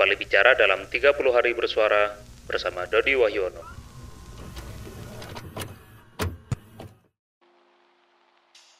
kembali 0.00 0.16
bicara 0.16 0.56
dalam 0.56 0.88
30 0.88 1.12
hari 1.28 1.52
bersuara 1.52 2.16
bersama 2.48 2.88
Dodi 2.88 3.20
Wahyono. 3.20 3.60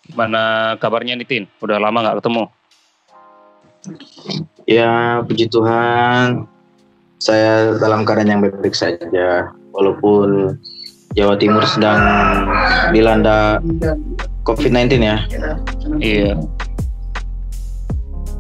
Gimana 0.09 0.41
kabarnya 0.81 1.21
nih 1.21 1.29
Tin? 1.29 1.45
Udah 1.61 1.77
lama 1.77 2.01
nggak 2.01 2.25
ketemu? 2.25 2.45
Ya, 4.65 5.21
puji 5.29 5.53
Tuhan, 5.53 6.49
saya 7.21 7.77
dalam 7.77 8.09
keadaan 8.09 8.33
yang 8.33 8.41
baik-baik 8.41 8.73
saja. 8.73 9.53
Walaupun 9.77 10.57
Jawa 11.21 11.37
Timur 11.37 11.69
sedang 11.69 12.01
dilanda 12.97 13.61
COVID-19 14.49 15.05
ya. 15.05 15.21
Iya. 16.01 16.33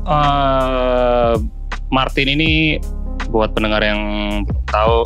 Uh, 0.08 1.59
Martin 1.90 2.38
ini 2.38 2.78
buat 3.30 3.50
pendengar 3.54 3.82
yang 3.82 4.00
belum 4.46 4.64
tahu, 4.70 4.98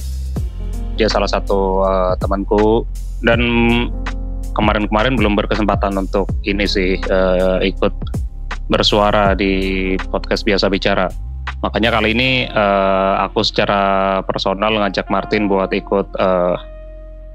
dia 1.01 1.09
salah 1.09 1.29
satu 1.29 1.84
uh, 1.84 2.12
temanku 2.20 2.84
dan 3.24 3.41
kemarin-kemarin 4.55 5.16
belum 5.16 5.34
berkesempatan 5.34 5.97
untuk 5.97 6.29
ini 6.45 6.69
sih 6.69 7.01
uh, 7.09 7.59
ikut 7.65 7.93
bersuara 8.69 9.33
di 9.33 9.93
podcast 10.12 10.45
biasa 10.45 10.69
bicara. 10.69 11.09
Makanya 11.65 11.97
kali 11.97 12.12
ini 12.12 12.45
uh, 12.52 13.24
aku 13.24 13.41
secara 13.41 14.21
personal 14.29 14.77
ngajak 14.85 15.09
Martin 15.09 15.48
buat 15.48 15.73
ikut 15.73 16.09
uh, 16.21 16.57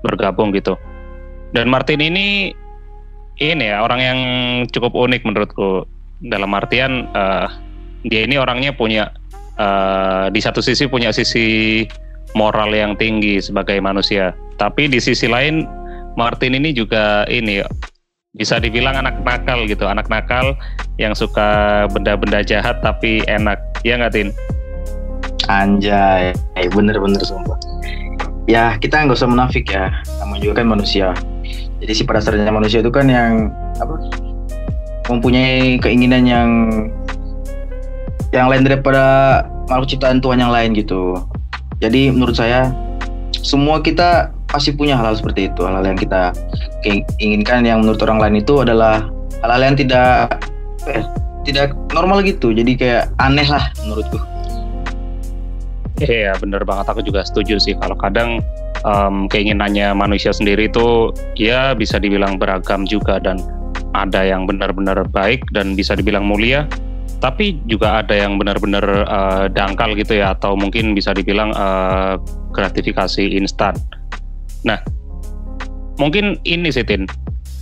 bergabung 0.05 0.53
gitu. 0.53 0.77
Dan 1.49 1.73
Martin 1.73 2.05
ini 2.05 2.53
ini 3.41 3.65
ya 3.65 3.81
orang 3.81 3.99
yang 3.99 4.19
cukup 4.69 4.93
unik 4.93 5.25
menurutku. 5.25 5.89
Dalam 6.19 6.51
artian 6.51 7.09
uh, 7.15 7.47
dia 8.05 8.27
ini 8.27 8.35
orangnya 8.37 8.75
punya 8.75 9.09
uh, 9.59 10.31
di 10.31 10.39
satu 10.39 10.63
sisi 10.63 10.87
punya 10.87 11.11
sisi 11.11 11.83
moral 12.33 12.71
yang 12.73 12.95
tinggi 12.95 13.43
sebagai 13.43 13.77
manusia, 13.83 14.33
tapi 14.55 14.87
di 14.87 14.97
sisi 14.97 15.27
lain 15.27 15.67
Martin 16.17 16.57
ini 16.57 16.73
juga 16.73 17.27
ini 17.29 17.61
bisa 18.37 18.61
dibilang 18.61 18.95
anak 18.97 19.21
nakal 19.25 19.65
gitu, 19.65 19.85
anak 19.89 20.07
nakal 20.07 20.53
yang 21.01 21.17
suka 21.17 21.85
benda-benda 21.89 22.45
jahat 22.45 22.79
tapi 22.79 23.25
enak, 23.25 23.57
ya 23.81 23.97
nggak 23.97 24.13
Tin? 24.13 24.29
Anjay, 25.49 26.37
bener-bener 26.69 27.21
sumpah. 27.25 27.57
Ya 28.45 28.77
kita 28.77 29.01
nggak 29.01 29.17
usah 29.17 29.29
menafik 29.29 29.73
ya, 29.73 29.89
kamu 30.21 30.41
juga 30.45 30.61
kan 30.61 30.69
manusia. 30.69 31.13
Jadi 31.79 31.93
si 31.95 32.03
pada 32.05 32.21
dasarnya 32.21 32.53
manusia 32.53 32.85
itu 32.85 32.91
kan 32.93 33.09
yang 33.09 33.49
apa? 33.81 33.97
Mempunyai 35.09 35.81
keinginan 35.81 36.23
yang 36.29 36.49
yang 38.29 38.47
lain 38.49 38.65
daripada 38.65 39.03
makhluk 39.69 39.89
ciptaan 39.89 40.21
Tuhan 40.21 40.41
yang 40.41 40.53
lain 40.53 40.77
gitu. 40.77 41.17
Jadi 41.79 42.13
menurut 42.13 42.35
saya 42.37 42.69
semua 43.33 43.79
kita 43.79 44.29
pasti 44.49 44.73
punya 44.73 44.97
hal-hal 44.97 45.17
seperti 45.17 45.49
itu. 45.49 45.61
Hal-hal 45.65 45.85
yang 45.85 45.99
kita 45.99 46.33
inginkan 47.21 47.65
yang 47.65 47.81
menurut 47.85 48.01
orang 48.05 48.19
lain 48.19 48.35
itu 48.41 48.61
adalah 48.61 49.07
hal-hal 49.41 49.61
yang 49.73 49.75
tidak 49.77 50.33
eh, 50.89 51.05
tidak 51.47 51.73
normal 51.93 52.21
gitu. 52.21 52.51
Jadi 52.53 52.75
kayak 52.77 53.09
aneh 53.21 53.47
lah 53.47 53.71
menurutku. 53.85 54.19
Iya 55.99 56.37
bener 56.39 56.63
banget. 56.63 56.85
Aku 56.91 57.01
juga 57.03 57.25
setuju 57.25 57.59
sih. 57.59 57.75
Kalau 57.75 57.97
kadang 57.99 58.39
um, 58.87 59.27
keinginannya 59.27 59.91
manusia 59.95 60.31
sendiri 60.31 60.71
itu 60.71 61.11
ya 61.35 61.75
bisa 61.75 61.99
dibilang 61.99 62.39
beragam 62.39 62.87
juga 62.87 63.19
dan 63.19 63.41
ada 63.97 64.21
yang 64.21 64.45
benar-benar 64.45 65.01
baik 65.09 65.43
dan 65.51 65.73
bisa 65.73 65.97
dibilang 65.97 66.23
mulia 66.23 66.69
tapi 67.19 67.59
juga 67.67 67.99
ada 67.99 68.15
yang 68.15 68.39
benar-benar 68.39 68.85
uh, 69.05 69.45
dangkal 69.51 69.91
gitu 69.99 70.19
ya 70.23 70.31
atau 70.35 70.55
mungkin 70.55 70.95
bisa 70.95 71.11
dibilang 71.11 71.51
uh, 71.51 72.15
gratifikasi 72.55 73.35
instan. 73.35 73.75
Nah, 74.63 74.79
mungkin 75.99 76.39
ini 76.47 76.71
sih 76.71 76.83
Tin, 76.87 77.03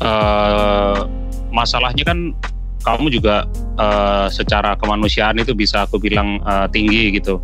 uh, 0.05 1.09
masalahnya 1.49 2.05
kan 2.05 2.37
kamu 2.85 3.17
juga 3.17 3.49
uh, 3.81 4.29
secara 4.29 4.77
kemanusiaan 4.77 5.41
itu 5.41 5.57
bisa 5.57 5.89
aku 5.89 5.97
bilang 5.97 6.37
uh, 6.45 6.69
tinggi 6.69 7.17
gitu, 7.17 7.41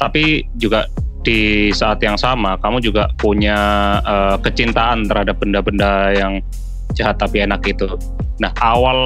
tapi 0.00 0.48
juga 0.56 0.88
di 1.24 1.72
saat 1.72 2.04
yang 2.04 2.20
sama 2.20 2.60
kamu 2.60 2.84
juga 2.84 3.08
punya 3.16 3.56
uh, 4.04 4.36
kecintaan 4.40 5.08
terhadap 5.08 5.40
benda-benda 5.40 6.12
yang 6.12 6.40
jahat 6.92 7.16
tapi 7.20 7.44
enak 7.44 7.64
itu. 7.64 7.88
Nah, 8.40 8.52
awal 8.60 8.98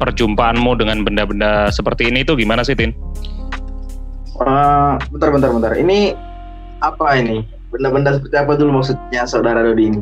perjumpaanmu 0.00 0.80
dengan 0.80 1.04
benda-benda 1.04 1.68
seperti 1.68 2.08
ini 2.08 2.24
itu 2.24 2.32
gimana 2.32 2.64
sih, 2.64 2.72
Tin? 2.72 2.96
Uh, 4.40 4.96
bentar, 5.12 5.28
bentar, 5.28 5.52
bentar. 5.52 5.72
Ini 5.76 6.16
apa 6.80 7.20
ini? 7.20 7.44
Benda-benda 7.68 8.16
seperti 8.16 8.36
apa 8.40 8.52
dulu 8.56 8.80
maksudnya 8.80 9.28
saudara 9.28 9.60
Dodi 9.60 9.92
ini? 9.92 10.00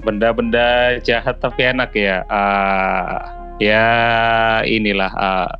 Benda-benda 0.00 0.96
jahat 1.02 1.42
tapi 1.42 1.66
enak 1.66 1.90
ya. 1.98 2.22
Uh, 2.30 3.18
ya 3.58 3.86
inilah 4.64 5.10
uh, 5.18 5.50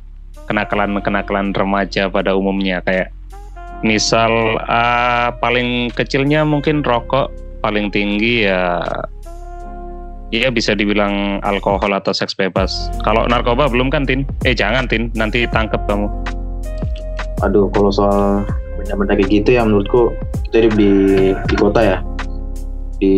kenakalan-kenakalan 0.49 1.53
remaja 1.53 2.09
pada 2.09 2.33
umumnya 2.33 2.81
kayak 2.81 3.13
misal 3.85 4.57
uh, 4.65 5.29
paling 5.37 5.91
kecilnya 5.93 6.47
mungkin 6.47 6.81
rokok, 6.81 7.29
paling 7.61 7.93
tinggi 7.93 8.47
ya 8.49 8.81
Iya 10.31 10.47
bisa 10.47 10.71
dibilang 10.71 11.43
alkohol 11.43 11.91
atau 11.91 12.15
seks 12.15 12.31
bebas. 12.39 12.87
Kalau 13.03 13.27
narkoba 13.27 13.67
belum 13.67 13.91
kan 13.91 14.07
Tin? 14.07 14.23
Eh 14.47 14.55
jangan 14.55 14.87
Tin, 14.87 15.11
nanti 15.11 15.43
tangkep 15.43 15.83
kamu. 15.91 16.07
Aduh 17.43 17.67
kalau 17.75 17.91
soal 17.91 18.47
benda-benda 18.79 19.19
kayak 19.19 19.27
gitu 19.27 19.59
ya 19.59 19.67
menurutku 19.67 20.15
kita 20.47 20.55
hidup 20.63 20.73
di 20.79 20.93
di 21.35 21.55
kota 21.59 21.79
ya. 21.83 21.97
Di 23.03 23.13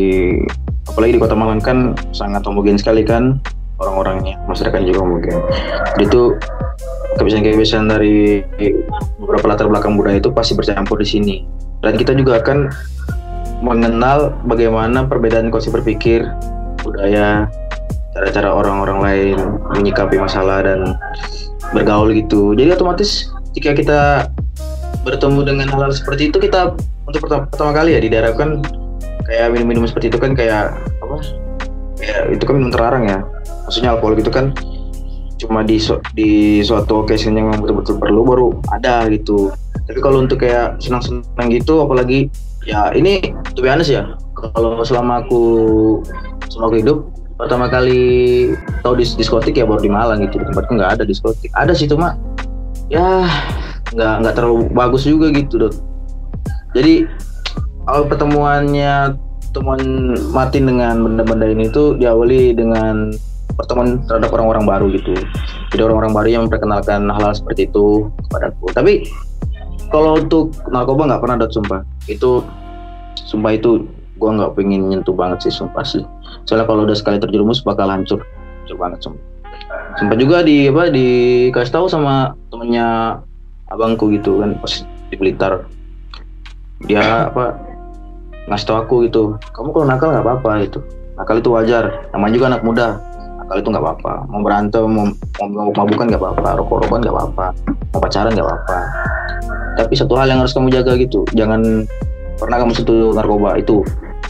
apalagi 0.90 1.13
di 1.13 1.22
kota 1.22 1.38
Malang 1.38 1.62
kan 1.62 1.94
sangat 2.18 2.41
homogen 2.50 2.81
sekali 2.81 3.06
kan 3.06 3.38
orang-orangnya, 3.78 4.41
masyarakatnya 4.50 4.90
juga 4.90 5.06
homogen. 5.06 5.38
Itu 6.01 6.41
kebiasaan-kebiasaan 7.22 7.94
dari 7.94 8.41
beberapa 9.22 9.53
latar 9.53 9.69
belakang 9.69 9.94
budaya 9.94 10.18
itu 10.18 10.34
pasti 10.34 10.57
bercampur 10.57 10.97
di 10.97 11.06
sini. 11.06 11.35
Dan 11.85 11.94
kita 11.94 12.18
juga 12.18 12.41
akan 12.41 12.74
mengenal 13.62 14.34
bagaimana 14.50 15.06
perbedaan 15.06 15.53
konsep 15.53 15.78
berpikir 15.78 16.25
budaya 16.94 17.50
cara-cara 18.14 18.54
orang-orang 18.54 19.00
lain 19.02 19.38
menyikapi 19.74 20.22
masalah 20.22 20.62
dan 20.62 20.94
bergaul 21.74 22.14
gitu. 22.14 22.54
Jadi 22.54 22.78
otomatis 22.78 23.34
jika 23.58 23.74
kita 23.74 24.30
bertemu 25.02 25.42
dengan 25.44 25.68
hal-hal 25.74 25.92
seperti 25.92 26.30
itu 26.30 26.38
kita 26.38 26.78
untuk 27.09 27.26
pertama, 27.26 27.50
pertama 27.50 27.72
kali 27.74 27.98
ya 27.98 28.00
di 28.00 28.09
daerah 28.14 28.31
kan 28.38 28.62
kayak 29.26 29.52
minum-minum 29.52 29.90
seperti 29.90 30.14
itu 30.14 30.22
kan 30.22 30.38
kayak 30.38 30.78
apa? 31.02 31.18
Kayak 31.98 32.22
itu 32.38 32.44
kan 32.46 32.56
minum 32.62 32.70
terlarang 32.70 33.04
ya. 33.10 33.20
Maksudnya 33.66 33.98
alkohol 33.98 34.14
gitu 34.22 34.30
kan 34.30 34.54
cuma 35.42 35.60
di 35.60 35.75
di 36.16 36.64
suatu 36.64 37.04
occasion 37.04 37.36
yang 37.36 37.52
betul-betul 37.58 37.98
perlu 37.98 38.22
baru 38.24 38.48
ada 38.70 39.10
gitu. 39.10 39.50
Tapi 39.90 40.00
kalau 40.00 40.24
untuk 40.24 40.40
kayak 40.46 40.80
senang-senang 40.80 41.50
gitu 41.52 41.84
apalagi 41.84 42.31
ya 42.64 42.96
ini 42.96 43.36
tuh 43.52 43.66
biasa 43.68 43.92
ya 43.92 44.04
kalau 44.36 44.80
selama 44.88 45.24
aku 45.24 45.44
aku 46.62 46.78
hidup 46.81 46.97
pertama 47.34 47.66
kali 47.66 48.53
tahu 48.86 48.94
dis 48.94 49.18
diskotik 49.18 49.58
ya 49.58 49.66
baru 49.66 49.81
di 49.81 49.91
Malang 49.91 50.22
gitu. 50.25 50.38
Di 50.38 50.46
tempatku 50.46 50.78
nggak 50.78 51.00
ada 51.00 51.03
diskotik. 51.03 51.50
Ada 51.58 51.74
sih 51.74 51.90
cuma 51.90 52.18
ya 52.91 53.25
nggak 53.94 54.14
nggak 54.25 54.34
terlalu 54.38 54.69
bagus 54.74 55.08
juga 55.08 55.34
gitu 55.34 55.68
dok. 55.68 55.74
Jadi 56.78 57.06
awal 57.90 58.09
pertemuannya 58.09 59.18
teman 59.53 59.81
Martin 60.34 60.66
dengan 60.66 61.06
benda-benda 61.06 61.46
ini 61.46 61.69
tuh 61.69 61.94
diawali 61.97 62.58
dengan 62.58 63.13
pertemuan 63.53 64.01
terhadap 64.10 64.33
orang-orang 64.33 64.66
baru 64.66 64.86
gitu. 64.94 65.13
Jadi 65.74 65.81
orang-orang 65.86 66.13
baru 66.13 66.28
yang 66.30 66.44
memperkenalkan 66.50 67.06
hal-hal 67.10 67.33
seperti 67.38 67.69
itu 67.69 68.10
kepadaku. 68.30 68.66
Tapi 68.74 68.94
kalau 69.94 70.18
untuk 70.18 70.57
narkoba 70.74 71.06
nggak 71.06 71.22
pernah 71.22 71.38
dot 71.45 71.54
sumpah. 71.54 71.86
Itu 72.10 72.42
sumpah 73.13 73.54
itu 73.54 73.86
gue 74.13 74.30
nggak 74.30 74.54
pengen 74.56 74.89
nyentuh 74.89 75.13
banget 75.13 75.50
sih 75.50 75.54
sumpah 75.54 75.83
sih 75.83 76.06
soalnya 76.44 76.68
kalau 76.68 76.88
udah 76.88 76.98
sekali 76.98 77.19
terjerumus 77.19 77.63
bakal 77.63 77.88
hancur. 77.88 78.24
Hancur 78.63 78.78
banget 78.80 79.00
sumpah 79.04 79.34
sempat 79.98 80.18
juga 80.18 80.42
di 80.42 80.69
apa 80.69 80.90
dikasih 80.90 81.74
tahu 81.74 81.86
sama 81.86 82.34
temennya 82.50 83.19
abangku 83.69 84.10
gitu 84.13 84.42
kan 84.42 84.57
pas 84.57 84.74
di 84.84 85.16
Blitar. 85.18 85.66
Dia 86.84 87.30
apa 87.30 87.56
ngasih 88.50 88.66
tahu 88.68 88.78
aku 88.84 88.95
gitu 89.07 89.24
kamu 89.56 89.72
kalau 89.72 89.86
nakal 89.88 90.07
nggak 90.12 90.25
apa-apa 90.25 90.51
itu 90.66 90.80
nakal 91.18 91.38
itu 91.40 91.50
wajar. 91.54 92.10
Namanya 92.12 92.34
juga 92.34 92.45
anak 92.54 92.62
muda. 92.66 92.88
Nakal 93.44 93.57
itu 93.62 93.69
nggak 93.69 93.84
apa-apa. 93.84 94.13
Mau 94.30 94.42
berantem 94.42 94.88
mau 94.90 95.06
mau 95.45 95.69
mabukan 95.72 96.06
nggak 96.10 96.22
apa-apa. 96.22 96.48
Rokok-rokokan 96.63 97.00
nggak 97.06 97.16
apa-apa. 97.16 97.45
Mau 97.94 98.00
pacaran 98.01 98.31
nggak 98.34 98.48
apa-apa. 98.48 98.78
Tapi 99.74 99.94
satu 99.98 100.13
hal 100.18 100.30
yang 100.30 100.40
harus 100.42 100.54
kamu 100.54 100.69
jaga 100.69 100.94
gitu 100.98 101.25
jangan 101.34 101.86
pernah 102.38 102.62
kamu 102.62 102.74
sentuh 102.78 103.13
narkoba 103.13 103.57
itu 103.57 103.81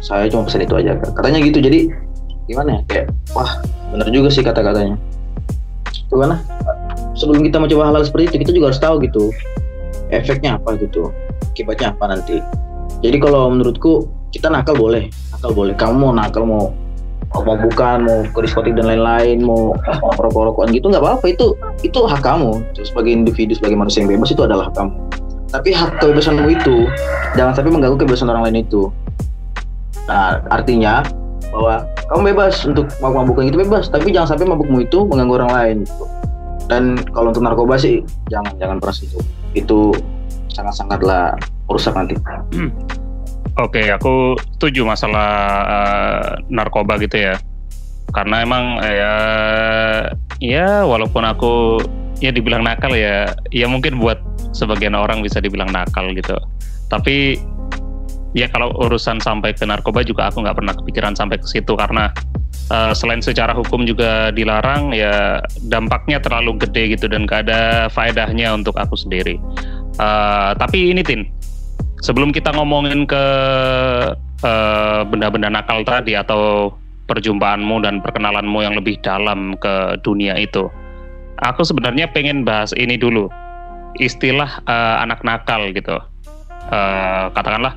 saya 0.03 0.27
cuma 0.27 0.43
pesan 0.43 0.67
itu 0.67 0.75
aja. 0.75 0.99
Katanya 0.99 1.39
gitu 1.39 1.63
jadi 1.63 1.87
gimana 2.51 2.77
ya? 2.77 2.81
Kayak 2.91 3.07
wah 3.31 3.63
bener 3.95 4.11
juga 4.11 4.27
sih 4.27 4.43
kata-katanya. 4.43 4.99
Gimana 6.11 6.43
sebelum 7.15 7.41
kita 7.47 7.57
mencoba 7.57 7.89
hal-hal 7.89 8.03
seperti 8.03 8.35
itu 8.35 8.35
kita 8.43 8.51
juga 8.51 8.65
harus 8.73 8.81
tahu 8.83 8.95
gitu 9.05 9.31
efeknya 10.11 10.59
apa 10.59 10.75
gitu 10.77 11.09
akibatnya 11.55 11.95
apa 11.95 12.03
nanti. 12.11 12.37
Jadi 12.99 13.17
kalau 13.23 13.47
menurutku 13.47 14.11
kita 14.35 14.51
nakal 14.51 14.75
boleh 14.75 15.07
nakal 15.31 15.55
boleh. 15.55 15.73
Kamu 15.79 15.95
mau 15.95 16.11
nakal 16.11 16.43
mau 16.43 16.75
mau 17.33 17.57
bukan 17.57 18.05
mau 18.05 18.19
ke 18.29 18.39
diskotik 18.45 18.77
dan 18.77 18.85
lain-lain 18.93 19.41
mau 19.41 19.73
rokok-rokokan 20.19 20.69
gitu 20.75 20.91
nggak 20.91 21.01
apa-apa. 21.01 21.25
Itu 21.31 21.55
itu 21.81 21.99
hak 22.03 22.21
kamu. 22.21 22.59
Sebagai 22.83 23.11
individu 23.15 23.55
sebagai 23.55 23.79
manusia 23.79 24.03
yang 24.03 24.19
bebas 24.19 24.35
itu 24.35 24.43
adalah 24.43 24.67
hak 24.67 24.75
kamu. 24.75 24.93
Tapi 25.53 25.69
hak 25.69 26.01
kebebasanmu 26.01 26.49
itu 26.49 26.89
jangan 27.37 27.53
sampai 27.53 27.71
mengganggu 27.71 27.97
kebebasan 28.01 28.29
orang 28.29 28.49
lain 28.49 28.65
itu 28.65 28.89
nah 30.09 30.43
artinya 30.51 31.03
bahwa 31.53 31.85
kamu 32.09 32.21
bebas 32.33 32.55
untuk 32.65 32.89
mabuk-mabukan 32.99 33.45
itu 33.53 33.57
bebas 33.61 33.85
tapi 33.87 34.09
jangan 34.09 34.35
sampai 34.35 34.49
mabukmu 34.49 34.83
itu 34.83 35.05
mengganggu 35.05 35.35
orang 35.43 35.51
lain 35.53 35.77
gitu. 35.85 36.05
dan 36.67 36.83
kalau 37.13 37.29
untuk 37.29 37.43
narkoba 37.45 37.75
sih 37.77 38.01
jangan 38.27 38.51
jangan 38.57 38.77
pernah 38.81 38.95
sentuh 38.95 39.23
itu 39.53 39.93
sangat-sangatlah 40.49 41.37
merusak 41.69 41.93
nanti 41.93 42.17
Oke, 43.61 43.85
aku 43.93 44.33
setuju 44.57 44.81
masalah 44.81 45.29
uh, 45.61 46.25
narkoba 46.49 46.97
gitu 46.97 47.21
ya. 47.21 47.37
Karena 48.09 48.41
emang 48.41 48.81
ya 48.81 49.13
ya 50.41 50.81
walaupun 50.81 51.21
aku 51.21 51.77
ya 52.17 52.33
dibilang 52.33 52.65
nakal 52.65 52.97
ya, 52.97 53.29
ya 53.53 53.69
mungkin 53.69 54.01
buat 54.01 54.17
sebagian 54.57 54.97
orang 54.97 55.21
bisa 55.21 55.37
dibilang 55.37 55.69
nakal 55.69 56.09
gitu. 56.17 56.33
Tapi 56.89 57.37
ya 58.33 58.49
kalau 58.49 58.73
urusan 58.81 59.21
sampai 59.21 59.53
ke 59.53 59.65
narkoba 59.65 60.01
juga 60.01 60.29
aku 60.29 60.41
nggak 60.41 60.57
pernah 60.57 60.73
kepikiran 60.73 61.13
sampai 61.13 61.37
ke 61.37 61.47
situ 61.47 61.73
karena 61.77 62.09
uh, 62.73 62.93
selain 62.93 63.21
secara 63.21 63.53
hukum 63.53 63.85
juga 63.85 64.33
dilarang 64.33 64.93
ya 64.93 65.41
dampaknya 65.69 66.21
terlalu 66.21 66.57
gede 66.61 66.97
gitu 66.97 67.05
dan 67.09 67.25
gak 67.29 67.49
ada 67.49 67.87
faedahnya 67.93 68.53
untuk 68.53 68.77
aku 68.77 68.97
sendiri. 68.97 69.37
Uh, 70.01 70.57
tapi 70.57 70.89
ini 70.93 71.05
Tin, 71.05 71.29
sebelum 72.01 72.33
kita 72.33 72.53
ngomongin 72.53 73.05
ke 73.05 73.23
uh, 74.41 75.01
benda-benda 75.05 75.53
nakal 75.53 75.85
tadi 75.85 76.17
atau 76.17 76.73
perjumpaanmu 77.05 77.83
dan 77.83 77.99
perkenalanmu 77.99 78.63
yang 78.63 78.73
lebih 78.73 78.97
dalam 79.05 79.53
ke 79.59 79.99
dunia 80.01 80.39
itu, 80.39 80.65
aku 81.43 81.61
sebenarnya 81.61 82.09
pengen 82.09 82.47
bahas 82.47 82.73
ini 82.73 82.97
dulu 82.97 83.29
istilah 84.01 84.63
uh, 84.65 85.03
anak 85.05 85.21
nakal 85.21 85.69
gitu. 85.69 85.99
Uh, 86.73 87.27
katakanlah 87.35 87.75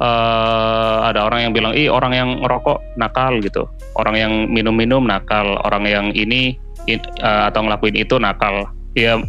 uh, 0.00 1.08
ada 1.08 1.26
orang 1.26 1.48
yang 1.48 1.52
bilang, 1.52 1.72
ih 1.76 1.88
orang 1.88 2.12
yang 2.12 2.28
ngerokok 2.42 2.78
nakal 2.96 3.38
gitu, 3.40 3.68
orang 3.96 4.16
yang 4.16 4.32
minum-minum 4.48 5.04
nakal, 5.04 5.58
orang 5.64 5.84
yang 5.86 6.06
ini 6.12 6.56
in, 6.88 7.00
uh, 7.20 7.48
atau 7.48 7.64
ngelakuin 7.64 7.96
itu 7.96 8.16
nakal. 8.20 8.70
Ya 8.96 9.20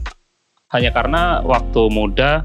hanya 0.71 0.91
karena 0.91 1.39
waktu 1.43 1.81
muda 1.91 2.43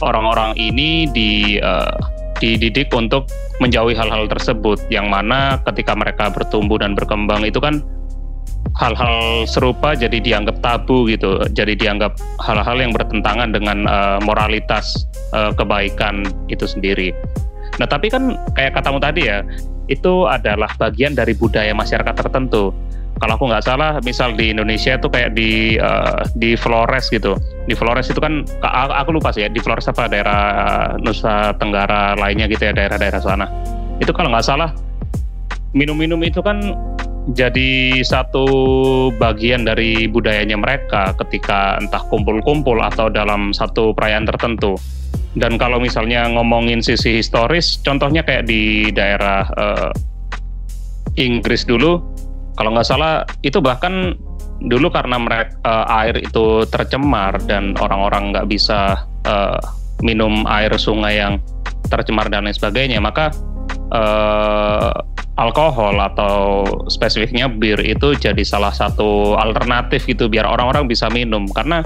orang-orang 0.00 0.56
ini 0.56 1.08
di 1.12 1.60
uh, 1.60 1.92
dididik 2.40 2.88
untuk 2.96 3.28
menjauhi 3.60 3.92
hal-hal 3.92 4.24
tersebut 4.24 4.80
yang 4.88 5.12
mana 5.12 5.60
ketika 5.68 5.92
mereka 5.92 6.32
bertumbuh 6.32 6.80
dan 6.80 6.96
berkembang 6.96 7.44
itu 7.44 7.60
kan 7.60 7.84
hal-hal 8.80 9.44
serupa 9.44 9.92
jadi 9.92 10.16
dianggap 10.16 10.64
tabu 10.64 11.04
gitu. 11.04 11.44
Jadi 11.52 11.76
dianggap 11.76 12.16
hal-hal 12.40 12.80
yang 12.80 12.96
bertentangan 12.96 13.52
dengan 13.52 13.84
uh, 13.84 14.18
moralitas 14.24 15.04
uh, 15.36 15.52
kebaikan 15.52 16.24
itu 16.48 16.64
sendiri 16.64 17.12
nah 17.80 17.88
tapi 17.88 18.12
kan 18.12 18.36
kayak 18.52 18.76
katamu 18.76 19.00
tadi 19.00 19.24
ya 19.24 19.40
itu 19.90 20.28
adalah 20.30 20.70
bagian 20.78 21.18
dari 21.18 21.34
budaya 21.34 21.74
masyarakat 21.74 22.14
tertentu. 22.14 22.70
Kalau 23.20 23.36
aku 23.36 23.52
nggak 23.52 23.66
salah 23.66 24.00
misal 24.00 24.32
di 24.32 24.48
Indonesia 24.48 24.96
itu 24.96 25.10
kayak 25.12 25.36
di 25.36 25.76
uh, 25.76 26.24
di 26.38 26.56
Flores 26.56 27.10
gitu. 27.12 27.36
Di 27.68 27.76
Flores 27.76 28.08
itu 28.08 28.16
kan 28.16 28.46
aku 28.64 29.12
lupa 29.12 29.34
sih 29.34 29.44
ya 29.44 29.50
di 29.52 29.60
Flores 29.60 29.84
apa 29.92 30.08
daerah 30.08 30.40
Nusa 30.96 31.52
Tenggara 31.60 32.16
lainnya 32.16 32.48
gitu 32.48 32.64
ya 32.64 32.72
daerah-daerah 32.72 33.20
sana. 33.20 33.44
Itu 34.00 34.16
kalau 34.16 34.32
nggak 34.32 34.46
salah 34.46 34.72
minum-minum 35.76 36.22
itu 36.24 36.40
kan 36.40 36.72
jadi 37.36 38.00
satu 38.00 38.46
bagian 39.20 39.68
dari 39.68 40.08
budayanya 40.08 40.56
mereka 40.56 41.12
ketika 41.20 41.76
entah 41.76 42.00
kumpul-kumpul 42.08 42.80
atau 42.80 43.12
dalam 43.12 43.52
satu 43.52 43.92
perayaan 43.92 44.24
tertentu 44.24 44.80
dan 45.38 45.54
kalau 45.60 45.78
misalnya 45.78 46.26
ngomongin 46.26 46.82
sisi 46.82 47.22
historis 47.22 47.78
contohnya 47.86 48.26
kayak 48.26 48.50
di 48.50 48.90
daerah 48.90 49.46
uh, 49.54 49.90
Inggris 51.14 51.62
dulu 51.66 52.02
kalau 52.58 52.74
nggak 52.74 52.88
salah 52.88 53.22
itu 53.46 53.62
bahkan 53.62 54.18
dulu 54.60 54.92
karena 54.92 55.16
mereka 55.16 55.56
uh, 55.64 55.86
eh, 55.86 55.86
air 56.04 56.14
itu 56.20 56.68
tercemar 56.68 57.40
dan 57.48 57.72
orang-orang 57.80 58.34
nggak 58.34 58.46
bisa 58.50 59.08
uh, 59.24 59.60
minum 60.04 60.44
air 60.50 60.74
sungai 60.76 61.16
yang 61.22 61.40
tercemar 61.88 62.28
dan 62.28 62.44
lain 62.44 62.52
sebagainya 62.52 63.00
maka 63.00 63.32
uh, 63.94 64.92
alkohol 65.40 65.96
atau 65.96 66.64
spesifiknya 66.92 67.48
bir 67.48 67.80
itu 67.80 68.12
jadi 68.12 68.44
salah 68.44 68.76
satu 68.76 69.40
alternatif 69.40 70.04
gitu 70.04 70.28
biar 70.28 70.44
orang-orang 70.44 70.84
bisa 70.84 71.08
minum. 71.08 71.48
Karena 71.48 71.80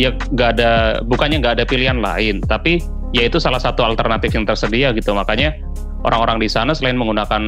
ya 0.00 0.14
nggak 0.14 0.50
ada 0.58 0.70
bukannya 1.04 1.42
nggak 1.42 1.54
ada 1.60 1.64
pilihan 1.68 1.98
lain 2.00 2.40
tapi 2.44 2.80
ya 3.12 3.28
itu 3.28 3.36
salah 3.36 3.60
satu 3.60 3.84
alternatif 3.84 4.32
yang 4.32 4.48
tersedia 4.48 4.90
gitu 4.96 5.12
makanya 5.12 5.52
orang-orang 6.02 6.42
di 6.42 6.48
sana 6.50 6.74
selain 6.74 6.98
menggunakan 6.98 7.42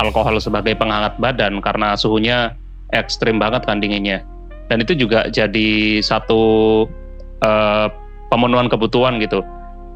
alkohol 0.00 0.40
sebagai 0.40 0.76
penghangat 0.76 1.16
badan 1.20 1.60
karena 1.60 1.94
suhunya 1.94 2.56
ekstrim 2.92 3.36
banget 3.36 3.68
kan 3.68 3.80
dinginnya. 3.80 4.24
Dan 4.68 4.84
itu 4.84 4.92
juga 4.96 5.28
jadi 5.32 6.00
satu 6.04 6.84
uh, 7.40 7.86
pemenuhan 8.28 8.68
kebutuhan 8.68 9.16
gitu. 9.20 9.40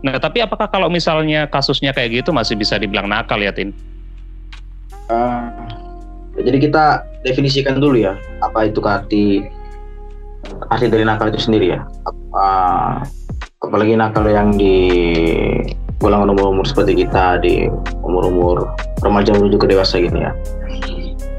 Nah, 0.03 0.17
tapi 0.19 0.43
apakah 0.43 0.67
kalau 0.67 0.88
misalnya 0.88 1.47
kasusnya 1.47 1.93
kayak 1.93 2.25
gitu 2.25 2.31
masih 2.33 2.56
bisa 2.56 2.81
dibilang 2.81 3.06
nakal 3.06 3.38
ya, 3.38 3.53
Tin? 3.53 3.71
Uh, 5.12 5.53
jadi 6.41 6.59
kita 6.59 6.85
definisikan 7.23 7.79
dulu 7.79 8.00
ya, 8.00 8.17
apa 8.41 8.67
itu 8.67 8.81
arti 8.83 9.45
arti 10.70 10.87
dari 10.88 11.04
nakal 11.06 11.32
itu 11.32 11.40
sendiri 11.40 11.78
ya. 11.78 11.81
Uh, 12.32 13.02
apalagi 13.62 13.94
nakal 13.94 14.26
yang 14.26 14.54
di 14.56 14.76
golongan 16.02 16.34
umur-umur 16.34 16.66
seperti 16.66 17.06
kita 17.06 17.38
di 17.38 17.70
umur-umur 18.02 18.75
remaja 19.06 19.31
menuju 19.38 19.56
ke 19.60 19.66
dewasa 19.70 20.02
gini 20.02 20.26
ya. 20.26 20.32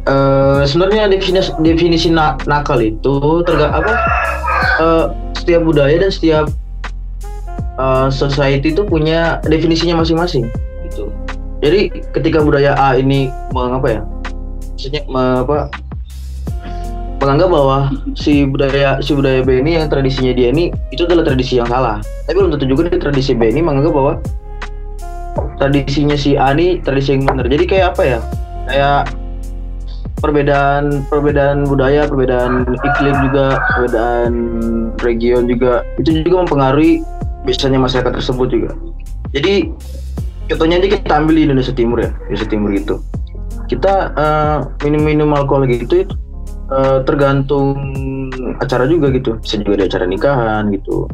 Uh, 0.04 0.68
sebenarnya 0.68 1.07
definisi 1.07 1.51
definisi 1.63 2.07
na 2.12 2.36
nakal 2.44 2.80
itu 2.83 3.43
terga 3.48 3.72
apa 3.72 3.93
uh, 4.84 5.05
setiap 5.36 5.63
budaya 5.63 5.96
dan 5.96 6.12
setiap 6.12 6.46
uh, 7.79 8.12
society 8.12 8.72
itu 8.75 8.84
punya 8.84 9.39
definisinya 9.48 10.00
masing-masing 10.03 10.48
gitu. 10.88 11.12
Jadi 11.63 11.91
ketika 12.12 12.43
budaya 12.43 12.75
A 12.75 13.00
ini 13.00 13.32
mengapa 13.55 14.00
ya? 14.00 14.01
Maksudnya 14.75 15.01
apa 15.08 15.72
menganggap 17.24 17.50
bahwa 17.56 17.77
si 18.20 18.44
budaya 18.44 19.00
si 19.00 19.15
budaya 19.15 19.39
B 19.48 19.63
ini 19.63 19.80
yang 19.80 19.88
tradisinya 19.88 20.36
dia 20.36 20.51
ini 20.51 20.75
itu 20.92 21.08
adalah 21.08 21.24
tradisi 21.24 21.56
yang 21.56 21.72
salah. 21.72 22.03
Tapi 22.27 22.36
belum 22.36 22.51
tentu 22.51 22.68
juga 22.68 22.92
di 22.92 23.00
tradisi 23.00 23.32
B 23.32 23.48
ini 23.48 23.63
menganggap 23.63 23.96
bahwa 23.96 24.13
tradisinya 25.56 26.20
si 26.20 26.36
Ani 26.36 26.84
tradisi 26.84 27.15
yang 27.15 27.24
benar. 27.24 27.48
Jadi 27.48 27.63
kayak 27.63 27.96
apa 27.96 28.03
ya? 28.03 28.20
Kayak 28.68 29.01
perbedaan 30.20 31.08
perbedaan 31.08 31.63
budaya 31.63 32.12
perbedaan 32.12 32.68
iklim 32.75 33.15
juga 33.32 33.63
perbedaan 33.72 34.34
region 35.00 35.48
juga. 35.48 35.88
Itu 35.96 36.12
juga 36.27 36.44
mempengaruhi 36.44 37.08
biasanya 37.48 37.80
masyarakat 37.80 38.20
tersebut 38.20 38.48
juga. 38.51 38.75
Jadi 39.32 39.72
contohnya 40.51 40.84
aja 40.84 41.00
kita 41.00 41.13
ambil 41.15 41.39
di 41.39 41.44
Indonesia 41.48 41.72
Timur 41.72 42.03
ya 42.03 42.12
Indonesia 42.27 42.50
Timur 42.51 42.70
gitu. 42.75 42.96
Kita 43.72 44.12
uh, 44.12 44.58
minum-minum 44.84 45.32
alkohol 45.32 45.72
gitu 45.72 46.03
uh, 46.74 47.00
tergantung 47.06 47.77
acara 48.58 48.89
juga 48.89 49.13
gitu. 49.13 49.38
Bisa 49.39 49.62
juga 49.62 49.86
di 49.86 49.86
acara 49.86 50.06
nikahan 50.10 50.74
gitu. 50.74 51.06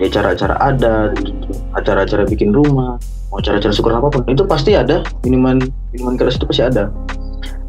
Di 0.00 0.08
acara-acara 0.08 0.56
adat 0.56 1.20
gitu. 1.20 1.52
Acara-acara 1.76 2.24
bikin 2.24 2.56
rumah 2.56 2.96
mau 3.32 3.40
cara-cara 3.40 3.72
syukur 3.72 3.96
apa 3.96 4.08
pun 4.08 4.24
itu 4.28 4.44
pasti 4.48 4.72
ada. 4.72 5.04
Minuman 5.24 5.60
minuman 5.92 6.16
keras 6.16 6.40
itu 6.40 6.48
pasti 6.48 6.64
ada. 6.64 6.88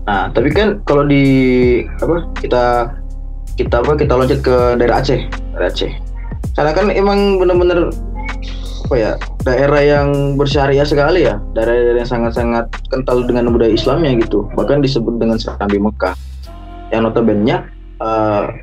Nah 0.07 0.31
tapi 0.31 0.51
kan 0.51 0.79
kalau 0.87 1.03
di 1.07 1.23
apa 1.99 2.27
kita 2.39 2.63
kita 3.59 3.85
apa 3.85 3.93
kita 3.99 4.13
loncat 4.17 4.39
ke 4.41 4.55
daerah 4.79 5.03
Aceh 5.03 5.19
daerah 5.55 5.69
Aceh. 5.71 5.91
Karena 6.53 6.71
kan 6.75 6.85
emang 6.93 7.41
benar-benar 7.41 7.89
apa 8.83 8.95
ya 8.99 9.11
daerah 9.47 9.81
yang 9.81 10.35
bersyariah 10.35 10.83
sekali 10.83 11.27
ya. 11.27 11.39
Daerah-daerah 11.55 12.03
yang 12.03 12.11
sangat-sangat 12.11 12.67
kental 12.91 13.23
dengan 13.23 13.51
budaya 13.51 13.71
Islamnya 13.71 14.19
gitu. 14.19 14.51
Bahkan 14.59 14.83
disebut 14.83 15.15
dengan 15.15 15.39
Serambi 15.39 15.79
Mekah 15.79 16.32
yang 16.93 17.09
notabene 17.09 17.65
uh, 17.99 18.53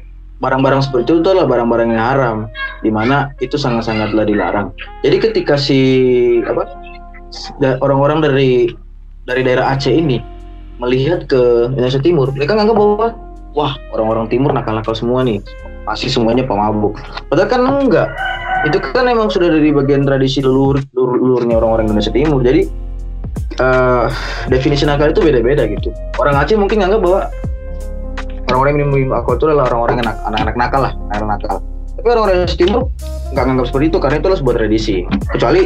barang-barang 0.40 0.80
seperti 0.86 1.20
itu 1.20 1.20
adalah 1.26 1.50
barang-barang 1.50 1.88
yang 1.92 2.00
haram 2.00 2.38
di 2.80 2.88
mana 2.88 3.34
itu 3.44 3.58
sangat-sangatlah 3.58 4.24
dilarang 4.24 4.72
jadi 5.04 5.20
ketika 5.20 5.58
si 5.58 5.80
apa 6.46 6.64
orang-orang 7.82 8.24
dari 8.24 8.72
dari 9.28 9.42
daerah 9.46 9.76
Aceh 9.76 9.92
ini 9.92 10.18
melihat 10.80 11.28
ke 11.28 11.70
Indonesia 11.76 12.00
Timur, 12.00 12.32
mereka 12.32 12.56
nganggap 12.56 12.76
bahwa 12.76 13.06
wah 13.52 13.72
orang-orang 13.92 14.26
Timur 14.32 14.50
nakal-nakal 14.50 14.96
semua 14.96 15.20
nih, 15.22 15.38
pasti 15.84 16.08
semuanya 16.08 16.42
pemabuk. 16.48 16.96
Padahal 17.28 17.48
kan 17.48 17.62
enggak. 17.68 18.10
itu 18.60 18.76
kan 18.76 19.08
emang 19.08 19.32
sudah 19.32 19.48
dari 19.48 19.72
bagian 19.72 20.04
tradisi 20.04 20.44
leluhur 20.44 20.84
leluhurnya 20.92 21.56
orang-orang 21.56 21.88
Indonesia 21.88 22.12
Timur 22.12 22.44
jadi 22.44 22.68
uh, 23.56 24.12
definisi 24.52 24.84
nakal 24.84 25.16
itu 25.16 25.24
beda-beda 25.24 25.64
gitu 25.64 25.88
orang 26.20 26.36
Aceh 26.36 26.60
mungkin 26.60 26.84
nganggap 26.84 27.00
bahwa 27.00 27.20
orang-orang 28.50 28.82
yang 28.82 28.90
minum 28.90 29.14
alkohol 29.14 29.36
itu 29.38 29.46
adalah 29.48 29.64
orang-orang 29.70 29.96
yang 30.02 30.08
anak-anak 30.26 30.56
nakal 30.58 30.80
lah 30.82 30.92
anak 31.14 31.26
nakal. 31.38 31.56
Tapi 32.00 32.06
orang-orang 32.16 32.34
Indonesia 32.40 32.58
Timur 32.58 32.82
nggak 33.30 33.44
nganggap 33.46 33.66
seperti 33.70 33.86
itu 33.86 33.98
karena 34.00 34.16
itu 34.18 34.26
adalah 34.26 34.40
sebuah 34.42 34.56
tradisi. 34.58 34.96
Kecuali 35.30 35.62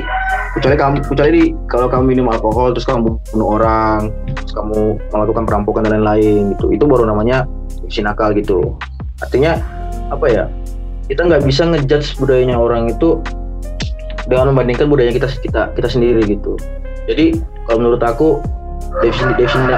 kecuali 0.54 0.76
kamu 0.78 0.94
kecuali 1.06 1.30
di, 1.32 1.44
kalau 1.66 1.86
kamu 1.90 2.04
minum 2.04 2.26
alkohol 2.30 2.68
terus 2.76 2.86
kamu 2.86 3.18
bunuh 3.32 3.48
orang 3.58 4.00
terus 4.36 4.52
kamu 4.52 4.78
melakukan 5.14 5.42
perampokan 5.48 5.82
dan 5.88 5.92
lain-lain 5.98 6.54
gitu. 6.58 6.66
Itu 6.74 6.84
baru 6.84 7.08
namanya 7.08 7.48
definisi 7.80 8.00
nakal 8.04 8.36
gitu. 8.36 8.76
Artinya 9.22 9.58
apa 10.12 10.26
ya 10.28 10.44
kita 11.08 11.24
nggak 11.24 11.42
bisa 11.44 11.68
ngejudge 11.68 12.16
budayanya 12.20 12.56
orang 12.56 12.92
itu 12.92 13.20
dengan 14.24 14.52
membandingkan 14.52 14.88
budaya 14.88 15.12
kita 15.12 15.28
kita 15.40 15.62
kita 15.76 15.88
sendiri 15.88 16.24
gitu. 16.24 16.56
Jadi 17.04 17.36
kalau 17.68 17.84
menurut 17.84 18.00
aku 18.00 18.40
definisi 19.04 19.36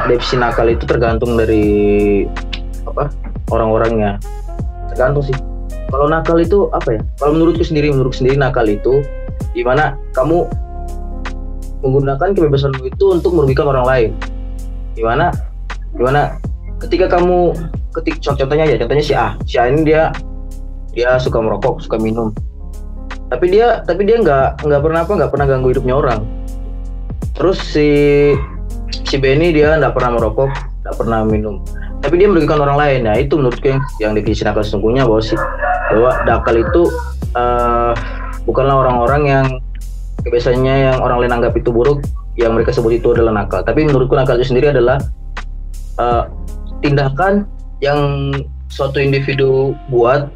definisi 0.08 0.36
nakal 0.38 0.66
itu 0.70 0.84
tergantung 0.84 1.34
dari 1.34 2.24
apa 2.96 3.12
orang-orangnya. 3.52 4.16
Tergantung 4.88 5.28
sih. 5.28 5.36
Kalau 5.92 6.08
nakal 6.08 6.40
itu 6.40 6.72
apa 6.72 6.96
ya? 6.96 7.00
Kalau 7.20 7.36
menurutku 7.36 7.62
sendiri 7.62 7.92
menurut 7.92 8.16
sendiri 8.16 8.40
nakal 8.40 8.64
itu 8.66 9.04
di 9.52 9.60
mana 9.60 10.00
kamu 10.16 10.48
menggunakan 11.84 12.32
kebebasanmu 12.32 12.88
itu 12.88 13.04
untuk 13.12 13.36
merugikan 13.36 13.68
orang 13.68 13.86
lain. 13.86 14.10
Gimana 14.96 15.30
gimana 15.94 16.40
ketika 16.80 17.20
kamu 17.20 17.52
ketik 17.94 18.18
contohnya 18.24 18.64
ya 18.66 18.76
contohnya 18.80 19.04
si 19.04 19.14
A. 19.14 19.36
Si 19.44 19.60
A 19.60 19.68
ini 19.68 19.84
dia 19.84 20.10
dia 20.96 21.20
suka 21.20 21.38
merokok 21.38 21.84
suka 21.84 22.00
minum. 22.00 22.32
Tapi 23.28 23.52
dia 23.52 23.84
tapi 23.84 24.08
dia 24.08 24.18
nggak 24.18 24.64
nggak 24.64 24.80
pernah 24.82 25.00
apa 25.04 25.12
nggak 25.12 25.30
pernah 25.30 25.46
ganggu 25.46 25.68
hidupnya 25.70 25.94
orang. 25.94 26.20
Terus 27.36 27.60
si 27.60 27.88
si 29.06 29.16
Benny 29.20 29.52
dia 29.52 29.76
nggak 29.76 29.92
pernah 29.94 30.18
merokok 30.18 30.50
nggak 30.82 30.96
pernah 30.96 31.22
minum 31.22 31.62
tapi 32.06 32.22
dia 32.22 32.30
merugikan 32.30 32.62
orang 32.62 32.78
lain. 32.78 33.00
Nah 33.02 33.18
itu 33.18 33.34
menurutku 33.34 33.66
yang 33.66 33.82
yang 33.98 34.12
definisi 34.14 34.46
nakal 34.46 34.62
sesungguhnya 34.62 35.02
bahwa 35.02 35.18
si 35.18 35.34
bahwa 35.90 36.10
nakal 36.22 36.54
itu 36.54 36.82
uh, 37.34 37.90
bukanlah 38.46 38.86
orang-orang 38.86 39.22
yang 39.26 39.46
biasanya 40.22 40.74
yang 40.94 40.96
orang 41.02 41.26
lain 41.26 41.34
anggap 41.34 41.58
itu 41.58 41.74
buruk 41.74 42.06
yang 42.38 42.54
mereka 42.54 42.70
sebut 42.70 43.02
itu 43.02 43.10
adalah 43.10 43.42
nakal. 43.42 43.66
Tapi 43.66 43.90
menurutku 43.90 44.14
nakal 44.14 44.38
itu 44.38 44.54
sendiri 44.54 44.70
adalah 44.70 45.02
uh, 45.98 46.30
tindakan 46.78 47.42
yang 47.82 48.30
suatu 48.70 49.02
individu 49.02 49.74
buat 49.90 50.30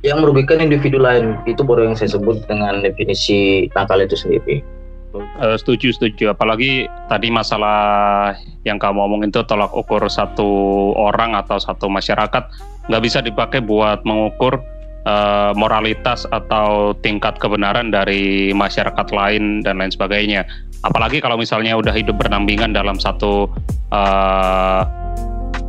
yang 0.00 0.24
merugikan 0.24 0.64
individu 0.64 0.96
lain. 0.96 1.36
Itu 1.44 1.60
baru 1.60 1.92
yang 1.92 1.94
saya 2.00 2.16
sebut 2.16 2.40
dengan 2.48 2.80
definisi 2.80 3.68
nakal 3.76 4.00
itu 4.00 4.16
sendiri. 4.16 4.64
Uh, 5.12 5.56
setuju 5.60 5.92
setuju. 5.92 6.32
Apalagi 6.32 6.88
tadi 7.12 7.28
masalah 7.28 8.32
yang 8.64 8.80
kamu 8.80 9.04
omongin 9.04 9.28
itu 9.28 9.44
tolak 9.44 9.68
ukur 9.76 10.00
satu 10.08 10.48
orang 10.96 11.36
atau 11.36 11.60
satu 11.60 11.92
masyarakat 11.92 12.48
nggak 12.88 13.02
bisa 13.04 13.20
dipakai 13.20 13.60
buat 13.60 14.00
mengukur 14.08 14.56
uh, 15.04 15.52
moralitas 15.52 16.24
atau 16.32 16.96
tingkat 17.04 17.36
kebenaran 17.36 17.92
dari 17.92 18.56
masyarakat 18.56 19.12
lain 19.12 19.60
dan 19.60 19.84
lain 19.84 19.92
sebagainya. 19.92 20.48
Apalagi 20.82 21.20
kalau 21.20 21.36
misalnya 21.36 21.76
udah 21.76 21.92
hidup 21.92 22.16
berdampingan 22.16 22.72
dalam 22.72 22.96
satu 22.96 23.52
uh, 23.92 24.82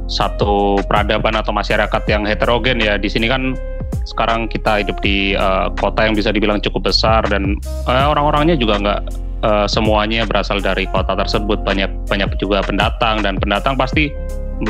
satu 0.08 0.80
peradaban 0.88 1.36
atau 1.36 1.52
masyarakat 1.52 2.04
yang 2.08 2.24
heterogen 2.28 2.80
ya 2.80 3.00
di 3.00 3.08
sini 3.12 3.28
kan 3.28 3.56
sekarang 4.04 4.52
kita 4.52 4.84
hidup 4.84 5.00
di 5.00 5.34
uh, 5.34 5.72
kota 5.80 6.06
yang 6.06 6.16
bisa 6.16 6.30
dibilang 6.30 6.60
cukup 6.60 6.92
besar 6.92 7.24
dan 7.32 7.56
uh, 7.88 8.08
orang-orangnya 8.12 8.60
juga 8.60 8.78
nggak 8.84 9.02
uh, 9.44 9.68
semuanya 9.70 10.26
berasal 10.26 10.64
dari 10.64 10.88
kota 10.90 11.14
tersebut. 11.14 11.62
Banyak 11.62 12.10
banyak 12.10 12.40
juga 12.40 12.64
pendatang 12.64 13.22
dan 13.22 13.38
pendatang 13.38 13.76
pasti 13.76 14.10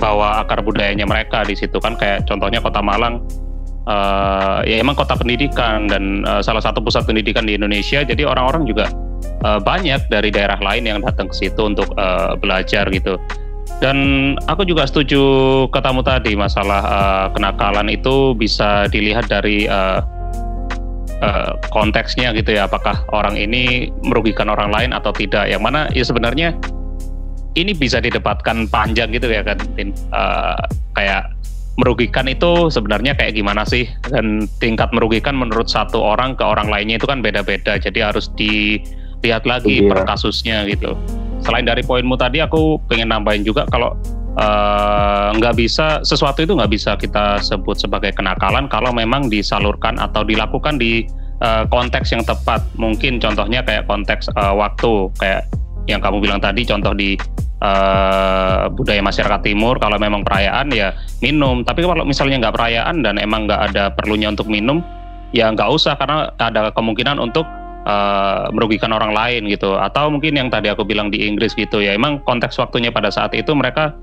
bawa 0.01 0.41
akar 0.43 0.65
budayanya 0.65 1.05
mereka 1.05 1.45
di 1.45 1.53
situ 1.53 1.77
kan. 1.79 1.95
Kayak 1.95 2.25
contohnya 2.25 2.59
kota 2.59 2.81
Malang 2.81 3.21
uh, 3.87 4.59
ya 4.65 4.81
emang 4.81 4.97
kota 4.97 5.15
pendidikan 5.15 5.87
dan 5.87 6.23
uh, 6.27 6.41
salah 6.41 6.63
satu 6.63 6.81
pusat 6.83 7.05
pendidikan 7.07 7.45
di 7.45 7.55
Indonesia. 7.55 8.03
Jadi 8.03 8.25
orang-orang 8.25 8.67
juga 8.67 8.89
uh, 9.45 9.59
banyak 9.61 10.09
dari 10.09 10.33
daerah 10.33 10.59
lain 10.59 10.89
yang 10.89 10.99
datang 11.03 11.29
ke 11.29 11.35
situ 11.47 11.61
untuk 11.61 11.87
uh, 11.95 12.35
belajar 12.39 12.87
gitu. 12.91 13.15
Dan 13.81 13.97
aku 14.47 14.63
juga 14.63 14.87
setuju 14.87 15.19
katamu 15.71 16.03
tadi 16.05 16.35
masalah 16.39 16.81
uh, 16.83 17.27
kenakalan 17.35 17.91
itu 17.91 18.31
bisa 18.35 18.87
dilihat 18.87 19.27
dari 19.27 19.67
uh, 19.67 19.99
uh, 21.23 21.55
konteksnya 21.71 22.35
gitu 22.35 22.59
ya. 22.59 22.67
Apakah 22.67 23.07
orang 23.15 23.39
ini 23.39 23.87
merugikan 24.03 24.51
orang 24.51 24.69
lain 24.69 24.91
atau 24.91 25.15
tidak? 25.15 25.47
Yang 25.47 25.61
mana 25.63 25.87
ya 25.95 26.03
sebenarnya 26.03 26.51
ini 27.55 27.71
bisa 27.71 28.03
didebatkan 28.03 28.67
panjang 28.67 29.15
gitu 29.15 29.31
ya 29.31 29.41
kan. 29.47 29.57
Uh, 30.11 30.59
kayak 30.99 31.31
merugikan 31.79 32.27
itu 32.27 32.67
sebenarnya 32.67 33.15
kayak 33.15 33.39
gimana 33.39 33.63
sih? 33.63 33.87
Dan 34.11 34.45
tingkat 34.59 34.91
merugikan 34.91 35.39
menurut 35.39 35.71
satu 35.71 36.03
orang 36.03 36.35
ke 36.35 36.43
orang 36.43 36.67
lainnya 36.67 36.99
itu 36.99 37.07
kan 37.07 37.23
beda-beda. 37.23 37.79
Jadi 37.79 38.03
harus 38.03 38.27
dilihat 38.35 39.47
lagi 39.47 39.87
iya. 39.87 39.89
per 39.89 40.03
kasusnya 40.03 40.67
gitu 40.67 40.93
selain 41.43 41.67
dari 41.67 41.83
poinmu 41.83 42.15
tadi 42.15 42.39
aku 42.39 42.79
pengen 42.87 43.11
nambahin 43.11 43.43
juga 43.43 43.67
kalau 43.67 43.93
eh, 43.99 44.22
nggak 44.33 45.53
uh, 45.53 45.57
bisa 45.57 46.01
sesuatu 46.01 46.41
itu 46.41 46.57
nggak 46.57 46.71
bisa 46.73 46.97
kita 46.97 47.37
sebut 47.37 47.77
sebagai 47.77 48.17
kenakalan 48.17 48.65
kalau 48.65 48.89
memang 48.89 49.29
disalurkan 49.29 50.01
atau 50.01 50.25
dilakukan 50.25 50.81
di 50.81 51.05
uh, 51.45 51.69
konteks 51.69 52.09
yang 52.17 52.25
tepat. 52.25 52.65
Mungkin 52.79 53.21
contohnya 53.21 53.61
kayak 53.61 53.85
konteks 53.85 54.33
uh, 54.33 54.57
waktu. 54.57 55.13
Kayak 55.21 55.45
yang 55.85 56.01
kamu 56.01 56.17
bilang 56.23 56.39
tadi 56.41 56.65
contoh 56.65 56.97
di 56.97 57.13
uh, 57.61 58.71
budaya 58.73 59.05
masyarakat 59.05 59.41
timur 59.45 59.77
kalau 59.77 60.01
memang 60.01 60.25
perayaan 60.25 60.73
ya 60.73 60.97
minum. 61.21 61.61
Tapi 61.61 61.85
kalau 61.85 62.01
misalnya 62.01 62.49
nggak 62.49 62.55
perayaan 62.57 63.05
dan 63.05 63.21
emang 63.21 63.45
nggak 63.45 63.61
ada 63.69 63.93
perlunya 63.93 64.33
untuk 64.33 64.49
minum 64.49 64.81
ya 65.29 65.49
nggak 65.49 65.69
usah 65.69 65.93
karena 65.97 66.33
ada 66.41 66.73
kemungkinan 66.73 67.21
untuk 67.21 67.45
uh, 67.85 68.49
merugikan 68.49 68.89
orang 68.89 69.13
lain 69.13 69.45
gitu. 69.45 69.77
Atau 69.77 70.09
mungkin 70.09 70.41
yang 70.41 70.49
tadi 70.49 70.73
aku 70.73 70.81
bilang 70.81 71.13
di 71.13 71.21
Inggris 71.21 71.53
gitu 71.53 71.85
ya 71.85 71.93
emang 71.93 72.17
konteks 72.25 72.57
waktunya 72.57 72.89
pada 72.89 73.13
saat 73.13 73.37
itu 73.37 73.53
mereka 73.53 73.93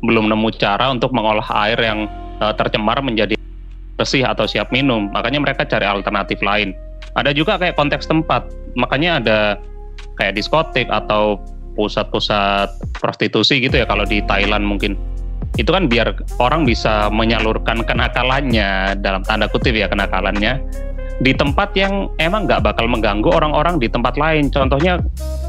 belum 0.00 0.32
nemu 0.32 0.48
cara 0.56 0.88
untuk 0.92 1.12
mengolah 1.12 1.44
air 1.68 1.78
yang 1.80 2.08
uh, 2.40 2.52
tercemar 2.56 3.04
menjadi 3.04 3.36
bersih 4.00 4.24
atau 4.24 4.48
siap 4.48 4.72
minum. 4.72 5.12
Makanya 5.12 5.44
mereka 5.44 5.68
cari 5.68 5.84
alternatif 5.84 6.40
lain. 6.40 6.72
Ada 7.12 7.36
juga 7.36 7.60
kayak 7.60 7.76
konteks 7.76 8.08
tempat. 8.08 8.48
Makanya 8.80 9.20
ada 9.20 9.38
kayak 10.16 10.40
diskotik 10.40 10.88
atau 10.88 11.36
pusat-pusat 11.76 12.96
prostitusi 12.96 13.60
gitu 13.60 13.76
ya. 13.76 13.84
Kalau 13.84 14.08
di 14.08 14.24
Thailand 14.24 14.64
mungkin. 14.64 14.96
Itu 15.58 15.76
kan 15.76 15.90
biar 15.90 16.16
orang 16.40 16.64
bisa 16.64 17.12
menyalurkan 17.12 17.84
kenakalannya. 17.84 18.96
Dalam 19.04 19.20
tanda 19.28 19.52
kutip 19.52 19.76
ya 19.76 19.90
kenakalannya. 19.90 20.64
Di 21.20 21.36
tempat 21.36 21.76
yang 21.76 22.08
emang 22.16 22.48
nggak 22.48 22.64
bakal 22.64 22.88
mengganggu 22.88 23.28
orang-orang 23.28 23.76
di 23.76 23.92
tempat 23.92 24.16
lain. 24.16 24.48
Contohnya, 24.48 24.96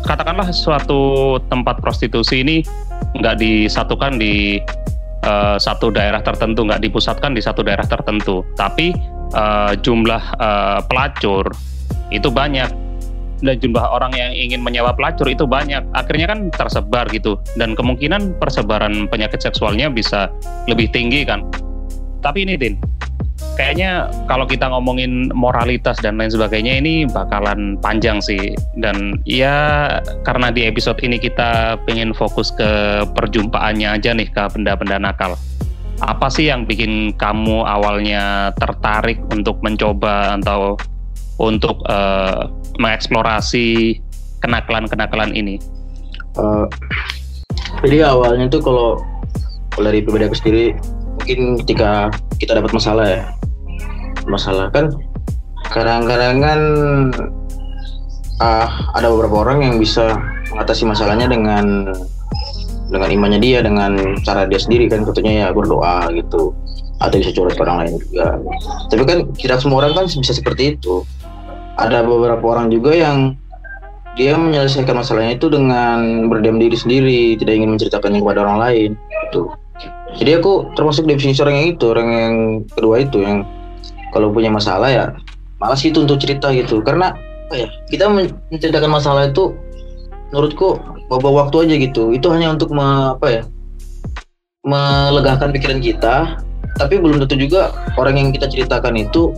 katakanlah 0.04 0.52
suatu 0.52 1.40
tempat 1.48 1.80
prostitusi 1.80 2.44
ini 2.44 2.58
nggak 3.18 3.36
disatukan 3.42 4.18
di 4.18 4.60
uh, 5.28 5.58
satu 5.60 5.92
daerah 5.92 6.24
tertentu, 6.24 6.66
nggak 6.66 6.82
dipusatkan 6.82 7.36
di 7.36 7.42
satu 7.44 7.62
daerah 7.62 7.86
tertentu, 7.86 8.46
tapi 8.56 8.94
uh, 9.36 9.74
jumlah 9.80 10.24
uh, 10.40 10.80
pelacur 10.88 11.50
itu 12.12 12.28
banyak 12.28 12.70
dan 13.42 13.58
jumlah 13.58 13.82
orang 13.82 14.14
yang 14.14 14.32
ingin 14.38 14.62
menyewa 14.62 14.94
pelacur 14.94 15.26
itu 15.26 15.50
banyak. 15.50 15.82
Akhirnya 15.98 16.30
kan 16.30 16.54
tersebar 16.54 17.10
gitu, 17.10 17.42
dan 17.58 17.74
kemungkinan 17.74 18.38
persebaran 18.38 19.10
penyakit 19.10 19.42
seksualnya 19.42 19.90
bisa 19.90 20.30
lebih 20.70 20.94
tinggi 20.94 21.26
kan. 21.26 21.46
Tapi 22.22 22.46
ini, 22.46 22.54
Din, 22.54 22.78
kayaknya 23.60 24.08
kalau 24.32 24.48
kita 24.48 24.68
ngomongin 24.72 25.28
moralitas 25.36 26.00
dan 26.00 26.16
lain 26.16 26.32
sebagainya 26.32 26.80
ini 26.80 27.04
bakalan 27.10 27.76
panjang 27.84 28.24
sih 28.24 28.56
dan 28.80 29.20
ya 29.28 30.00
karena 30.24 30.50
di 30.50 30.66
episode 30.66 31.00
ini 31.04 31.20
kita 31.20 31.76
pengen 31.84 32.16
fokus 32.16 32.50
ke 32.56 33.04
perjumpaannya 33.16 34.00
aja 34.00 34.16
nih 34.16 34.30
ke 34.32 34.44
benda-benda 34.56 34.98
nakal 34.98 35.36
apa 36.02 36.28
sih 36.34 36.50
yang 36.50 36.66
bikin 36.66 37.14
kamu 37.14 37.62
awalnya 37.62 38.50
tertarik 38.58 39.22
untuk 39.30 39.62
mencoba 39.62 40.42
atau 40.42 40.74
untuk 41.38 41.78
uh, 41.86 42.50
mengeksplorasi 42.82 43.98
kenakalan-kenakalan 44.42 45.38
ini? 45.38 45.62
Uh, 46.38 46.66
jadi 47.86 48.10
awalnya 48.10 48.50
tuh 48.50 48.66
kalau 48.66 48.90
dari 49.78 50.02
pribadi 50.02 50.26
aku 50.26 50.38
sendiri 50.42 50.66
mungkin 51.22 51.62
ketika 51.62 52.10
kita 52.42 52.58
dapat 52.58 52.72
masalah 52.74 53.06
ya 53.06 53.22
masalah 54.28 54.70
kan 54.74 54.92
kadang-kadang 55.72 56.38
kan 56.42 56.60
uh, 58.42 58.70
ada 58.98 59.08
beberapa 59.10 59.48
orang 59.48 59.64
yang 59.64 59.76
bisa 59.78 60.18
mengatasi 60.52 60.84
masalahnya 60.84 61.32
dengan 61.32 61.90
dengan 62.92 63.10
imannya 63.10 63.40
dia 63.40 63.64
dengan 63.64 63.96
cara 64.28 64.44
dia 64.46 64.60
sendiri 64.60 64.92
kan 64.92 65.08
tentunya 65.08 65.48
ya 65.48 65.56
berdoa 65.56 66.12
gitu 66.12 66.52
atau 67.02 67.16
bisa 67.18 67.32
curhat 67.34 67.58
orang 67.64 67.88
lain 67.88 67.94
juga 68.04 68.38
tapi 68.92 69.04
kan 69.08 69.18
tidak 69.40 69.58
semua 69.64 69.88
orang 69.88 69.96
kan 69.96 70.06
bisa 70.12 70.36
seperti 70.36 70.76
itu 70.76 71.08
ada 71.80 72.04
beberapa 72.04 72.44
orang 72.52 72.68
juga 72.68 72.92
yang 72.94 73.40
dia 74.20 74.36
menyelesaikan 74.36 74.92
masalahnya 74.92 75.40
itu 75.40 75.48
dengan 75.48 76.28
berdiam 76.28 76.60
diri 76.60 76.76
sendiri, 76.76 77.22
tidak 77.40 77.64
ingin 77.64 77.70
menceritakannya 77.76 78.20
kepada 78.20 78.44
orang 78.44 78.60
lain. 78.60 78.90
Itu. 79.32 79.56
Jadi 80.20 80.32
aku 80.36 80.76
termasuk 80.76 81.08
definisi 81.08 81.40
orang 81.40 81.56
yang 81.64 81.68
itu, 81.80 81.86
orang 81.88 82.10
yang 82.12 82.36
kedua 82.76 82.96
itu 83.00 83.24
yang 83.24 83.48
kalau 84.12 84.30
punya 84.30 84.52
masalah 84.52 84.88
ya 84.92 85.06
malas 85.58 85.82
gitu 85.82 86.04
untuk 86.06 86.20
cerita 86.22 86.52
gitu. 86.54 86.84
Karena 86.86 87.16
apa 87.50 87.56
ya? 87.56 87.68
Kita 87.90 88.12
menceritakan 88.52 88.92
masalah 88.92 89.32
itu 89.32 89.56
menurutku 90.32 90.80
bawa 91.12 91.48
waktu 91.48 91.68
aja 91.68 91.76
gitu. 91.80 92.04
Itu 92.16 92.32
hanya 92.32 92.54
untuk 92.54 92.72
me, 92.72 93.18
apa 93.18 93.28
ya? 93.28 93.44
melegakan 94.62 95.50
pikiran 95.50 95.82
kita, 95.82 96.38
tapi 96.78 97.02
belum 97.02 97.18
tentu 97.26 97.34
juga 97.50 97.74
orang 97.98 98.22
yang 98.22 98.30
kita 98.30 98.46
ceritakan 98.46 98.94
itu 98.94 99.34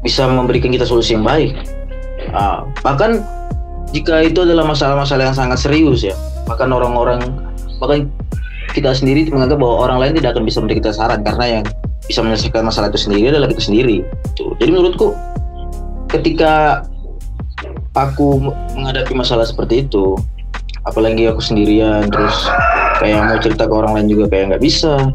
bisa 0.00 0.24
memberikan 0.24 0.72
kita 0.72 0.88
solusi 0.88 1.12
yang 1.12 1.20
baik. 1.20 1.52
Nah, 2.32 2.64
bahkan 2.80 3.20
jika 3.92 4.24
itu 4.24 4.42
adalah 4.42 4.64
masalah-masalah 4.64 5.30
yang 5.30 5.36
sangat 5.36 5.60
serius 5.60 6.00
ya 6.00 6.16
bahkan 6.48 6.72
orang-orang 6.72 7.20
bahkan 7.78 8.08
kita 8.72 8.96
sendiri 8.96 9.28
menganggap 9.28 9.60
bahwa 9.60 9.76
orang 9.88 9.98
lain 10.00 10.12
tidak 10.18 10.36
akan 10.36 10.44
bisa 10.48 10.58
memberi 10.60 10.76
kita 10.80 10.90
saran 10.96 11.20
karena 11.20 11.60
yang 11.60 11.64
bisa 12.08 12.18
menyelesaikan 12.24 12.64
masalah 12.66 12.88
itu 12.90 13.00
sendiri 13.00 13.30
adalah 13.30 13.48
kita 13.52 13.62
sendiri 13.62 13.96
tuh 14.34 14.56
jadi 14.58 14.70
menurutku 14.72 15.14
ketika 16.10 16.82
aku 17.94 18.52
menghadapi 18.74 19.12
masalah 19.12 19.44
seperti 19.44 19.86
itu 19.86 20.16
apalagi 20.88 21.30
aku 21.30 21.38
sendirian 21.38 22.08
terus 22.10 22.34
kayak 22.98 23.22
mau 23.22 23.38
cerita 23.38 23.68
ke 23.68 23.74
orang 23.74 23.92
lain 23.94 24.08
juga 24.10 24.24
kayak 24.32 24.56
nggak 24.56 24.64
bisa 24.64 25.12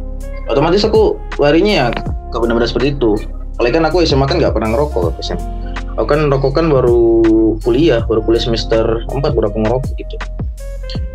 otomatis 0.48 0.86
aku 0.88 1.20
larinya 1.42 1.74
ya 1.74 1.88
ke 2.28 2.38
benar-benar 2.40 2.68
seperti 2.68 2.96
itu. 2.96 3.16
Apalagi 3.58 3.74
kan 3.82 3.86
aku 3.90 3.98
SMA 4.06 4.26
kan 4.30 4.38
nggak 4.38 4.54
pernah 4.54 4.70
ngerokok 4.76 5.18
SMA 5.20 5.68
aku 5.98 6.08
kan 6.14 6.30
rokok 6.30 6.54
kan 6.54 6.70
baru 6.70 7.58
kuliah 7.66 8.06
baru 8.06 8.22
kuliah 8.22 8.42
semester 8.42 9.02
4 9.10 9.18
baru 9.34 9.50
aku 9.50 9.60
ngerokok 9.66 9.92
gitu. 9.98 10.16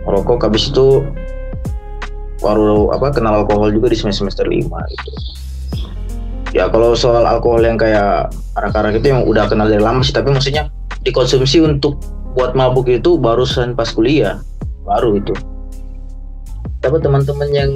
Ngerokok 0.03 0.39
habis 0.43 0.75
itu 0.75 1.07
baru 2.43 2.91
apa 2.93 3.15
kenal 3.15 3.47
alkohol 3.47 3.71
juga 3.71 3.95
di 3.95 3.97
semester 3.97 4.27
semester 4.27 4.47
5 4.51 4.67
gitu. 4.67 5.11
Ya 6.53 6.69
kalau 6.69 6.93
soal 6.93 7.25
alkohol 7.25 7.65
yang 7.65 7.81
kayak 7.81 8.29
arak-arak 8.61 9.01
itu 9.01 9.09
yang 9.09 9.25
udah 9.25 9.49
kenal 9.49 9.71
dari 9.71 9.81
lama 9.81 10.05
sih 10.05 10.13
tapi 10.13 10.29
maksudnya 10.35 10.69
dikonsumsi 11.01 11.65
untuk 11.65 11.97
buat 12.37 12.53
mabuk 12.53 12.93
itu 12.93 13.17
barusan 13.17 13.73
pas 13.73 13.89
kuliah 13.89 14.43
baru 14.85 15.17
itu. 15.17 15.33
Tapi 16.83 16.99
teman-teman 16.99 17.49
yang 17.55 17.71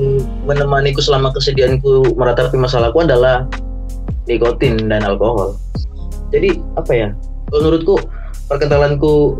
menemaniku 0.44 0.98
selama 0.98 1.30
kesedihanku 1.30 2.18
meratapi 2.18 2.58
masalahku 2.58 3.06
adalah 3.06 3.46
nikotin 4.26 4.90
dan 4.90 5.06
alkohol. 5.06 5.54
Jadi 6.34 6.58
apa 6.74 6.92
ya 6.92 7.08
menurutku 7.54 8.02
perkentalanku 8.50 9.38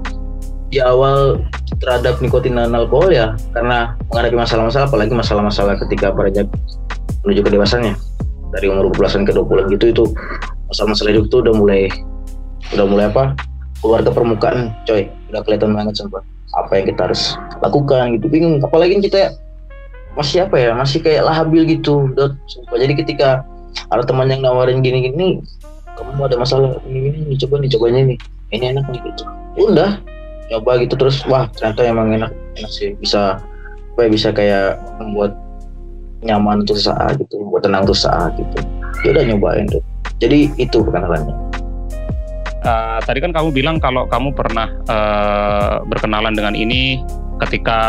di 0.70 0.82
awal 0.82 1.40
terhadap 1.78 2.18
nikotin 2.18 2.58
dan 2.58 2.74
alkohol 2.74 3.12
ya 3.12 3.36
karena 3.54 3.94
menghadapi 4.10 4.36
masalah-masalah 4.38 4.86
apalagi 4.88 5.12
masalah-masalah 5.14 5.74
ketika 5.86 6.10
beranjak 6.10 6.48
menuju 7.22 7.40
ke 7.42 7.50
dewasanya. 7.52 7.94
Dari 8.54 8.70
umur 8.70 8.88
belasan 8.94 9.26
ke 9.26 9.34
20 9.34 9.74
gitu 9.74 9.84
itu 9.90 10.04
masalah-masalah 10.70 11.10
hidup 11.12 11.26
itu 11.28 11.36
udah 11.42 11.54
mulai 11.54 11.80
udah 12.72 12.86
mulai 12.86 13.04
apa? 13.10 13.34
Keluar 13.82 14.00
ke 14.02 14.10
permukaan 14.10 14.72
coy. 14.88 15.10
Udah 15.30 15.42
kelihatan 15.44 15.74
banget 15.76 15.94
sumpah. 15.98 16.22
Apa 16.56 16.80
yang 16.80 16.86
kita 16.94 17.10
harus 17.10 17.36
lakukan 17.60 18.16
gitu. 18.16 18.26
Bingung. 18.30 18.62
Apalagi 18.62 19.02
kita 19.02 19.36
masih 20.16 20.48
apa 20.48 20.56
ya? 20.56 20.70
Masih 20.72 21.02
kayak 21.02 21.26
labil 21.26 21.66
gitu 21.68 22.08
sumpah. 22.48 22.76
Jadi 22.80 22.94
ketika 22.96 23.44
ada 23.92 24.02
teman 24.06 24.32
yang 24.32 24.40
nawarin 24.40 24.80
gini-gini 24.80 25.44
kamu 25.96 26.28
ada 26.28 26.36
masalah 26.36 26.76
ini 26.88 27.08
ini, 27.08 27.34
coba 27.40 27.60
nih 27.60 27.70
cobanya 27.72 28.00
nih 28.14 28.18
ini. 28.52 28.66
Enak 28.72 28.84
nih 28.88 29.00
gitu. 29.04 29.22
Udah 29.56 30.00
coba 30.52 30.78
gitu 30.78 30.94
terus 30.94 31.22
wah 31.26 31.50
ternyata 31.54 31.80
emang 31.86 32.14
enak 32.14 32.32
enak 32.58 32.70
sih. 32.70 32.94
Bisa 32.98 33.40
apa 33.96 34.00
ya, 34.04 34.08
bisa 34.12 34.28
kayak 34.30 34.76
membuat 35.00 35.32
nyaman 36.24 36.64
untuk 36.64 36.76
saat 36.76 37.16
gitu 37.16 37.40
buat 37.48 37.64
tenang 37.64 37.84
untuk 37.88 37.98
saat 37.98 38.34
gitu. 38.36 38.58
Ya 39.04 39.08
udah 39.16 39.24
nyobain 39.24 39.66
tuh. 39.68 39.82
Jadi 40.20 40.52
itu 40.56 40.80
perkenalannya. 40.80 41.34
Uh, 42.66 42.98
tadi 43.06 43.22
kan 43.22 43.30
kamu 43.30 43.54
bilang 43.54 43.76
kalau 43.78 44.10
kamu 44.10 44.34
pernah 44.34 44.66
uh, 44.90 45.86
berkenalan 45.86 46.34
dengan 46.34 46.56
ini 46.58 46.98
ketika 47.46 47.80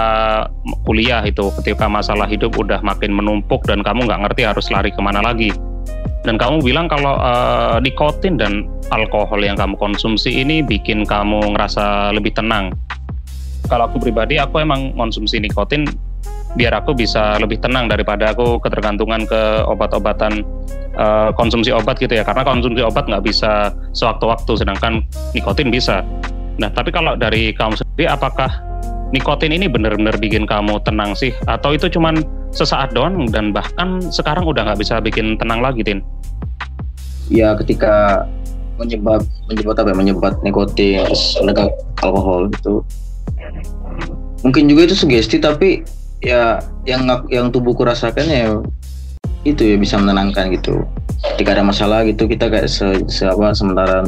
kuliah 0.84 1.24
itu 1.24 1.50
ketika 1.64 1.88
masalah 1.88 2.28
hidup 2.28 2.54
udah 2.60 2.84
makin 2.84 3.16
menumpuk 3.16 3.64
dan 3.64 3.80
kamu 3.80 4.06
nggak 4.06 4.28
ngerti 4.28 4.42
harus 4.44 4.68
lari 4.70 4.92
ke 4.92 5.00
mana 5.00 5.24
lagi 5.24 5.56
dan 6.28 6.36
kamu 6.36 6.60
bilang 6.60 6.92
kalau 6.92 7.16
uh, 7.16 7.80
nikotin 7.80 8.36
dan 8.36 8.68
alkohol 8.92 9.40
yang 9.40 9.56
kamu 9.56 9.80
konsumsi 9.80 10.44
ini 10.44 10.60
bikin 10.60 11.08
kamu 11.08 11.56
ngerasa 11.56 12.12
lebih 12.12 12.36
tenang. 12.36 12.76
Kalau 13.72 13.88
aku 13.88 14.04
pribadi, 14.04 14.36
aku 14.36 14.60
emang 14.60 14.92
konsumsi 15.00 15.40
nikotin 15.40 15.88
biar 16.60 16.84
aku 16.84 16.92
bisa 16.92 17.40
lebih 17.40 17.64
tenang 17.64 17.88
daripada 17.88 18.36
aku 18.36 18.60
ketergantungan 18.60 19.24
ke 19.24 19.42
obat-obatan 19.72 20.44
uh, 21.00 21.32
konsumsi 21.32 21.72
obat 21.72 21.96
gitu 21.96 22.12
ya. 22.12 22.28
Karena 22.28 22.44
konsumsi 22.44 22.84
obat 22.84 23.08
nggak 23.08 23.24
bisa 23.24 23.72
sewaktu-waktu, 23.96 24.52
sedangkan 24.60 25.08
nikotin 25.32 25.72
bisa. 25.72 26.04
Nah, 26.60 26.68
tapi 26.76 26.92
kalau 26.92 27.16
dari 27.16 27.56
kamu 27.56 27.80
sendiri, 27.80 28.12
apakah 28.12 28.52
nikotin 29.16 29.56
ini 29.56 29.72
benar-benar 29.72 30.18
bikin 30.20 30.44
kamu 30.44 30.80
tenang 30.84 31.16
sih? 31.16 31.32
Atau 31.48 31.76
itu 31.76 31.88
cuman 31.88 32.24
sesaat 32.52 32.96
doang 32.96 33.28
dan 33.30 33.52
bahkan 33.56 34.00
sekarang 34.12 34.48
udah 34.48 34.68
nggak 34.68 34.80
bisa 34.82 35.00
bikin 35.00 35.36
tenang 35.40 35.60
lagi, 35.64 35.84
Tin? 35.84 36.02
ya 37.28 37.56
ketika 37.60 38.24
menyebab 38.78 39.24
menyebab 39.52 39.76
apa 39.80 39.90
ya, 39.92 39.96
menyebab 39.96 40.34
nikotin 40.46 41.04
menegak 41.44 41.74
alkohol 42.04 42.48
itu 42.52 42.74
mungkin 44.46 44.70
juga 44.70 44.88
itu 44.88 44.96
sugesti 44.96 45.42
tapi 45.42 45.82
ya 46.22 46.62
yang 46.86 47.04
yang 47.28 47.50
tubuhku 47.50 47.84
rasakan 47.84 48.28
ya 48.30 48.46
itu 49.46 49.64
ya 49.64 49.78
bisa 49.80 49.96
menenangkan 49.96 50.52
gitu. 50.52 50.84
Ketika 51.34 51.56
ada 51.58 51.64
masalah 51.64 52.04
gitu 52.06 52.28
kita 52.28 52.52
kayak 52.52 52.68
se, 52.68 53.00
se 53.08 53.26
apa 53.26 53.56
sementara 53.56 54.04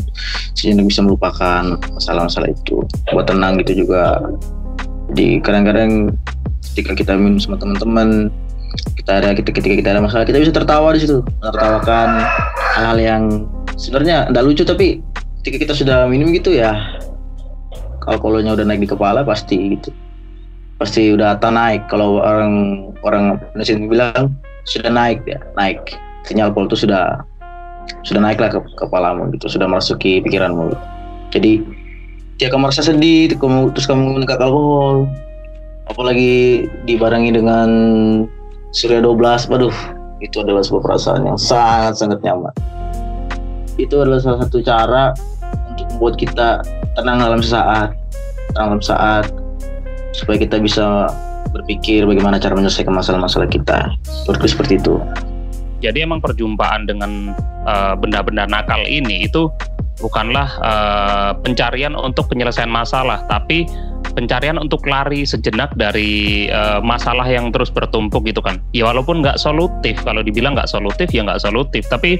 sejenak 0.53 0.85
bisa 0.85 1.01
melupakan 1.01 1.79
masalah-masalah 1.95 2.51
itu. 2.51 2.83
Buat 3.15 3.31
tenang 3.31 3.57
gitu 3.63 3.87
juga 3.87 4.19
di 5.13 5.41
kadang-kadang 5.41 6.13
ketika 6.73 6.93
kita 6.93 7.11
minum 7.17 7.41
sama 7.41 7.57
teman-teman 7.57 8.29
kita 8.95 9.11
ada 9.23 9.29
kita 9.33 9.49
ketika 9.49 9.75
kita 9.75 9.89
ada 9.97 10.01
masalah 10.05 10.23
kita 10.25 10.41
bisa 10.41 10.53
tertawa 10.53 10.93
di 10.93 11.01
situ. 11.01 11.25
Tertawakan 11.41 12.09
hal-hal 12.77 12.97
yang 13.01 13.23
sebenarnya 13.75 14.29
tidak 14.29 14.43
lucu 14.45 14.63
tapi 14.65 14.87
ketika 15.41 15.57
kita 15.69 15.73
sudah 15.73 15.97
minum 16.05 16.29
gitu 16.35 16.53
ya 16.53 16.77
alkoholnya 18.05 18.53
udah 18.57 18.65
naik 18.65 18.85
di 18.85 18.89
kepala 18.89 19.25
pasti 19.25 19.77
gitu. 19.77 19.89
Pasti 20.77 21.11
udah 21.11 21.35
tak 21.41 21.51
naik. 21.51 21.89
Kalau 21.89 22.21
orang 22.21 22.53
orang 23.03 23.41
Indonesia 23.53 23.75
bilang 23.89 24.37
sudah 24.69 24.91
naik 24.93 25.25
ya 25.25 25.41
naik. 25.57 25.81
Sinyal 26.29 26.53
alkohol 26.53 26.69
itu 26.69 26.85
sudah 26.85 27.25
sudah 28.05 28.21
naik 28.21 28.37
lah 28.37 28.53
ke 28.53 28.59
kepalamu 28.77 29.33
gitu 29.33 29.49
sudah 29.49 29.65
merasuki 29.65 30.21
pikiranmu. 30.21 30.69
Gitu. 30.69 30.79
jadi 31.29 31.51
dia 32.39 32.47
kamu 32.47 32.71
merasa 32.71 32.79
sedih 32.79 33.35
kamu 33.35 33.75
terus 33.75 33.85
kamu 33.85 34.15
menegak 34.15 34.39
alkohol. 34.39 35.11
Apalagi 35.91 36.65
dibarengi 36.87 37.35
dengan 37.35 37.69
Surya 38.71 39.03
12 39.03 39.51
waduh 39.51 39.75
itu 40.23 40.39
adalah 40.39 40.63
sebuah 40.63 40.83
perasaan 40.87 41.27
yang 41.27 41.35
sangat 41.35 41.99
sangat 41.99 42.23
nyaman. 42.23 42.55
Itu 43.75 43.99
adalah 43.99 44.23
salah 44.23 44.47
satu 44.47 44.63
cara 44.63 45.11
untuk 45.75 45.85
membuat 45.95 46.15
kita 46.15 46.63
tenang 46.95 47.19
dalam 47.19 47.43
sesaat 47.43 47.91
tenang 48.55 48.65
dalam 48.71 48.83
saat 48.83 49.25
supaya 50.15 50.39
kita 50.39 50.63
bisa 50.63 51.11
berpikir 51.51 52.07
bagaimana 52.07 52.39
cara 52.39 52.55
menyelesaikan 52.55 52.95
masalah-masalah 52.95 53.51
kita. 53.51 53.83
Menurutku 54.23 54.47
seperti 54.47 54.79
itu. 54.79 54.95
Jadi 55.83 56.07
emang 56.07 56.23
perjumpaan 56.23 56.87
dengan 56.87 57.35
uh, 57.67 57.95
benda-benda 57.99 58.47
nakal 58.47 58.83
ini 58.87 59.27
itu 59.27 59.51
bukanlah 59.99 60.49
uh, 60.63 61.31
pencarian 61.43 61.93
untuk 61.95 62.31
penyelesaian 62.31 62.71
masalah 62.71 63.23
tapi 63.27 63.67
pencarian 64.15 64.57
untuk 64.57 64.83
lari 64.87 65.23
sejenak 65.23 65.71
dari 65.77 66.47
uh, 66.49 66.81
masalah 66.81 67.27
yang 67.27 67.53
terus 67.53 67.69
bertumpuk 67.69 68.25
gitu 68.25 68.41
kan. 68.41 68.59
Ya 68.75 68.89
walaupun 68.89 69.21
nggak 69.21 69.37
solutif, 69.37 70.01
kalau 70.03 70.25
dibilang 70.25 70.57
nggak 70.57 70.69
solutif 70.71 71.11
ya 71.13 71.23
nggak 71.23 71.39
solutif, 71.39 71.85
tapi 71.87 72.17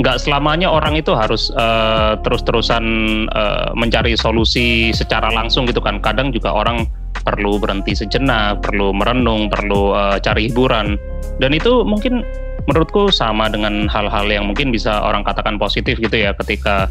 nggak 0.00 0.22
selamanya 0.22 0.70
orang 0.70 0.96
itu 0.96 1.12
harus 1.12 1.52
uh, 1.54 2.16
terus-terusan 2.24 2.84
uh, 3.32 3.72
mencari 3.76 4.16
solusi 4.16 4.90
secara 4.92 5.30
langsung 5.30 5.68
gitu 5.68 5.80
kan. 5.82 6.00
Kadang 6.00 6.32
juga 6.32 6.52
orang 6.54 6.88
perlu 7.20 7.60
berhenti 7.60 7.92
sejenak, 7.92 8.64
perlu 8.64 8.96
merenung, 8.96 9.52
perlu 9.52 9.92
uh, 9.92 10.16
cari 10.22 10.48
hiburan. 10.48 10.96
Dan 11.42 11.52
itu 11.52 11.84
mungkin 11.84 12.24
menurutku 12.70 13.10
sama 13.10 13.50
dengan 13.50 13.90
hal-hal 13.90 14.30
yang 14.30 14.46
mungkin 14.46 14.70
bisa 14.70 15.02
orang 15.02 15.26
katakan 15.26 15.58
positif 15.58 15.98
gitu 15.98 16.14
ya 16.14 16.30
ketika 16.38 16.86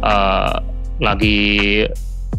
uh, 0.00 0.64
lagi 1.04 1.84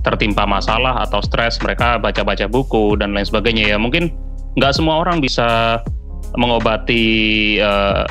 tertimpa 0.02 0.50
masalah 0.50 1.06
atau 1.06 1.22
stres 1.22 1.62
mereka 1.62 2.02
baca-baca 2.02 2.50
buku 2.50 2.98
dan 2.98 3.14
lain 3.14 3.30
sebagainya 3.30 3.76
ya 3.76 3.78
mungkin 3.78 4.10
nggak 4.58 4.74
semua 4.74 5.06
orang 5.06 5.22
bisa 5.22 5.80
mengobati 6.34 7.58
uh, 7.62 8.10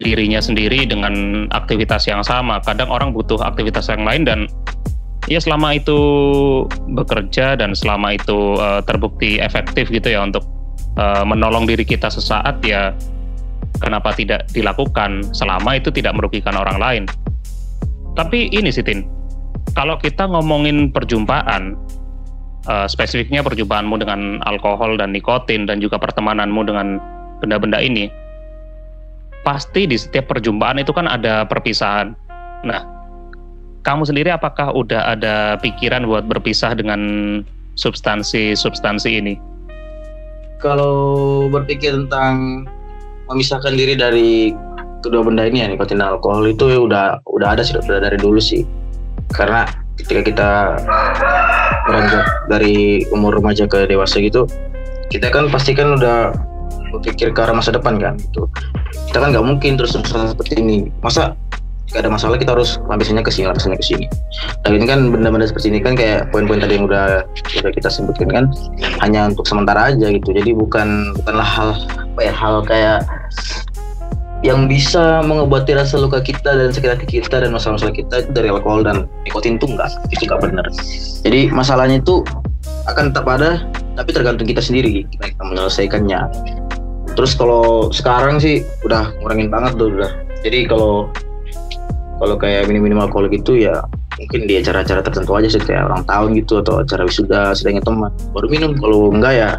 dirinya 0.00 0.40
sendiri 0.40 0.88
dengan 0.88 1.46
aktivitas 1.52 2.08
yang 2.08 2.24
sama. 2.24 2.58
Kadang 2.64 2.88
orang 2.88 3.12
butuh 3.12 3.36
aktivitas 3.44 3.92
yang 3.92 4.02
lain 4.02 4.24
dan 4.24 4.48
ya 5.28 5.38
selama 5.38 5.76
itu 5.76 6.00
bekerja 6.96 7.54
dan 7.54 7.76
selama 7.76 8.16
itu 8.16 8.56
uh, 8.56 8.80
terbukti 8.82 9.38
efektif 9.38 9.92
gitu 9.92 10.08
ya 10.08 10.24
untuk 10.24 10.42
uh, 10.96 11.22
menolong 11.22 11.68
diri 11.68 11.84
kita 11.84 12.08
sesaat 12.08 12.64
ya 12.64 12.96
kenapa 13.80 14.12
tidak 14.14 14.46
dilakukan 14.52 15.24
selama 15.32 15.80
itu 15.80 15.88
tidak 15.90 16.14
merugikan 16.14 16.54
orang 16.54 16.78
lain. 16.78 17.02
Tapi 18.14 18.52
ini 18.52 18.68
sih 18.68 18.84
Tin, 18.84 19.08
kalau 19.72 19.96
kita 19.96 20.28
ngomongin 20.28 20.92
perjumpaan, 20.92 21.74
uh, 22.68 22.86
spesifiknya 22.86 23.40
perjumpaanmu 23.40 23.96
dengan 23.96 24.42
alkohol 24.44 25.00
dan 25.00 25.14
nikotin 25.16 25.64
dan 25.64 25.80
juga 25.80 25.96
pertemananmu 25.96 26.60
dengan 26.66 27.00
benda-benda 27.40 27.80
ini, 27.80 28.12
pasti 29.46 29.88
di 29.88 29.96
setiap 29.96 30.28
perjumpaan 30.28 30.82
itu 30.82 30.92
kan 30.92 31.08
ada 31.08 31.48
perpisahan. 31.48 32.12
Nah, 32.66 32.84
kamu 33.86 34.04
sendiri 34.04 34.28
apakah 34.34 34.76
udah 34.76 35.16
ada 35.16 35.56
pikiran 35.64 36.04
buat 36.04 36.28
berpisah 36.28 36.76
dengan 36.76 37.00
substansi-substansi 37.80 39.10
ini? 39.16 39.34
Kalau 40.60 41.48
berpikir 41.48 41.96
tentang 41.96 42.68
memisahkan 43.30 43.72
diri 43.78 43.94
dari 43.94 44.50
kedua 45.00 45.24
benda 45.24 45.48
ini 45.48 45.64
ya 45.64 45.66
nikotin 45.70 46.02
alkohol 46.02 46.44
itu 46.50 46.68
ya 46.68 46.80
udah 46.82 47.04
udah 47.24 47.48
ada 47.56 47.62
sih 47.64 47.78
udah 47.78 48.02
dari 48.02 48.18
dulu 48.18 48.42
sih. 48.42 48.66
Karena 49.30 49.64
ketika 49.96 50.20
kita 50.26 50.50
beranjak 51.86 52.26
dari 52.50 53.06
umur 53.14 53.38
remaja 53.38 53.64
ke 53.70 53.86
dewasa 53.86 54.18
gitu, 54.18 54.44
kita 55.08 55.30
kan 55.30 55.46
pasti 55.48 55.72
kan 55.72 55.94
udah 55.94 56.34
berpikir 56.90 57.30
ke 57.30 57.40
arah 57.40 57.54
masa 57.54 57.70
depan 57.70 57.96
kan 58.02 58.18
gitu 58.18 58.50
kita 59.10 59.22
kan 59.22 59.30
nggak 59.30 59.46
mungkin 59.46 59.78
terus 59.78 59.94
terusan 59.94 60.30
seperti 60.30 60.58
ini 60.58 60.90
masa 61.00 61.38
gak 61.90 62.06
ada 62.06 62.10
masalah 62.10 62.38
kita 62.38 62.54
harus 62.54 62.78
lampisannya 62.86 63.26
ke 63.26 63.32
sini 63.34 63.50
lampisannya 63.50 63.78
ke 63.78 63.86
sini. 63.86 64.04
Dan 64.62 64.78
ini 64.78 64.86
kan 64.86 65.00
benda-benda 65.10 65.50
seperti 65.50 65.74
ini 65.74 65.78
kan 65.82 65.98
kayak 65.98 66.30
poin-poin 66.30 66.62
tadi 66.62 66.78
yang 66.78 66.86
udah 66.86 67.26
udah 67.26 67.72
kita 67.74 67.88
sebutkan 67.90 68.28
kan 68.30 68.44
hanya 69.02 69.30
untuk 69.30 69.46
sementara 69.46 69.90
aja 69.90 70.06
gitu. 70.14 70.30
Jadi 70.30 70.54
bukan 70.54 71.18
bukanlah 71.22 71.46
hal 71.46 71.68
apa 72.14 72.20
ya 72.22 72.32
hal 72.34 72.62
kayak 72.62 73.02
yang 74.40 74.64
bisa 74.70 75.20
mengobati 75.20 75.76
rasa 75.76 76.00
luka 76.00 76.24
kita 76.24 76.56
dan 76.56 76.72
sakit 76.72 76.96
hati 76.96 77.06
kita 77.20 77.44
dan 77.44 77.52
masalah-masalah 77.52 77.92
kita 77.92 78.24
itu 78.24 78.30
dari 78.32 78.48
alkohol 78.48 78.80
dan 78.80 79.04
nikotin 79.28 79.60
tuh 79.60 79.68
enggak. 79.68 79.92
Itu 80.08 80.24
enggak 80.30 80.40
benar. 80.48 80.66
Jadi 81.26 81.52
masalahnya 81.52 82.00
itu 82.00 82.24
akan 82.88 83.12
tetap 83.12 83.26
ada 83.28 83.60
tapi 83.98 84.10
tergantung 84.16 84.48
kita 84.48 84.64
sendiri 84.64 85.04
kita 85.12 85.42
menyelesaikannya. 85.44 86.20
Terus 87.18 87.36
kalau 87.36 87.92
sekarang 87.92 88.40
sih 88.40 88.64
udah 88.86 89.12
ngurangin 89.20 89.52
banget 89.52 89.76
tuh 89.76 89.92
udah. 89.92 90.10
Jadi 90.40 90.64
kalau 90.64 91.12
kalau 92.20 92.36
kayak 92.36 92.68
minum-minum 92.68 93.00
alkohol 93.00 93.32
gitu 93.32 93.56
ya 93.56 93.80
mungkin 94.20 94.44
di 94.44 94.60
acara-acara 94.60 95.00
tertentu 95.00 95.32
aja 95.32 95.48
sih 95.48 95.62
kayak 95.64 95.88
ulang 95.88 96.04
tahun 96.04 96.36
gitu 96.36 96.60
atau 96.60 96.84
acara 96.84 97.08
wisuda 97.08 97.56
sedangnya 97.56 97.80
teman 97.80 98.12
baru 98.36 98.46
minum 98.52 98.70
kalau 98.76 99.08
enggak 99.08 99.34
ya 99.34 99.50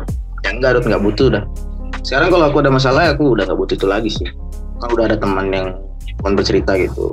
ya 0.46 0.50
enggak 0.54 0.78
udah 0.78 0.94
nggak 0.94 1.04
butuh 1.10 1.28
dah 1.34 1.44
sekarang 2.06 2.30
kalau 2.30 2.46
aku 2.54 2.58
ada 2.62 2.70
masalah 2.70 3.10
aku 3.10 3.34
udah 3.34 3.50
nggak 3.50 3.60
butuh 3.60 3.76
itu 3.76 3.88
lagi 3.90 4.10
sih 4.14 4.30
kan 4.78 4.90
udah 4.94 5.06
ada 5.10 5.18
teman 5.18 5.50
yang 5.50 5.68
teman 6.22 6.38
bercerita 6.38 6.78
gitu 6.78 7.10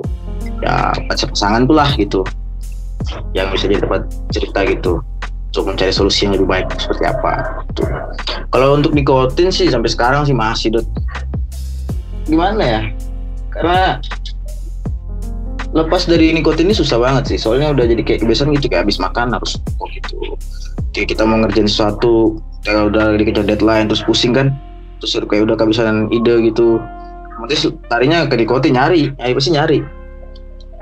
ya 0.61 0.93
pasangan 1.09 1.65
pula 1.65 1.89
gitu 1.97 2.21
yang 3.33 3.49
bisa 3.49 3.65
jadi 3.65 3.81
tempat 3.81 4.05
cerita 4.29 4.61
gitu 4.69 5.01
untuk 5.49 5.65
mencari 5.65 5.89
solusi 5.89 6.29
yang 6.29 6.37
lebih 6.37 6.45
baik 6.45 6.67
seperti 6.77 7.09
apa 7.09 7.65
gitu. 7.73 7.81
Kalau 8.53 8.77
untuk 8.77 8.93
nikotin 8.93 9.49
sih 9.49 9.65
sampai 9.65 9.89
sekarang 9.89 10.21
sih 10.29 10.35
masih 10.35 10.77
dot. 10.77 10.85
Gimana 12.29 12.61
ya? 12.61 12.81
Karena 13.49 13.97
lepas 15.73 16.09
dari 16.09 16.33
nikotin 16.33 16.69
ini 16.69 16.75
susah 16.75 16.97
banget 16.97 17.35
sih. 17.35 17.37
Soalnya 17.39 17.73
udah 17.73 17.85
jadi 17.85 18.01
kayak 18.01 18.25
kebiasaan 18.25 18.53
gitu 18.57 18.67
kayak 18.69 18.89
habis 18.89 18.97
makan 18.97 19.33
harus 19.33 19.57
oh 19.77 19.87
gitu. 19.93 20.17
Kayak 20.95 21.13
kita 21.15 21.23
mau 21.27 21.37
ngerjain 21.41 21.69
sesuatu, 21.69 22.41
kayak 22.65 22.89
udah 22.93 23.13
dikejar 23.17 23.45
deadline 23.45 23.85
terus 23.85 24.01
pusing 24.01 24.33
kan. 24.33 24.55
Terus 24.99 25.21
kayak 25.29 25.45
udah 25.45 25.55
kehabisan 25.55 26.09
ide 26.09 26.49
gitu. 26.49 26.81
Nanti 27.39 27.55
tarinya 27.87 28.27
ke 28.27 28.35
nikotin 28.35 28.75
nyari, 28.75 29.15
ya 29.15 29.31
pasti 29.31 29.51
nyari. 29.55 29.79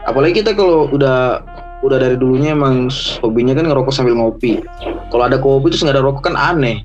Apalagi 0.08 0.42
kita 0.42 0.56
kalau 0.56 0.90
udah 0.90 1.44
udah 1.86 1.98
dari 2.02 2.18
dulunya 2.18 2.58
emang 2.58 2.90
hobinya 3.22 3.54
kan 3.54 3.70
ngerokok 3.70 3.94
sambil 3.94 4.18
ngopi. 4.18 4.66
Kalau 5.14 5.24
ada 5.28 5.38
kopi 5.38 5.70
terus 5.70 5.86
nggak 5.86 6.00
ada 6.00 6.04
rokok 6.04 6.34
kan 6.34 6.36
aneh. 6.40 6.82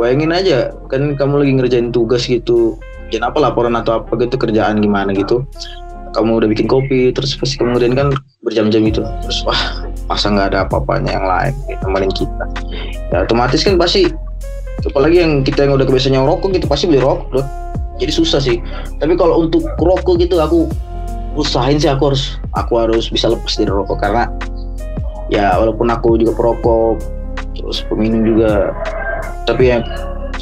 Bayangin 0.00 0.32
aja, 0.32 0.72
kan 0.88 1.12
kamu 1.12 1.44
lagi 1.44 1.52
ngerjain 1.60 1.92
tugas 1.92 2.24
gitu, 2.24 2.80
jangan 3.12 3.28
apa 3.28 3.38
laporan 3.52 3.76
atau 3.76 4.00
apa 4.00 4.08
gitu 4.16 4.40
kerjaan 4.40 4.80
gimana 4.80 5.12
gitu. 5.12 5.44
Kamu 6.10 6.42
udah 6.42 6.48
bikin 6.50 6.66
kopi, 6.66 7.14
terus 7.14 7.38
pasti 7.38 7.60
kemudian 7.60 7.94
kan 7.94 8.10
berjam-jam 8.42 8.82
gitu. 8.86 9.02
Terus 9.22 9.46
wah 9.46 9.86
masa 10.10 10.30
nggak 10.30 10.54
ada 10.54 10.58
apa-apanya 10.66 11.10
yang 11.14 11.26
lain 11.26 11.52
temenin 11.78 12.10
kita. 12.10 12.44
Ya 13.14 13.22
otomatis 13.22 13.62
kan 13.62 13.78
pasti, 13.78 14.10
apalagi 14.82 15.22
yang 15.22 15.46
kita 15.46 15.66
yang 15.66 15.78
udah 15.78 15.86
kebiasaan 15.86 16.18
yang 16.18 16.26
rokok 16.26 16.50
gitu 16.54 16.66
pasti 16.66 16.90
beli 16.90 16.98
rokok. 16.98 17.46
Jadi 18.02 18.12
susah 18.12 18.40
sih. 18.42 18.58
Tapi 18.98 19.14
kalau 19.14 19.46
untuk 19.46 19.62
rokok 19.78 20.18
gitu 20.18 20.40
aku 20.42 20.66
usahain 21.38 21.78
sih 21.78 21.86
aku 21.86 22.10
harus 22.10 22.42
aku 22.58 22.72
harus 22.80 23.06
bisa 23.06 23.30
lepas 23.30 23.54
dari 23.54 23.70
rokok 23.70 24.02
karena 24.02 24.26
ya 25.30 25.54
walaupun 25.54 25.86
aku 25.86 26.18
juga 26.18 26.34
perokok 26.34 26.98
terus 27.54 27.86
peminum 27.86 28.26
juga 28.26 28.74
tapi 29.46 29.70
ya 29.70 29.78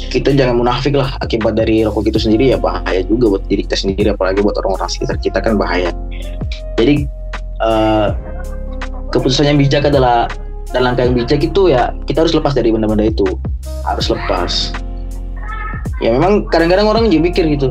kita 0.07 0.31
jangan 0.31 0.55
munafik 0.55 0.95
lah 0.95 1.19
akibat 1.19 1.59
dari 1.59 1.83
rokok 1.83 2.07
itu 2.07 2.19
sendiri 2.23 2.55
ya 2.55 2.57
bahaya 2.57 3.03
juga 3.03 3.35
buat 3.35 3.43
diri 3.51 3.67
kita 3.67 3.75
sendiri 3.75 4.07
apalagi 4.15 4.39
buat 4.39 4.55
orang-orang 4.63 4.87
sekitar 4.87 5.19
kita 5.19 5.43
kan 5.43 5.59
bahaya. 5.59 5.91
Jadi 6.79 7.03
uh, 7.59 8.15
keputusan 9.11 9.51
yang 9.51 9.59
bijak 9.59 9.83
adalah 9.91 10.31
dan 10.71 10.87
langkah 10.87 11.03
yang 11.03 11.17
bijak 11.17 11.43
itu 11.43 11.73
ya 11.73 11.91
kita 12.07 12.23
harus 12.23 12.31
lepas 12.31 12.55
dari 12.55 12.71
benda-benda 12.71 13.11
itu. 13.11 13.27
Harus 13.83 14.07
lepas. 14.07 14.71
Ya 15.99 16.15
memang 16.15 16.47
kadang-kadang 16.47 16.87
orang 16.87 17.11
juga 17.11 17.27
mikir 17.27 17.43
gitu. 17.51 17.67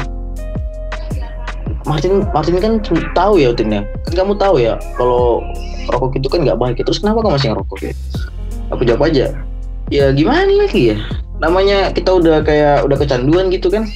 Martin 1.89 2.29
Martin 2.37 2.61
kan 2.61 2.85
tahu 3.17 3.41
ya 3.41 3.49
Tin 3.57 3.73
ya 3.73 3.81
kan 4.05 4.13
kamu 4.13 4.37
tahu 4.37 4.61
ya 4.61 4.77
kalau 5.01 5.41
rokok 5.89 6.21
itu 6.21 6.29
kan 6.29 6.45
nggak 6.45 6.61
baik. 6.61 6.77
Terus 6.85 7.01
kenapa 7.01 7.25
kamu 7.25 7.33
masih 7.41 7.49
ngerokok 7.57 7.79
ya? 7.81 7.93
Aku 8.77 8.83
jawab 8.85 9.09
aja? 9.09 9.33
Ya 9.89 10.13
gimana 10.13 10.53
lagi 10.53 10.93
ya 10.93 11.01
namanya 11.39 11.95
kita 11.95 12.19
udah 12.19 12.43
kayak 12.43 12.85
udah 12.87 12.97
kecanduan 12.99 13.51
gitu 13.51 13.71
kan. 13.71 13.87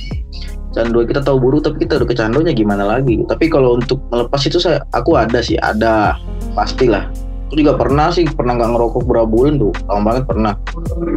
Canduan 0.73 1.05
kita 1.05 1.21
tahu 1.21 1.37
buruk 1.37 1.69
tapi 1.69 1.85
kita 1.85 2.01
udah 2.01 2.09
kecanduannya 2.09 2.55
gimana 2.57 2.85
lagi? 2.89 3.21
Tapi 3.29 3.53
kalau 3.53 3.77
untuk 3.77 4.01
melepas 4.09 4.41
itu 4.49 4.57
saya 4.57 4.81
aku 4.97 5.21
ada 5.21 5.45
sih 5.45 5.61
ada. 5.61 6.17
Pastilah. 6.57 7.13
Aku 7.53 7.61
juga 7.61 7.77
pernah 7.77 8.09
sih 8.09 8.25
pernah 8.25 8.57
nggak 8.57 8.73
ngerokok 8.73 9.03
berapa 9.05 9.29
bulan 9.29 9.61
tuh. 9.61 9.73
Lama 9.85 10.01
banget 10.09 10.25
pernah. 10.25 10.53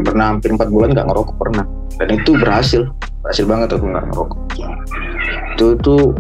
Pernah 0.04 0.26
hampir 0.36 0.50
empat 0.52 0.68
bulan 0.68 0.92
nggak 0.92 1.08
ngerokok 1.08 1.36
pernah. 1.40 1.64
Dan 1.96 2.08
itu 2.20 2.32
berhasil. 2.36 2.82
Berhasil 3.24 3.46
banget 3.48 3.68
aku 3.72 3.86
nggak 3.88 4.06
ngerokok. 4.12 4.40
Itu 5.56 5.66
tuh 5.80 6.12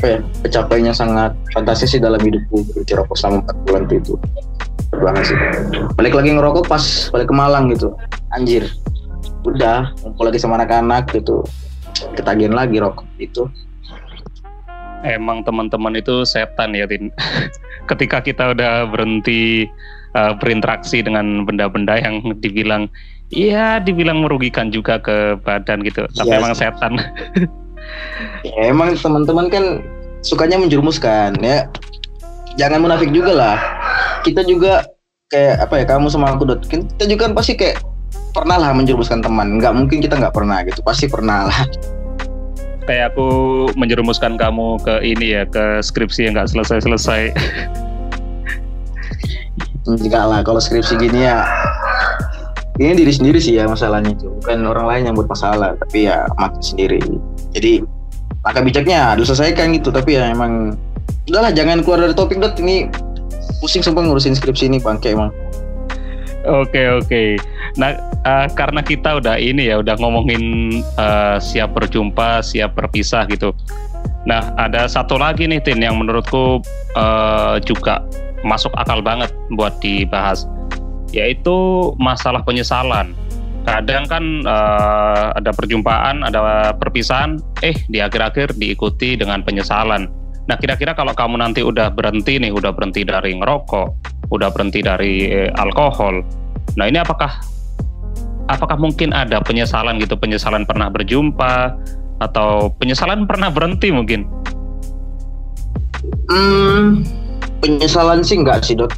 apa 0.00 0.06
ya 0.08 0.18
pencapaiannya 0.40 0.94
sangat 0.96 1.36
fantastis 1.52 1.92
sih 1.92 2.00
dalam 2.00 2.16
hidupku 2.16 2.64
berhenti 2.72 2.96
rokok 2.96 3.16
selama 3.20 3.44
empat 3.44 3.56
bulan 3.68 3.82
tuh 3.84 3.96
itu. 4.00 4.14
Banget 4.96 5.24
sih. 5.28 5.36
Balik 6.00 6.16
lagi 6.16 6.32
ngerokok 6.32 6.64
pas 6.64 7.12
balik 7.12 7.28
ke 7.28 7.34
Malang 7.36 7.68
gitu. 7.76 7.92
Anjir 8.32 8.64
udah 9.56 9.92
ngumpul 10.02 10.28
lagi 10.28 10.38
sama 10.40 10.58
anak-anak 10.60 11.10
gitu. 11.14 11.42
Ketagihan 12.14 12.54
lagi 12.54 12.78
rokok 12.78 13.06
itu. 13.18 13.46
Emang 15.00 15.40
teman-teman 15.42 15.96
itu 15.96 16.28
setan 16.28 16.76
ya 16.76 16.84
Tin. 16.84 17.08
Ketika 17.90 18.20
kita 18.20 18.52
udah 18.52 18.86
berhenti 18.86 19.66
uh, 20.12 20.36
berinteraksi 20.36 21.00
dengan 21.00 21.48
benda-benda 21.48 21.96
yang 21.96 22.20
dibilang 22.38 22.86
iya 23.32 23.80
dibilang 23.80 24.22
merugikan 24.22 24.68
juga 24.68 25.00
ke 25.00 25.40
badan 25.40 25.82
gitu. 25.82 26.04
Tapi. 26.14 26.28
Iya. 26.28 26.38
emang 26.38 26.54
setan. 26.54 26.92
Ya 28.44 28.70
emang 28.70 28.92
teman-teman 28.94 29.48
kan 29.48 29.64
sukanya 30.20 30.60
menjerumuskan 30.60 31.34
ya. 31.40 31.66
Jangan 32.60 32.84
munafik 32.84 33.08
juga 33.10 33.32
lah. 33.32 33.56
Kita 34.20 34.44
juga 34.44 34.84
kayak 35.30 35.56
apa 35.62 35.74
ya 35.78 35.84
kamu 35.86 36.06
sama 36.10 36.34
aku 36.34 36.42
dot 36.42 36.66
kita 36.66 37.06
juga 37.06 37.30
kan 37.30 37.32
pasti 37.38 37.54
kayak 37.54 37.78
pernah 38.30 38.56
lah 38.58 38.70
menjerumuskan 38.74 39.20
teman. 39.20 39.58
Nggak 39.58 39.72
mungkin 39.74 39.98
kita 40.02 40.18
nggak 40.18 40.34
pernah 40.34 40.62
gitu. 40.66 40.80
Pasti 40.82 41.06
pernah 41.10 41.50
lah. 41.50 41.60
Kayak 42.88 43.14
aku 43.14 43.28
menjerumuskan 43.78 44.34
kamu 44.34 44.82
ke 44.82 44.94
ini 45.06 45.38
ya 45.38 45.42
ke 45.46 45.78
skripsi 45.84 46.26
yang 46.26 46.34
nggak 46.34 46.50
selesai 46.50 46.82
selesai 46.82 47.30
enggak 49.88 50.24
lah 50.26 50.40
kalau 50.44 50.60
skripsi 50.62 50.98
gini 51.00 51.26
ya 51.26 51.42
ini 52.80 52.96
diri 52.96 53.12
sendiri 53.12 53.36
sih 53.36 53.60
ya 53.60 53.68
masalahnya. 53.68 54.16
Itu 54.16 54.32
bukan 54.40 54.64
orang 54.64 54.86
lain 54.88 55.02
yang 55.10 55.14
buat 55.14 55.28
masalah 55.28 55.76
tapi 55.76 56.08
ya 56.08 56.24
mati 56.40 56.72
sendiri. 56.72 56.98
Jadi 57.52 57.84
langkah 58.40 58.64
bijaknya 58.64 59.12
diselesaikan 59.20 59.76
gitu. 59.76 59.92
Tapi 59.92 60.16
ya 60.16 60.32
emang 60.32 60.80
udahlah 61.28 61.52
jangan 61.52 61.84
keluar 61.84 62.08
dari 62.08 62.16
topik 62.16 62.40
dot. 62.40 62.56
Ini 62.56 62.88
pusing 63.60 63.84
sempat 63.84 64.08
ngurusin 64.08 64.32
skripsi 64.32 64.72
ini 64.72 64.80
bangke 64.80 65.12
emang. 65.12 65.28
Oke 66.48 66.88
oke. 66.88 67.36
Nah 67.78 68.00
uh, 68.26 68.46
karena 68.50 68.80
kita 68.82 69.22
udah 69.22 69.36
ini 69.38 69.70
ya 69.70 69.78
udah 69.78 69.94
ngomongin 70.00 70.42
uh, 70.98 71.38
siap 71.38 71.76
berjumpa, 71.76 72.42
siap 72.42 72.74
berpisah 72.74 73.28
gitu. 73.30 73.54
Nah, 74.28 74.52
ada 74.60 74.84
satu 74.84 75.16
lagi 75.16 75.48
nih 75.48 75.64
Tin 75.64 75.80
yang 75.80 75.96
menurutku 75.96 76.60
uh, 76.92 77.56
juga 77.64 78.04
masuk 78.44 78.72
akal 78.76 79.00
banget 79.00 79.32
buat 79.56 79.80
dibahas, 79.80 80.44
yaitu 81.12 81.56
masalah 81.96 82.44
penyesalan. 82.44 83.16
Kadang 83.64 84.08
kan 84.08 84.24
uh, 84.44 85.36
ada 85.36 85.52
perjumpaan, 85.52 86.24
ada 86.24 86.72
perpisahan, 86.76 87.40
eh 87.64 87.76
di 87.88 88.00
akhir-akhir 88.00 88.56
diikuti 88.60 89.16
dengan 89.16 89.40
penyesalan. 89.40 90.08
Nah, 90.48 90.56
kira-kira 90.56 90.92
kalau 90.92 91.16
kamu 91.16 91.40
nanti 91.40 91.64
udah 91.64 91.88
berhenti 91.92 92.40
nih, 92.40 92.52
udah 92.52 92.76
berhenti 92.76 93.04
dari 93.04 93.36
ngerokok, 93.36 93.88
udah 94.32 94.48
berhenti 94.52 94.80
dari 94.84 95.28
eh, 95.32 95.50
alkohol. 95.56 96.24
Nah, 96.76 96.88
ini 96.88 97.00
apakah 97.00 97.40
apakah 98.50 98.74
mungkin 98.74 99.14
ada 99.14 99.38
penyesalan 99.38 100.02
gitu, 100.02 100.18
penyesalan 100.18 100.66
pernah 100.66 100.90
berjumpa 100.90 101.78
atau 102.18 102.74
penyesalan 102.82 103.24
pernah 103.24 103.48
berhenti 103.48 103.94
mungkin? 103.94 104.26
Hmm, 106.26 107.06
penyesalan 107.62 108.26
sih 108.26 108.42
enggak 108.42 108.66
sih, 108.66 108.74
Dok. 108.74 108.90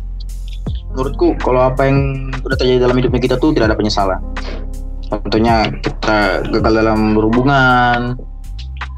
Menurutku 0.92 1.36
kalau 1.40 1.68
apa 1.72 1.88
yang 1.88 2.28
udah 2.44 2.56
terjadi 2.56 2.84
dalam 2.84 2.96
hidupnya 3.00 3.20
kita 3.20 3.36
tuh 3.40 3.52
tidak 3.52 3.72
ada 3.72 3.76
penyesalan. 3.76 4.20
Contohnya 5.08 5.68
kita 5.84 6.44
gagal 6.48 6.72
dalam 6.72 7.12
berhubungan, 7.12 8.16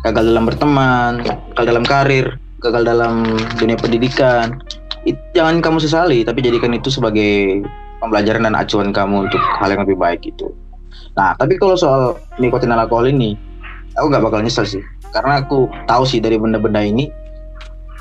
gagal 0.07 0.25
dalam 0.31 0.45
berteman, 0.47 1.23
gagal 1.55 1.65
dalam 1.67 1.85
karir, 1.87 2.27
gagal 2.63 2.83
dalam 2.87 3.15
dunia 3.59 3.79
pendidikan. 3.79 4.59
It, 5.05 5.19
jangan 5.37 5.61
kamu 5.61 5.79
sesali, 5.83 6.25
tapi 6.25 6.41
jadikan 6.41 6.73
itu 6.73 6.89
sebagai 6.89 7.63
pembelajaran 8.05 8.45
dan 8.45 8.55
acuan 8.55 8.93
kamu 8.93 9.27
untuk 9.27 9.41
hal 9.41 9.73
yang 9.73 9.83
lebih 9.89 9.97
baik 9.97 10.21
itu. 10.29 10.53
Nah, 11.17 11.33
tapi 11.41 11.57
kalau 11.57 11.75
soal 11.75 12.21
nikotin 12.39 12.71
dan 12.71 12.83
alkohol 12.83 13.09
ini, 13.09 13.35
aku 13.97 14.13
nggak 14.13 14.25
bakal 14.29 14.45
nyesel 14.45 14.67
sih, 14.69 14.83
karena 15.15 15.41
aku 15.41 15.71
tahu 15.89 16.05
sih 16.05 16.21
dari 16.21 16.37
benda-benda 16.37 16.83
ini, 16.83 17.09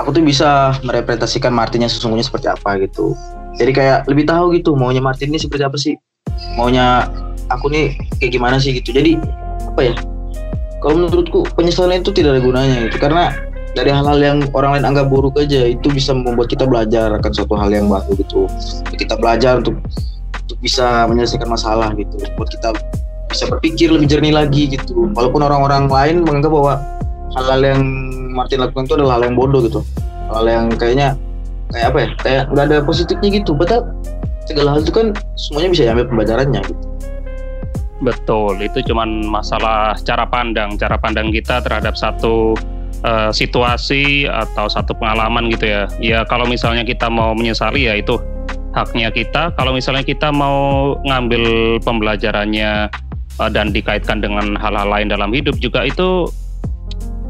aku 0.02 0.12
tuh 0.13 0.26
bisa 0.26 0.74
merepresentasikan 0.82 1.54
Martinnya 1.54 1.88
sesungguhnya 1.88 2.26
seperti 2.26 2.50
apa 2.50 2.82
gitu. 2.82 3.13
Jadi 3.58 3.72
kayak 3.72 4.10
lebih 4.10 4.26
tahu 4.26 4.58
gitu 4.58 4.74
maunya 4.74 5.00
Martin 5.00 5.30
ini 5.30 5.38
seperti 5.38 5.63
apa 5.63 5.78
sih, 5.78 5.94
maunya 6.58 7.06
aku 7.54 7.70
nih 7.70 7.94
kayak 8.18 8.34
gimana 8.34 8.58
sih 8.58 8.74
gitu. 8.74 8.89
Jadi 8.89 9.22
apa 9.70 9.82
ya? 9.82 9.94
Kalau 10.82 11.00
menurutku 11.00 11.48
penyesalan 11.54 12.02
itu 12.02 12.12
tidak 12.12 12.38
ada 12.38 12.42
gunanya 12.42 12.76
gitu, 12.89 12.98
karena 12.98 13.30
dari 13.74 13.90
hal-hal 13.90 14.20
yang 14.22 14.38
orang 14.54 14.78
lain 14.78 14.86
anggap 14.94 15.10
buruk 15.10 15.34
aja 15.38 15.66
itu 15.66 15.90
bisa 15.90 16.14
membuat 16.14 16.50
kita 16.50 16.70
belajar 16.70 17.10
akan 17.18 17.32
suatu 17.34 17.58
hal 17.58 17.74
yang 17.74 17.90
baru 17.90 18.14
gitu. 18.22 18.46
Kita 18.94 19.18
belajar 19.18 19.62
untuk 19.62 19.82
untuk 20.46 20.58
bisa 20.62 21.10
menyelesaikan 21.10 21.50
masalah 21.50 21.90
gitu. 21.98 22.22
Buat 22.38 22.50
kita 22.54 22.70
bisa 23.34 23.50
berpikir 23.50 23.90
lebih 23.90 24.06
jernih 24.06 24.34
lagi 24.34 24.70
gitu. 24.70 25.10
Walaupun 25.18 25.42
orang-orang 25.42 25.90
lain 25.90 26.16
menganggap 26.22 26.54
bahwa 26.54 26.74
hal-hal 27.34 27.62
yang 27.66 27.82
Martin 28.34 28.62
lakukan 28.62 28.86
itu 28.86 28.94
adalah 29.02 29.18
hal 29.18 29.24
yang 29.26 29.36
bodoh 29.36 29.66
gitu. 29.66 29.82
Hal 30.30 30.46
yang 30.46 30.70
kayaknya 30.78 31.18
kayak 31.74 31.88
apa 31.90 31.98
ya? 31.98 32.10
Kayak 32.22 32.44
nggak 32.54 32.66
ada 32.70 32.78
positifnya 32.86 33.30
gitu. 33.42 33.52
Padahal 33.58 33.90
segala 34.46 34.78
hal 34.78 34.80
itu 34.86 34.94
kan 34.94 35.18
semuanya 35.34 35.70
bisa 35.74 35.82
diambil 35.90 36.06
pembelajarannya 36.14 36.62
gitu. 36.62 36.86
Betul 38.04 38.60
itu 38.60 38.86
cuman 38.86 39.26
masalah 39.26 39.98
cara 40.06 40.30
pandang. 40.30 40.78
Cara 40.78 41.00
pandang 41.02 41.34
kita 41.34 41.64
terhadap 41.66 41.98
satu 41.98 42.54
uh, 43.04 43.30
situasi 43.30 44.26
atau 44.26 44.68
satu 44.68 44.96
pengalaman 44.98 45.52
gitu 45.52 45.70
ya. 45.70 45.84
Ya 46.00 46.20
kalau 46.28 46.48
misalnya 46.50 46.88
kita 46.88 47.08
mau 47.08 47.36
menyesali 47.38 47.88
ya 47.88 48.00
itu 48.00 48.18
haknya 48.74 49.13
kita. 49.13 49.54
Kalau 49.54 49.76
misalnya 49.76 50.02
kita 50.02 50.34
mau 50.34 50.96
ngambil 51.06 51.78
pembelajarannya 51.86 52.89
uh, 53.39 53.50
dan 53.52 53.70
dikaitkan 53.70 54.24
dengan 54.24 54.58
hal-hal 54.58 54.88
lain 54.89 55.08
dalam 55.12 55.30
hidup 55.32 55.56
juga 55.62 55.86
itu 55.86 56.28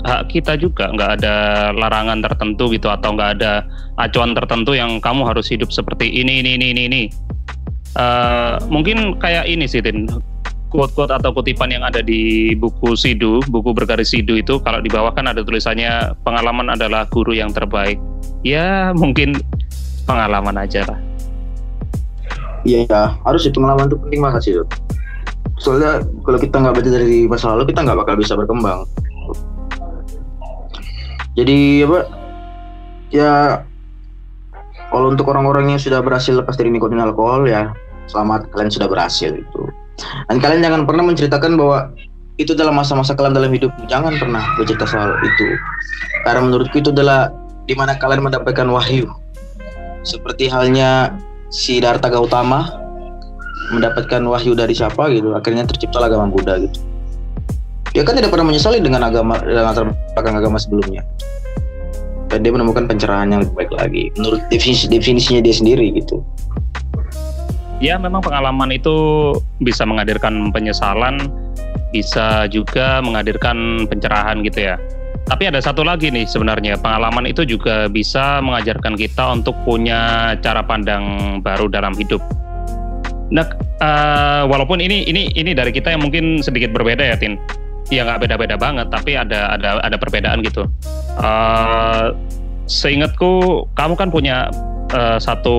hak 0.03 0.35
kita 0.35 0.59
juga 0.59 0.91
nggak 0.91 1.11
ada 1.19 1.35
larangan 1.71 2.19
tertentu 2.19 2.67
gitu 2.75 2.91
atau 2.91 3.15
nggak 3.15 3.39
ada 3.39 3.63
acuan 3.95 4.35
tertentu 4.35 4.75
yang 4.75 4.99
kamu 4.99 5.23
harus 5.23 5.47
hidup 5.47 5.71
seperti 5.71 6.11
ini 6.11 6.43
ini 6.43 6.59
ini 6.59 6.67
ini 6.75 7.01
uh, 7.95 8.59
mungkin 8.67 9.15
kayak 9.15 9.47
ini 9.47 9.63
sih 9.63 9.79
Tin 9.79 10.11
quote-quote 10.73 11.13
atau 11.13 11.29
kutipan 11.29 11.69
yang 11.69 11.85
ada 11.85 12.01
di 12.01 12.51
buku 12.57 12.97
Sidu, 12.97 13.45
buku 13.45 13.77
bergaris 13.77 14.09
Sidu 14.09 14.41
itu 14.41 14.57
kalau 14.65 14.81
di 14.81 14.89
bawah 14.89 15.13
kan 15.13 15.29
ada 15.29 15.45
tulisannya 15.45 16.17
pengalaman 16.25 16.73
adalah 16.73 17.05
guru 17.13 17.37
yang 17.37 17.53
terbaik. 17.53 18.01
Ya 18.41 18.89
mungkin 18.97 19.37
pengalaman 20.09 20.57
aja 20.57 20.81
lah. 20.89 20.99
Iya, 22.65 22.89
ya, 22.89 23.01
harus 23.21 23.45
sih 23.45 23.53
pengalaman 23.53 23.93
itu 23.93 23.97
penting 24.01 24.19
banget 24.25 24.41
sih. 24.41 24.53
Soalnya 25.61 26.01
kalau 26.25 26.41
kita 26.41 26.57
nggak 26.57 26.73
baca 26.81 26.89
dari 26.89 27.29
masa 27.29 27.53
lalu 27.53 27.69
kita 27.69 27.85
nggak 27.85 27.97
bakal 28.01 28.17
bisa 28.17 28.33
berkembang. 28.33 28.89
Jadi 31.37 31.85
apa? 31.85 31.99
Ya 33.13 33.61
kalau 34.89 35.09
untuk 35.09 35.29
orang-orang 35.29 35.73
yang 35.73 35.81
sudah 35.81 36.01
berhasil 36.01 36.37
lepas 36.37 36.57
dari 36.57 36.69
nikotin 36.69 37.01
alkohol 37.01 37.49
ya 37.49 37.73
selamat 38.05 38.45
kalian 38.53 38.69
sudah 38.69 38.85
berhasil 38.85 39.33
itu 39.33 39.62
dan 39.99 40.37
kalian 40.41 40.61
jangan 40.65 40.81
pernah 40.89 41.03
menceritakan 41.05 41.53
bahwa 41.55 41.93
itu 42.41 42.57
adalah 42.57 42.73
masa-masa 42.73 43.13
kelam 43.13 43.37
dalam 43.37 43.53
hidup. 43.53 43.69
Jangan 43.85 44.17
pernah 44.17 44.41
bercerita 44.57 44.89
soal 44.89 45.13
itu. 45.21 45.47
Karena 46.25 46.41
menurutku 46.41 46.81
itu 46.81 46.89
adalah 46.89 47.29
di 47.69 47.77
mana 47.77 47.93
kalian 47.93 48.25
mendapatkan 48.25 48.65
wahyu. 48.73 49.05
Seperti 50.01 50.49
halnya 50.49 51.13
si 51.53 51.77
Darta 51.77 52.09
Gautama 52.09 52.73
mendapatkan 53.71 54.19
wahyu 54.25 54.57
dari 54.57 54.73
siapa 54.73 55.13
gitu. 55.13 55.37
Akhirnya 55.37 55.69
tercipta 55.69 56.01
agama 56.01 56.27
Buddha 56.27 56.57
gitu. 56.57 56.81
Dia 57.93 58.01
kan 58.01 58.17
tidak 58.17 58.33
pernah 58.33 58.49
menyesali 58.49 58.81
dengan 58.81 59.05
agama 59.05 59.37
dengan 59.45 59.69
latar 59.69 59.85
belakang 60.17 60.35
agama 60.41 60.57
sebelumnya. 60.57 61.05
Dan 62.33 62.41
dia 62.41 62.49
menemukan 62.49 62.89
pencerahan 62.89 63.29
yang 63.29 63.45
lebih 63.45 63.53
baik 63.53 63.71
lagi 63.77 64.03
menurut 64.17 64.41
definisi 64.49 64.89
definisinya 64.89 65.45
dia 65.45 65.53
sendiri 65.53 65.93
gitu 65.93 66.25
ya 67.83 67.99
memang 67.99 68.23
pengalaman 68.23 68.71
itu 68.71 68.95
bisa 69.59 69.83
menghadirkan 69.83 70.55
penyesalan, 70.55 71.19
bisa 71.91 72.47
juga 72.47 73.03
menghadirkan 73.03 73.83
pencerahan 73.91 74.39
gitu 74.47 74.71
ya. 74.71 74.79
Tapi 75.27 75.51
ada 75.51 75.59
satu 75.59 75.83
lagi 75.83 76.07
nih 76.11 76.23
sebenarnya 76.27 76.79
pengalaman 76.79 77.27
itu 77.27 77.43
juga 77.43 77.91
bisa 77.91 78.39
mengajarkan 78.39 78.95
kita 78.95 79.35
untuk 79.35 79.55
punya 79.67 80.33
cara 80.39 80.63
pandang 80.63 81.37
baru 81.43 81.67
dalam 81.67 81.91
hidup. 81.95 82.23
Nah, 83.31 83.47
uh, 83.79 84.43
walaupun 84.47 84.79
ini 84.83 85.03
ini 85.07 85.31
ini 85.35 85.51
dari 85.51 85.71
kita 85.71 85.91
yang 85.91 86.03
mungkin 86.03 86.39
sedikit 86.39 86.71
berbeda 86.71 87.03
ya, 87.03 87.15
Tin. 87.19 87.35
Ya 87.91 88.07
nggak 88.07 88.27
beda-beda 88.27 88.55
banget, 88.55 88.87
tapi 88.91 89.15
ada 89.15 89.59
ada 89.59 89.79
ada 89.83 89.95
perbedaan 89.99 90.43
gitu. 90.43 90.67
Uh, 91.19 92.15
seingatku, 92.67 93.63
kamu 93.75 93.95
kan 93.95 94.07
punya 94.11 94.51
uh, 94.93 95.17
satu 95.17 95.55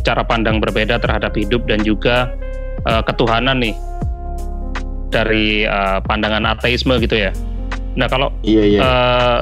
cara 0.00 0.22
pandang 0.22 0.62
berbeda 0.62 1.02
terhadap 1.02 1.34
hidup 1.34 1.66
dan 1.66 1.82
juga 1.82 2.30
uh, 2.86 3.02
ketuhanan 3.02 3.58
nih 3.60 3.74
dari 5.10 5.66
uh, 5.66 5.98
pandangan 6.06 6.46
ateisme 6.56 6.96
gitu 7.02 7.18
ya. 7.28 7.30
Nah 7.98 8.06
kalau 8.06 8.32
iya, 8.46 8.64
iya. 8.64 8.80
Uh, 8.80 9.40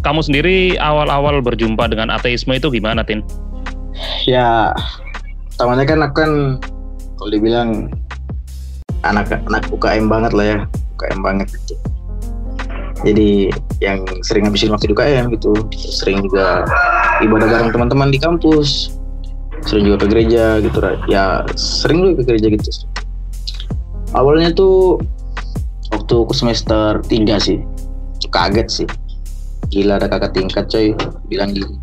kamu 0.00 0.22
sendiri 0.22 0.56
awal-awal 0.78 1.42
berjumpa 1.42 1.90
dengan 1.90 2.14
ateisme 2.14 2.54
itu 2.54 2.70
gimana, 2.70 3.02
Tin? 3.02 3.20
Ya, 4.30 4.70
pertamanya 5.54 5.84
kan 5.90 5.98
aku 6.06 6.14
kan 6.22 6.32
kalau 7.18 7.30
dibilang 7.34 7.70
anak-anak 9.02 9.66
UKM 9.74 10.06
banget 10.06 10.32
lah 10.38 10.46
ya, 10.46 10.58
UKM 10.94 11.20
banget 11.26 11.50
gitu 11.66 11.87
jadi 13.06 13.54
yang 13.78 14.02
sering 14.26 14.48
ngabisin 14.48 14.74
waktu 14.74 14.90
di 14.90 14.94
UKM 14.94 15.30
gitu. 15.38 15.54
Sering 15.74 16.18
juga 16.26 16.66
ibadah 17.22 17.46
bareng 17.46 17.70
teman-teman 17.70 18.10
di 18.10 18.18
kampus. 18.18 18.90
Sering 19.66 19.86
juga 19.86 20.06
ke 20.06 20.14
gereja 20.14 20.58
gitu 20.62 20.78
ya 21.10 21.42
sering 21.58 22.02
juga 22.02 22.22
ke 22.22 22.34
gereja 22.34 22.48
gitu. 22.54 22.70
Awalnya 24.14 24.54
tuh 24.56 24.98
waktu 25.94 26.16
ke 26.26 26.34
semester 26.34 27.02
3 27.06 27.38
sih 27.38 27.58
kaget 28.28 28.68
sih. 28.82 28.88
Gila 29.68 30.00
ada 30.00 30.08
kakak 30.10 30.34
tingkat 30.34 30.66
coy. 30.66 30.96
Bilang 31.30 31.54
gini. 31.54 31.78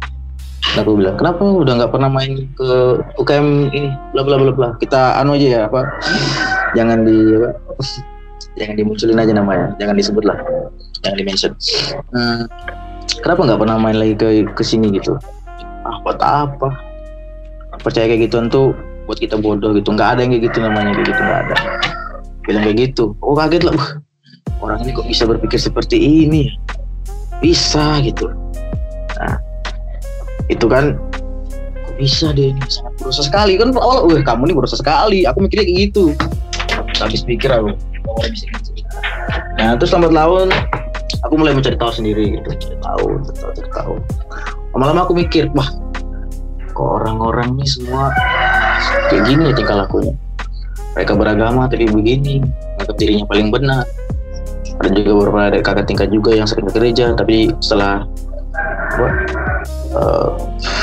Aku 0.75 0.97
bilang 0.99 1.15
kenapa 1.15 1.39
udah 1.45 1.79
nggak 1.79 1.91
pernah 1.93 2.09
main 2.11 2.51
ke 2.57 2.69
UKM 3.21 3.71
ini? 3.71 3.89
Bla 4.11 4.25
bla 4.27 4.35
bla 4.35 4.51
bla. 4.51 4.69
Kita 4.81 5.15
anu 5.21 5.39
aja 5.39 5.47
ya 5.47 5.61
apa? 5.71 5.87
Jangan 6.75 7.07
di 7.07 7.17
apa? 7.39 7.83
Jangan 8.55 8.75
dimunculin 8.75 9.19
aja 9.19 9.33
namanya. 9.35 9.67
Jangan 9.79 9.95
disebut 9.95 10.23
lah 10.27 10.39
jangan 11.05 11.17
dimention 11.21 11.51
hmm, 12.09 12.49
kenapa 13.21 13.41
nggak 13.45 13.59
pernah 13.61 13.77
main 13.77 13.97
lagi 13.97 14.13
ke 14.17 14.27
ke 14.53 14.63
sini 14.65 14.93
gitu? 14.93 15.17
Ah 15.85 15.97
buat 16.01 16.19
apa? 16.21 16.69
Percaya 17.81 18.09
kayak 18.09 18.29
gitu 18.29 18.37
tuh 18.49 18.67
buat 19.05 19.17
kita 19.21 19.37
bodoh 19.37 19.73
gitu. 19.77 19.93
Nggak 19.93 20.17
ada 20.17 20.19
yang 20.25 20.31
kayak 20.37 20.43
gitu 20.51 20.57
namanya 20.61 20.91
kayak 20.97 21.07
gitu 21.13 21.21
nggak 21.21 21.39
ada. 21.47 21.55
Bilang 22.45 22.63
kayak 22.65 22.77
gitu. 22.89 23.03
Oh 23.21 23.37
kaget 23.37 23.63
lah. 23.65 23.75
Orang 24.63 24.81
ini 24.85 24.95
kok 24.95 25.05
bisa 25.05 25.27
berpikir 25.29 25.59
seperti 25.59 25.97
ini? 26.25 26.49
Bisa 27.41 28.01
gitu. 28.01 28.29
Nah 29.21 29.37
itu 30.49 30.65
kan 30.65 30.97
kok 31.85 31.95
bisa 31.97 32.33
dia 32.33 32.49
ini? 32.53 32.61
Sangat 32.69 32.93
berusaha 32.97 33.25
sekali. 33.29 33.57
Kan 33.61 33.73
awal 33.77 34.09
wah 34.09 34.21
kamu 34.21 34.49
ini 34.49 34.53
berusaha 34.57 34.79
sekali. 34.81 35.25
Aku 35.29 35.45
mikirnya 35.45 35.65
kayak 35.65 35.79
gitu. 35.91 36.13
Habis 36.97 37.21
pikir 37.21 37.53
aku. 37.53 37.73
Nah 39.57 39.77
terus 39.77 39.93
lambat 39.93 40.13
laun 40.13 40.49
aku 41.25 41.33
mulai 41.41 41.57
mencari 41.57 41.75
tahu 41.75 41.91
sendiri 41.91 42.37
gitu. 42.37 42.49
Cari 42.53 42.77
tahu 42.79 43.07
cari 43.25 43.37
tahu 43.41 43.51
cari 43.57 43.69
tahu. 43.73 43.93
Lama-lama 44.77 44.99
aku 45.09 45.13
mikir 45.17 45.49
wah 45.57 45.67
kok 46.75 46.89
orang-orang 47.01 47.55
ini 47.55 47.65
semua 47.65 48.11
kayak 49.09 49.23
gini 49.25 49.49
ya 49.49 49.53
tingkah 49.57 49.77
lakunya? 49.85 50.13
Mereka 50.95 51.11
beragama 51.17 51.67
tapi 51.67 51.89
begini 51.89 52.39
menganggap 52.77 52.95
dirinya 53.01 53.25
paling 53.27 53.49
benar. 53.49 53.83
Ada 54.83 54.91
juga 54.91 55.11
beberapa 55.17 55.39
ada 55.49 55.59
kakak 55.63 55.85
tingkat 55.87 56.09
juga 56.11 56.35
yang 56.35 56.47
sering 56.47 56.67
ke 56.67 56.73
gereja 56.75 57.15
tapi 57.15 57.49
setelah 57.63 58.03
apa, 58.95 59.07
uh, 59.95 60.29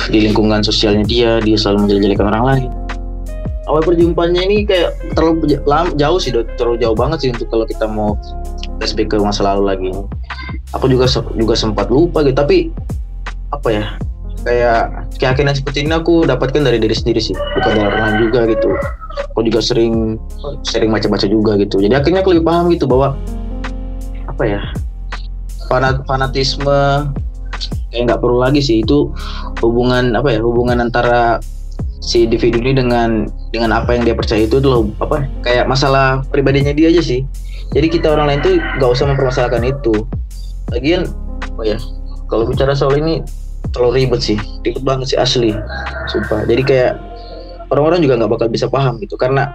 di 0.09 0.29
lingkungan 0.29 0.65
sosialnya 0.65 1.05
dia 1.05 1.41
dia 1.45 1.57
selalu 1.57 1.87
menjelek-jelekan 1.87 2.29
orang 2.33 2.45
lain. 2.45 2.71
Awal 3.71 3.85
perjumpaannya 3.87 4.43
ini 4.43 4.57
kayak 4.67 4.91
terlalu 5.15 5.47
jauh 5.95 6.19
sih 6.19 6.35
terlalu 6.35 6.77
jauh 6.83 6.97
banget 6.99 7.19
sih 7.25 7.31
untuk 7.31 7.47
kalau 7.47 7.65
kita 7.69 7.87
mau 7.87 8.19
flashback 8.83 9.15
ke 9.15 9.17
masa 9.23 9.47
lalu 9.47 9.63
lagi 9.71 9.89
aku 10.73 10.89
juga 10.89 11.07
juga 11.37 11.55
sempat 11.57 11.93
lupa 11.93 12.25
gitu 12.25 12.37
tapi 12.37 12.73
apa 13.53 13.69
ya 13.69 13.85
kayak 14.43 15.07
keyakinan 15.17 15.55
seperti 15.55 15.87
ini 15.87 15.95
aku 15.95 16.27
dapatkan 16.27 16.67
dari 16.67 16.83
diri 16.83 16.95
sendiri 16.95 17.21
sih 17.23 17.35
bukan 17.35 17.73
dari 17.79 17.87
orang 17.87 18.03
lain 18.03 18.17
juga 18.29 18.41
gitu. 18.51 18.71
Aku 19.33 19.41
juga 19.47 19.61
sering 19.63 20.19
sering 20.67 20.91
baca-baca 20.91 21.27
juga 21.31 21.55
gitu. 21.61 21.79
Jadi 21.79 21.95
akhirnya 21.95 22.21
aku 22.27 22.35
lebih 22.35 22.47
paham 22.47 22.73
gitu 22.75 22.85
bahwa 22.91 23.15
apa 24.27 24.43
ya 24.43 24.61
fanat 25.71 26.03
fanatisme 26.05 27.13
kayak 27.93 28.03
nggak 28.09 28.21
perlu 28.21 28.41
lagi 28.41 28.61
sih 28.65 28.83
itu 28.83 29.13
hubungan 29.61 30.17
apa 30.17 30.33
ya 30.33 30.41
hubungan 30.43 30.81
antara 30.81 31.39
si 32.03 32.27
individu 32.27 32.59
ini 32.59 32.75
dengan 32.75 33.31
dengan 33.55 33.71
apa 33.79 33.95
yang 33.95 34.03
dia 34.03 34.17
percaya 34.19 34.43
itu 34.49 34.59
adalah 34.59 34.83
apa 34.99 35.29
kayak 35.47 35.71
masalah 35.71 36.25
pribadinya 36.35 36.75
dia 36.75 36.91
aja 36.91 37.05
sih. 37.05 37.23
Jadi 37.73 37.89
kita 37.89 38.11
orang 38.11 38.27
lain 38.29 38.41
tuh 38.43 38.55
nggak 38.59 38.91
usah 38.91 39.07
mempermasalahkan 39.09 39.63
itu 39.65 39.95
lagian 40.71 41.11
oh 41.59 41.67
ya 41.67 41.81
kalau 42.33 42.49
bicara 42.49 42.73
soal 42.73 42.97
ini 42.97 43.21
terlalu 43.77 44.05
ribet 44.05 44.21
sih. 44.25 44.39
Ribet 44.65 44.85
banget 44.85 45.17
sih 45.17 45.19
asli. 45.19 45.53
Sumpah. 46.09 46.49
Jadi 46.49 46.63
kayak 46.65 46.93
orang-orang 47.73 48.05
juga 48.05 48.21
nggak 48.21 48.33
bakal 48.33 48.49
bisa 48.49 48.69
paham 48.69 48.97
gitu. 49.05 49.21
Karena 49.21 49.49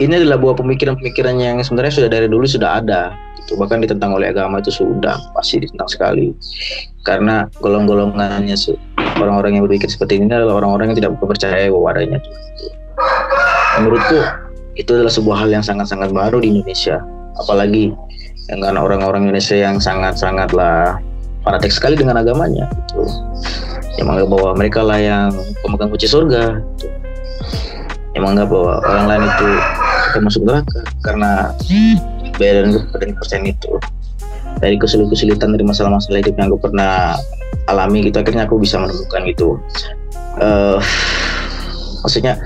ini 0.00 0.16
adalah 0.16 0.40
buah 0.40 0.56
pemikiran-pemikiran 0.56 1.36
yang 1.40 1.56
sebenarnya 1.64 1.92
sudah 1.92 2.10
dari 2.12 2.28
dulu 2.28 2.48
sudah 2.48 2.80
ada 2.80 3.12
gitu. 3.44 3.60
Bahkan 3.60 3.84
ditentang 3.84 4.16
oleh 4.16 4.32
agama 4.32 4.60
itu 4.60 4.72
sudah 4.72 5.20
pasti 5.36 5.64
ditentang 5.64 5.88
sekali. 5.88 6.32
Karena 7.04 7.48
golong-golongannya 7.60 8.56
orang-orang 9.16 9.60
yang 9.60 9.62
berpikir 9.68 9.88
seperti 9.88 10.20
ini 10.20 10.28
adalah 10.28 10.60
orang-orang 10.60 10.92
yang 10.92 10.98
tidak 11.04 11.12
percaya 11.20 11.68
bahwa 11.72 11.88
adanya 11.92 12.18
Tuhan. 12.20 12.44
Menurutku 13.80 14.20
itu 14.76 14.90
adalah 14.92 15.12
sebuah 15.12 15.36
hal 15.44 15.48
yang 15.52 15.64
sangat-sangat 15.64 16.12
baru 16.12 16.40
di 16.40 16.52
Indonesia, 16.52 17.00
apalagi 17.40 17.96
dengan 18.46 18.78
orang-orang 18.78 19.26
Indonesia 19.26 19.58
yang 19.58 19.82
sangat-sangatlah 19.82 21.02
fanatik 21.42 21.74
sekali 21.74 21.98
dengan 21.98 22.18
agamanya. 22.22 22.70
Gitu. 22.70 23.02
Yang 23.98 24.06
menganggap 24.06 24.28
bahwa 24.30 24.50
mereka 24.54 24.80
lah 24.86 24.98
yang 24.98 25.34
pemegang 25.62 25.90
kunci 25.90 26.06
surga. 26.06 26.62
Gitu. 26.78 26.86
Yang 28.14 28.22
menganggap 28.22 28.48
bahwa 28.48 28.72
orang 28.86 29.06
lain 29.10 29.22
itu 29.26 29.48
akan 30.16 30.20
masuk 30.32 30.42
neraka 30.48 30.80
karena 31.04 31.30
beda 32.36 32.60
dengan 32.68 32.80
kepercayaan 32.88 33.48
itu 33.48 33.72
dari 34.60 34.76
kesulitan-kesulitan 34.80 35.52
dari 35.52 35.64
masalah-masalah 35.64 36.20
hidup 36.24 36.34
yang 36.40 36.48
aku 36.52 36.60
pernah 36.68 37.16
alami 37.68 38.08
gitu 38.08 38.16
akhirnya 38.20 38.48
aku 38.48 38.56
bisa 38.56 38.80
menemukan 38.80 39.20
gitu 39.28 39.48
uh, 40.40 40.78
maksudnya 42.04 42.38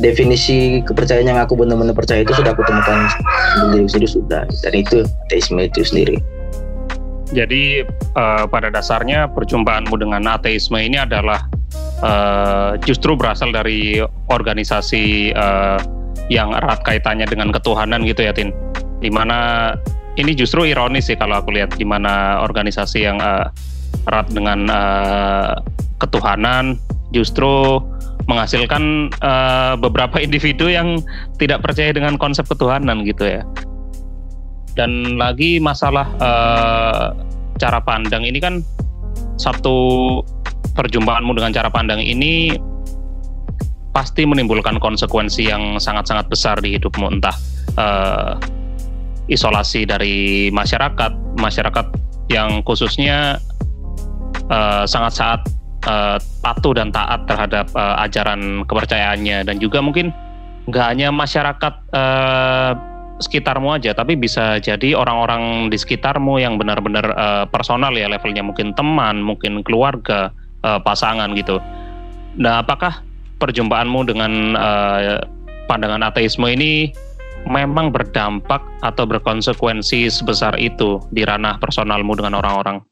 definisi 0.00 0.82
kepercayaan 0.82 1.28
yang 1.30 1.40
aku 1.40 1.54
benar-benar 1.54 1.94
percaya 1.94 2.26
itu 2.26 2.34
sudah 2.34 2.54
aku 2.54 2.62
temukan 2.66 2.98
sendiri 3.58 3.86
sendiri 3.86 4.08
sudah. 4.10 4.42
Dan 4.62 4.72
itu 4.74 4.96
ateisme 5.28 5.60
itu 5.62 5.80
sendiri. 5.86 6.16
Jadi 7.34 7.82
uh, 8.14 8.44
pada 8.46 8.70
dasarnya 8.70 9.26
perjumpaanmu 9.32 9.94
dengan 9.98 10.22
ateisme 10.28 10.78
ini 10.78 11.02
adalah 11.02 11.48
uh, 12.04 12.78
justru 12.84 13.18
berasal 13.18 13.50
dari 13.50 13.98
organisasi 14.30 15.34
uh, 15.34 15.80
yang 16.30 16.54
erat 16.54 16.80
kaitannya 16.86 17.26
dengan 17.26 17.50
ketuhanan 17.50 18.06
gitu 18.06 18.24
ya 18.24 18.32
Tin. 18.32 18.54
Di 19.02 19.10
mana 19.10 19.72
ini 20.14 20.32
justru 20.36 20.68
ironis 20.68 21.10
sih 21.10 21.18
kalau 21.18 21.42
aku 21.42 21.50
lihat 21.52 21.74
di 21.74 21.82
mana 21.82 22.44
organisasi 22.44 23.02
yang 23.02 23.18
uh, 23.18 23.50
erat 24.06 24.30
dengan 24.30 24.68
uh, 24.70 25.58
ketuhanan 25.98 26.78
justru 27.10 27.80
menghasilkan 28.24 29.12
uh, 29.20 29.74
beberapa 29.76 30.20
individu 30.20 30.70
yang 30.70 31.00
tidak 31.36 31.60
percaya 31.64 31.92
dengan 31.92 32.16
konsep 32.16 32.48
ketuhanan 32.48 33.04
gitu 33.04 33.38
ya. 33.38 33.42
Dan 34.74 35.20
lagi 35.20 35.62
masalah 35.62 36.08
uh, 36.18 37.14
cara 37.60 37.78
pandang 37.84 38.26
ini 38.26 38.42
kan 38.42 38.64
satu 39.38 40.18
perjumpaanmu 40.74 41.30
dengan 41.38 41.54
cara 41.54 41.70
pandang 41.70 42.02
ini 42.02 42.58
pasti 43.94 44.26
menimbulkan 44.26 44.82
konsekuensi 44.82 45.46
yang 45.46 45.78
sangat-sangat 45.78 46.26
besar 46.26 46.58
di 46.58 46.74
hidupmu 46.74 47.14
entah 47.14 47.36
uh, 47.78 48.34
isolasi 49.30 49.86
dari 49.86 50.50
masyarakat, 50.50 51.38
masyarakat 51.38 51.86
yang 52.28 52.58
khususnya 52.66 53.38
uh, 54.50 54.82
sangat 54.82 55.12
saat 55.14 55.40
uh, 55.86 56.16
patuh 56.44 56.74
dan 56.76 56.92
taat 56.92 57.24
terhadap 57.24 57.66
uh, 57.76 58.02
ajaran 58.04 58.64
kepercayaannya 58.68 59.44
dan 59.48 59.56
juga 59.60 59.80
mungkin 59.80 60.12
nggak 60.68 60.86
hanya 60.96 61.08
masyarakat 61.12 61.74
uh, 61.92 62.72
sekitarmu 63.22 63.70
aja, 63.78 63.94
tapi 63.94 64.18
bisa 64.18 64.58
jadi 64.58 64.98
orang-orang 64.98 65.70
di 65.70 65.78
sekitarmu 65.78 66.42
yang 66.42 66.58
benar-benar 66.58 67.06
uh, 67.14 67.44
personal 67.46 67.94
ya 67.94 68.10
levelnya 68.10 68.42
mungkin 68.42 68.74
teman, 68.74 69.22
mungkin 69.22 69.62
keluarga, 69.62 70.34
uh, 70.66 70.82
pasangan 70.82 71.30
gitu. 71.38 71.62
Nah, 72.34 72.66
apakah 72.66 72.98
perjumpaanmu 73.38 74.00
dengan 74.10 74.58
uh, 74.58 75.22
pandangan 75.70 76.02
ateisme 76.10 76.50
ini 76.50 76.90
memang 77.46 77.94
berdampak 77.94 78.64
atau 78.82 79.04
berkonsekuensi 79.06 80.10
sebesar 80.10 80.58
itu 80.58 80.98
di 81.14 81.22
ranah 81.22 81.60
personalmu 81.62 82.18
dengan 82.18 82.40
orang-orang? 82.42 82.82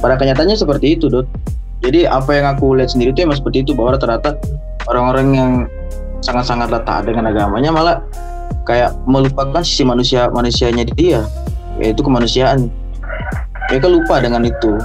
Pada 0.00 0.16
kenyataannya 0.16 0.56
seperti 0.56 0.96
itu, 0.96 1.12
Dot. 1.12 1.28
Jadi 1.82 2.06
apa 2.06 2.30
yang 2.30 2.46
aku 2.54 2.78
lihat 2.78 2.94
sendiri 2.94 3.10
itu 3.10 3.26
emang 3.26 3.36
seperti 3.36 3.66
itu 3.66 3.74
bahwa 3.74 3.98
rata-rata 3.98 4.38
orang-orang 4.86 5.26
yang 5.34 5.50
sangat-sangat 6.22 6.70
taat 6.86 7.04
dengan 7.10 7.26
agamanya 7.26 7.74
malah 7.74 7.96
kayak 8.62 8.94
melupakan 9.10 9.60
sisi 9.66 9.82
manusia 9.82 10.30
manusianya 10.30 10.86
dia, 10.94 11.26
yaitu 11.82 12.00
kemanusiaan. 12.06 12.70
Mereka 13.70 13.88
lupa 13.90 14.22
dengan 14.22 14.46
itu. 14.46 14.78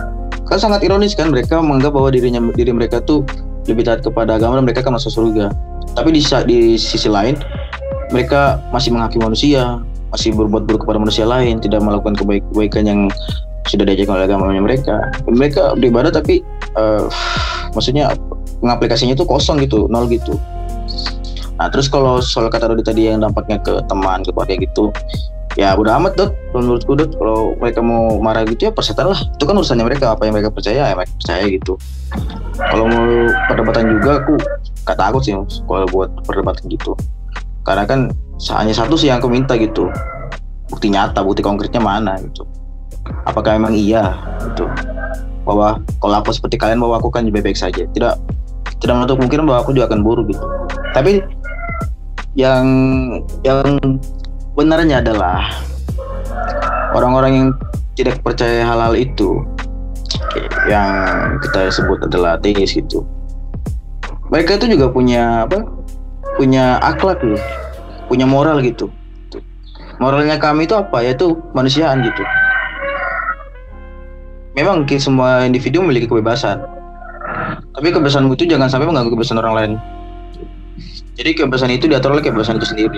Kan 0.47 0.57
sangat 0.57 0.81
ironis 0.81 1.13
kan 1.13 1.29
mereka 1.29 1.59
menganggap 1.59 1.93
bahwa 1.93 2.09
dirinya 2.09 2.39
diri 2.55 2.71
mereka 2.71 3.03
tuh 3.03 3.21
lebih 3.67 3.83
taat 3.83 3.99
kepada 4.01 4.39
agama 4.39 4.57
dan 4.57 4.65
mereka 4.65 4.79
akan 4.81 4.95
masuk 4.95 5.11
surga. 5.11 5.51
Tapi 5.93 6.15
di, 6.15 6.21
di 6.23 6.59
sisi 6.79 7.11
lain 7.11 7.35
mereka 8.15 8.63
masih 8.71 8.95
menghakimi 8.95 9.27
manusia, 9.27 9.83
masih 10.09 10.31
berbuat 10.33 10.63
buruk 10.65 10.87
kepada 10.87 11.03
manusia 11.03 11.27
lain, 11.27 11.59
tidak 11.59 11.83
melakukan 11.83 12.15
kebaikan 12.15 12.83
yang 12.87 13.01
sudah 13.67 13.83
diajarkan 13.83 14.15
oleh 14.17 14.25
agamanya 14.25 14.63
mereka. 14.63 14.95
Mereka 15.27 15.75
beribadah 15.77 16.11
tapi 16.11 16.41
uh, 16.79 17.05
maksudnya 17.75 18.15
pengaplikasinya 18.63 19.13
itu 19.13 19.27
kosong 19.27 19.61
gitu, 19.61 19.85
nol 19.91 20.07
gitu. 20.07 20.39
Nah 21.59 21.67
terus 21.69 21.91
kalau 21.91 22.23
soal 22.23 22.47
kata 22.47 22.71
Rodi 22.71 22.83
tadi 22.85 23.11
yang 23.11 23.21
dampaknya 23.21 23.59
ke 23.61 23.83
teman, 23.85 24.23
ke 24.23 24.31
keluarga 24.31 24.55
gitu, 24.57 24.93
ya 25.59 25.75
udah 25.75 25.99
amat 26.01 26.13
dot. 26.15 26.31
Menurutku 26.55 26.95
dot 26.95 27.11
kalau 27.19 27.53
mereka 27.59 27.83
mau 27.83 28.17
marah 28.23 28.47
gitu 28.47 28.69
ya 28.69 28.71
persetan 28.71 29.11
lah. 29.11 29.19
Itu 29.19 29.43
kan 29.45 29.59
urusannya 29.59 29.85
mereka 29.85 30.15
apa 30.15 30.25
yang 30.25 30.33
mereka 30.37 30.49
percaya 30.49 30.89
ya 30.89 30.95
mereka 30.95 31.13
percaya 31.19 31.43
gitu. 31.51 31.73
Kalau 32.57 32.85
mau 32.89 33.05
perdebatan 33.51 33.83
juga 33.99 34.11
aku 34.23 34.33
kata 34.87 35.03
aku 35.13 35.17
sih 35.21 35.33
kalau 35.67 35.87
buat 35.91 36.09
perdebatan 36.25 36.65
gitu. 36.71 36.97
Karena 37.67 37.83
kan 37.83 38.15
hanya 38.55 38.71
satu 38.71 38.95
sih 38.95 39.11
yang 39.11 39.19
aku 39.19 39.27
minta 39.27 39.59
gitu. 39.59 39.91
Bukti 40.67 40.91
nyata 40.91 41.23
bukti 41.23 41.39
konkretnya 41.39 41.79
mana 41.79 42.19
gitu 42.19 42.43
apakah 43.27 43.59
memang 43.59 43.73
iya? 43.75 44.15
Gitu. 44.43 44.65
Bahwa 45.43 45.79
kalau 46.03 46.15
aku 46.19 46.31
seperti 46.35 46.59
kalian 46.59 46.79
bahwa 46.79 46.99
aku 46.99 47.11
kan 47.11 47.27
baik-baik 47.27 47.59
saja. 47.59 47.83
Tidak 47.91 48.13
tidak 48.77 48.93
menutup 48.93 49.17
mungkin 49.17 49.49
bahwa 49.49 49.65
aku 49.65 49.71
juga 49.73 49.89
akan 49.93 50.01
buruk 50.05 50.31
gitu. 50.31 50.45
Tapi 50.93 51.23
yang 52.37 52.65
yang 53.41 53.79
benarnya 54.53 55.01
adalah 55.01 55.49
orang-orang 56.93 57.31
yang 57.33 57.49
tidak 57.97 58.21
percaya 58.21 58.61
halal 58.61 58.93
itu 58.93 59.41
yang 60.69 61.37
kita 61.41 61.73
sebut 61.73 62.05
adalah 62.05 62.37
ateis 62.37 62.77
gitu. 62.77 63.01
Mereka 64.29 64.61
itu 64.61 64.77
juga 64.77 64.91
punya 64.91 65.47
apa 65.47 65.65
punya 66.37 66.77
akhlak 66.83 67.23
loh 67.25 67.41
punya 68.05 68.29
moral 68.29 68.61
gitu. 68.61 68.93
Moralnya 69.97 70.37
kami 70.37 70.69
itu 70.69 70.77
apa? 70.77 71.01
Yaitu 71.01 71.41
manusiaan 71.57 72.05
gitu 72.05 72.21
memang 74.57 74.89
semua 74.97 75.45
individu 75.45 75.85
memiliki 75.85 76.09
kebebasan. 76.09 76.57
Tapi 77.77 77.93
kebebasan 77.93 78.25
itu 78.33 78.49
jangan 78.49 78.65
sampai 78.65 78.89
mengganggu 78.89 79.13
kebebasan 79.13 79.37
orang 79.37 79.53
lain. 79.53 79.71
Jadi 81.13 81.37
kebebasan 81.37 81.69
itu 81.69 81.85
diatur 81.85 82.17
oleh 82.17 82.25
kebebasan 82.25 82.57
itu 82.57 82.73
sendiri. 82.73 82.97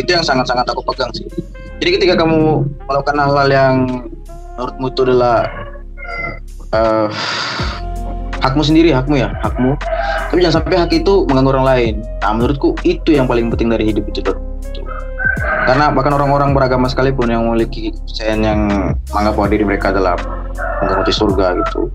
Itu 0.00 0.16
yang 0.16 0.24
sangat-sangat 0.24 0.64
aku 0.72 0.80
pegang 0.88 1.12
sih. 1.12 1.28
Jadi 1.84 2.00
ketika 2.00 2.24
kamu 2.24 2.64
melakukan 2.88 3.16
hal-hal 3.20 3.48
yang 3.52 3.74
menurutmu 4.56 4.86
itu 4.88 5.00
adalah 5.04 5.44
uh, 6.72 7.08
hakmu 8.42 8.62
sendiri 8.66 8.90
hakmu 8.90 9.22
ya 9.22 9.30
hakmu 9.40 9.78
tapi 10.28 10.42
jangan 10.42 10.60
sampai 10.60 10.76
hak 10.80 10.92
itu 10.92 11.28
mengganggu 11.28 11.50
orang 11.60 11.66
lain. 11.68 11.94
Nah 12.24 12.32
menurutku 12.32 12.72
itu 12.84 13.16
yang 13.16 13.28
paling 13.28 13.52
penting 13.52 13.68
dari 13.68 13.84
hidup 13.92 14.04
itu 14.08 14.24
tuh 14.24 14.36
karena 15.40 15.88
bahkan 15.94 16.12
orang-orang 16.12 16.52
beragama 16.52 16.86
sekalipun 16.90 17.30
yang 17.32 17.46
memiliki 17.48 17.94
kepercayaan 17.94 18.40
yang 18.44 18.60
menganggap 19.10 19.34
bahwa 19.38 19.48
diri 19.48 19.64
mereka 19.64 19.86
adalah 19.94 20.14
penghuni 20.82 21.12
surga 21.12 21.46
gitu. 21.64 21.88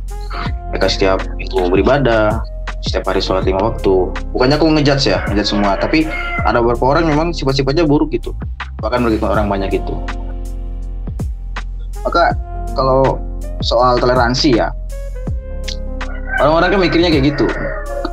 Mereka 0.73 0.87
setiap 0.89 1.19
minggu 1.37 1.71
beribadah 1.71 2.43
setiap 2.81 3.09
hari 3.09 3.19
sholat 3.19 3.43
lima 3.43 3.73
waktu. 3.73 4.13
Bukannya 4.31 4.55
aku 4.57 4.67
ngejudge 4.77 5.11
ya 5.11 5.19
ngejudge 5.27 5.49
semua. 5.49 5.75
Tapi 5.75 6.05
ada 6.45 6.61
beberapa 6.61 6.97
orang 6.97 7.09
memang 7.09 7.33
sifat-sifatnya 7.33 7.83
buruk 7.83 8.13
gitu. 8.13 8.31
Bahkan 8.79 9.03
bagi 9.03 9.17
orang 9.21 9.47
banyak 9.49 9.71
itu. 9.81 9.93
Maka 12.05 12.31
kalau 12.77 13.19
soal 13.59 13.97
toleransi 13.97 14.61
ya 14.61 14.69
orang-orang 16.39 16.69
kan 16.71 16.79
mikirnya 16.79 17.09
kayak 17.09 17.25
gitu. 17.35 17.45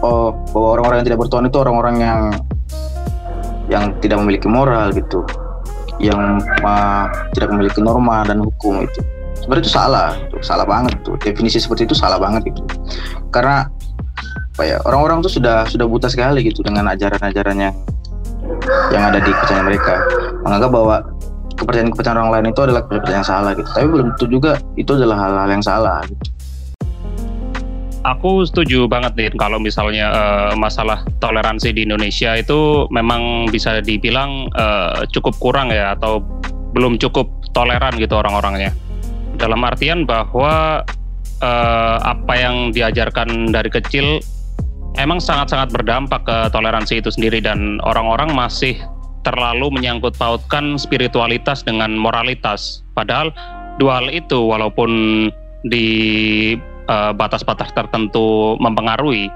Oh 0.01 0.33
bahwa 0.53 0.81
orang-orang 0.81 0.97
yang 1.01 1.07
tidak 1.13 1.21
bertuhan 1.25 1.45
itu 1.49 1.59
orang-orang 1.61 1.97
yang 2.01 2.21
yang 3.75 3.91
tidak 3.99 4.23
memiliki 4.23 4.47
moral 4.47 4.95
gitu 4.95 5.27
yang 5.99 6.43
uh, 6.63 7.07
tidak 7.35 7.55
memiliki 7.55 7.79
norma 7.83 8.27
dan 8.27 8.43
hukum 8.43 8.83
itu. 8.83 9.01
Sebenarnya 9.39 9.63
itu 9.67 9.73
salah 9.73 10.09
itu 10.19 10.37
salah 10.43 10.67
banget 10.67 10.95
tuh. 11.07 11.15
Definisi 11.19 11.59
seperti 11.63 11.87
itu 11.87 11.95
salah 11.95 12.19
banget 12.19 12.51
itu. 12.51 12.63
Karena 13.31 13.67
apa 14.55 14.63
ya 14.63 14.79
orang-orang 14.87 15.23
tuh 15.23 15.31
sudah 15.31 15.67
sudah 15.67 15.87
buta 15.87 16.07
sekali 16.07 16.47
gitu 16.47 16.63
dengan 16.63 16.87
ajaran-ajaran 16.95 17.57
yang 17.59 17.75
yang 18.95 19.03
ada 19.11 19.19
di 19.23 19.31
kepercayaan 19.31 19.67
mereka. 19.67 19.95
Menganggap 20.43 20.71
bahwa 20.71 20.97
kepercayaan-kepercayaan 21.55 22.19
orang 22.19 22.33
lain 22.35 22.47
itu 22.51 22.63
adalah 22.63 22.83
kepercayaan 22.87 23.19
yang 23.23 23.29
salah 23.29 23.51
gitu. 23.55 23.69
Tapi 23.71 23.87
belum 23.87 24.07
tentu 24.15 24.27
juga 24.31 24.53
itu 24.75 24.91
adalah 24.99 25.17
hal-hal 25.19 25.49
yang 25.51 25.63
salah 25.63 26.03
gitu 26.11 26.34
aku 28.05 28.45
setuju 28.45 28.85
banget 28.87 29.17
nih 29.17 29.31
kalau 29.35 29.57
misalnya 29.57 30.13
uh, 30.13 30.53
masalah 30.55 31.03
toleransi 31.19 31.73
di 31.73 31.89
Indonesia 31.89 32.37
itu 32.37 32.85
memang 32.93 33.49
bisa 33.49 33.81
dibilang 33.81 34.53
uh, 34.55 35.09
cukup 35.11 35.35
kurang 35.41 35.73
ya 35.73 35.97
atau 35.97 36.21
belum 36.77 37.01
cukup 37.01 37.27
toleran 37.57 37.97
gitu 37.97 38.21
orang-orangnya. 38.21 38.71
Dalam 39.41 39.65
artian 39.65 40.05
bahwa 40.05 40.85
uh, 41.41 41.99
apa 42.05 42.35
yang 42.37 42.71
diajarkan 42.71 43.51
dari 43.51 43.73
kecil 43.73 44.21
emang 45.01 45.19
sangat-sangat 45.19 45.75
berdampak 45.75 46.23
ke 46.29 46.37
toleransi 46.55 47.03
itu 47.03 47.11
sendiri 47.11 47.43
dan 47.43 47.83
orang-orang 47.83 48.31
masih 48.31 48.79
terlalu 49.25 49.73
menyangkut 49.73 50.15
pautkan 50.21 50.77
spiritualitas 50.77 51.65
dengan 51.65 51.97
moralitas. 51.97 52.85
Padahal 52.93 53.33
dua 53.81 54.05
hal 54.05 54.13
itu 54.13 54.37
walaupun 54.37 54.93
di 55.65 55.89
eh, 56.89 57.13
batas-batas 57.15 57.71
tertentu 57.73 58.57
mempengaruhi. 58.61 59.29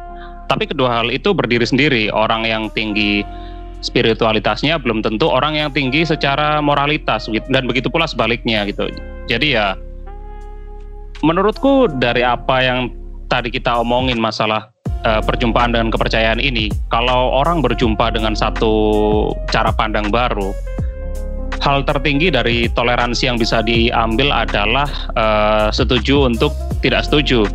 Tapi 0.49 0.65
kedua 0.65 1.03
hal 1.03 1.13
itu 1.13 1.37
berdiri 1.37 1.65
sendiri. 1.69 2.09
Orang 2.09 2.49
yang 2.49 2.73
tinggi 2.73 3.21
spiritualitasnya 3.85 4.81
belum 4.81 5.07
tentu 5.07 5.31
orang 5.31 5.55
yang 5.55 5.71
tinggi 5.71 6.03
secara 6.03 6.59
moralitas 6.59 7.31
dan 7.31 7.63
begitu 7.69 7.87
pula 7.93 8.11
sebaliknya 8.11 8.67
gitu. 8.67 8.91
Jadi 9.31 9.55
ya 9.55 9.79
menurutku 11.23 11.87
dari 11.99 12.27
apa 12.27 12.63
yang 12.63 12.91
tadi 13.29 13.53
kita 13.53 13.79
omongin 13.85 14.19
masalah 14.19 14.73
uh, 15.05 15.23
perjumpaan 15.23 15.75
dengan 15.75 15.93
kepercayaan 15.93 16.41
ini, 16.41 16.73
kalau 16.91 17.39
orang 17.39 17.61
berjumpa 17.61 18.11
dengan 18.15 18.35
satu 18.35 18.73
cara 19.53 19.71
pandang 19.75 20.09
baru, 20.09 20.51
hal 21.61 21.83
tertinggi 21.85 22.31
dari 22.31 22.67
toleransi 22.71 23.23
yang 23.29 23.39
bisa 23.39 23.63
diambil 23.63 24.31
adalah 24.31 24.89
uh, 25.15 25.69
setuju 25.71 26.31
untuk 26.31 26.55
tidak 26.81 27.07
setuju. 27.07 27.47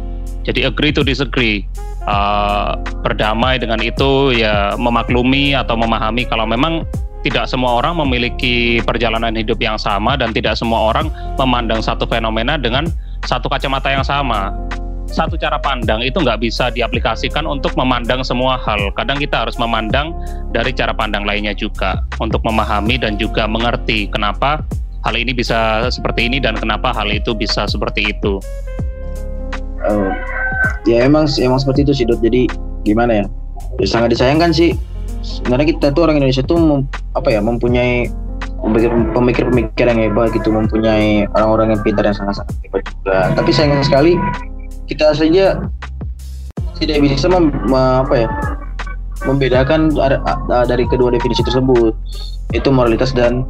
Jadi 0.44 0.68
agree 0.68 0.92
to 0.92 1.02
disagree. 1.04 1.64
Uh, 2.04 2.76
berdamai 3.00 3.56
dengan 3.56 3.80
itu 3.80 4.36
ya 4.36 4.76
memaklumi 4.76 5.56
atau 5.56 5.80
memahami 5.80 6.28
kalau 6.28 6.44
memang 6.44 6.84
tidak 7.24 7.48
semua 7.48 7.80
orang 7.80 7.96
memiliki 7.96 8.84
perjalanan 8.84 9.32
hidup 9.32 9.56
yang 9.64 9.80
sama 9.80 10.20
dan 10.20 10.36
tidak 10.36 10.60
semua 10.60 10.92
orang 10.92 11.08
memandang 11.40 11.80
satu 11.80 12.04
fenomena 12.04 12.60
dengan 12.60 12.92
satu 13.24 13.48
kacamata 13.48 13.88
yang 13.88 14.04
sama 14.04 14.52
satu 15.14 15.38
cara 15.38 15.62
pandang 15.62 16.02
itu 16.02 16.18
nggak 16.18 16.42
bisa 16.42 16.74
diaplikasikan 16.74 17.46
untuk 17.46 17.78
memandang 17.78 18.26
semua 18.26 18.58
hal. 18.58 18.90
Kadang 18.98 19.22
kita 19.22 19.46
harus 19.46 19.54
memandang 19.62 20.18
dari 20.50 20.74
cara 20.74 20.90
pandang 20.90 21.22
lainnya 21.22 21.54
juga 21.54 22.02
untuk 22.18 22.42
memahami 22.42 22.98
dan 22.98 23.22
juga 23.22 23.46
mengerti 23.46 24.10
kenapa 24.10 24.66
hal 25.06 25.14
ini 25.14 25.38
bisa 25.38 25.86
seperti 25.94 26.26
ini 26.26 26.42
dan 26.42 26.58
kenapa 26.58 26.90
hal 26.90 27.14
itu 27.14 27.38
bisa 27.38 27.70
seperti 27.70 28.10
itu. 28.10 28.42
Uh, 29.86 30.10
ya 30.90 31.06
emang 31.06 31.30
emang 31.38 31.62
seperti 31.62 31.86
itu 31.86 31.94
sih 31.94 32.06
Dut. 32.10 32.18
Jadi 32.26 32.50
gimana 32.82 33.22
ya? 33.22 33.26
ya 33.78 33.88
sangat 33.88 34.18
disayangkan 34.18 34.50
sih. 34.50 34.74
Sebenarnya 35.22 35.78
kita 35.78 35.94
tuh 35.94 36.10
orang 36.10 36.20
Indonesia 36.20 36.44
tuh 36.44 36.58
mem, 36.60 36.82
apa 37.16 37.30
ya 37.32 37.40
mempunyai 37.40 38.10
pemikir-pemikir 39.14 39.86
yang 39.88 40.00
hebat 40.00 40.32
gitu, 40.32 40.52
mempunyai 40.52 41.28
orang-orang 41.36 41.76
yang 41.76 41.82
pintar 41.84 42.08
yang 42.08 42.16
sangat-sangat 42.16 42.56
hebat 42.64 42.82
juga. 42.88 43.18
Tapi 43.36 43.52
sayang 43.52 43.84
sekali 43.84 44.16
kita 44.88 45.16
saja 45.16 45.62
tidak 46.82 46.98
bisa 47.00 47.32
mem, 47.32 47.54
apa 47.72 48.28
ya 48.28 48.30
membedakan 49.24 49.94
dari 50.68 50.84
kedua 50.88 51.16
definisi 51.16 51.44
tersebut. 51.44 51.96
Itu 52.52 52.70
moralitas 52.70 53.16
dan 53.16 53.48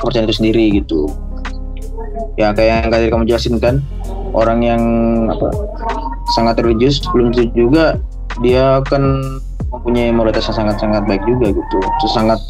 kepercayaan 0.00 0.26
itu 0.30 0.36
sendiri 0.40 0.64
gitu. 0.82 1.10
Ya 2.40 2.54
kayak 2.54 2.86
yang 2.86 2.90
tadi 2.90 3.04
kamu 3.10 3.24
jelasin 3.28 3.58
kan 3.60 3.82
orang 4.32 4.62
yang 4.62 4.82
apa 5.30 5.50
sangat 6.34 6.60
religius 6.62 7.02
belum 7.10 7.34
tentu 7.34 7.68
juga 7.68 7.98
dia 8.40 8.78
akan 8.82 9.02
mempunyai 9.68 10.14
moralitas 10.14 10.48
yang 10.50 10.64
sangat-sangat 10.64 11.02
baik 11.06 11.22
juga 11.26 11.52
gitu. 11.52 11.78
Terus 12.02 12.12
sangat 12.14 12.40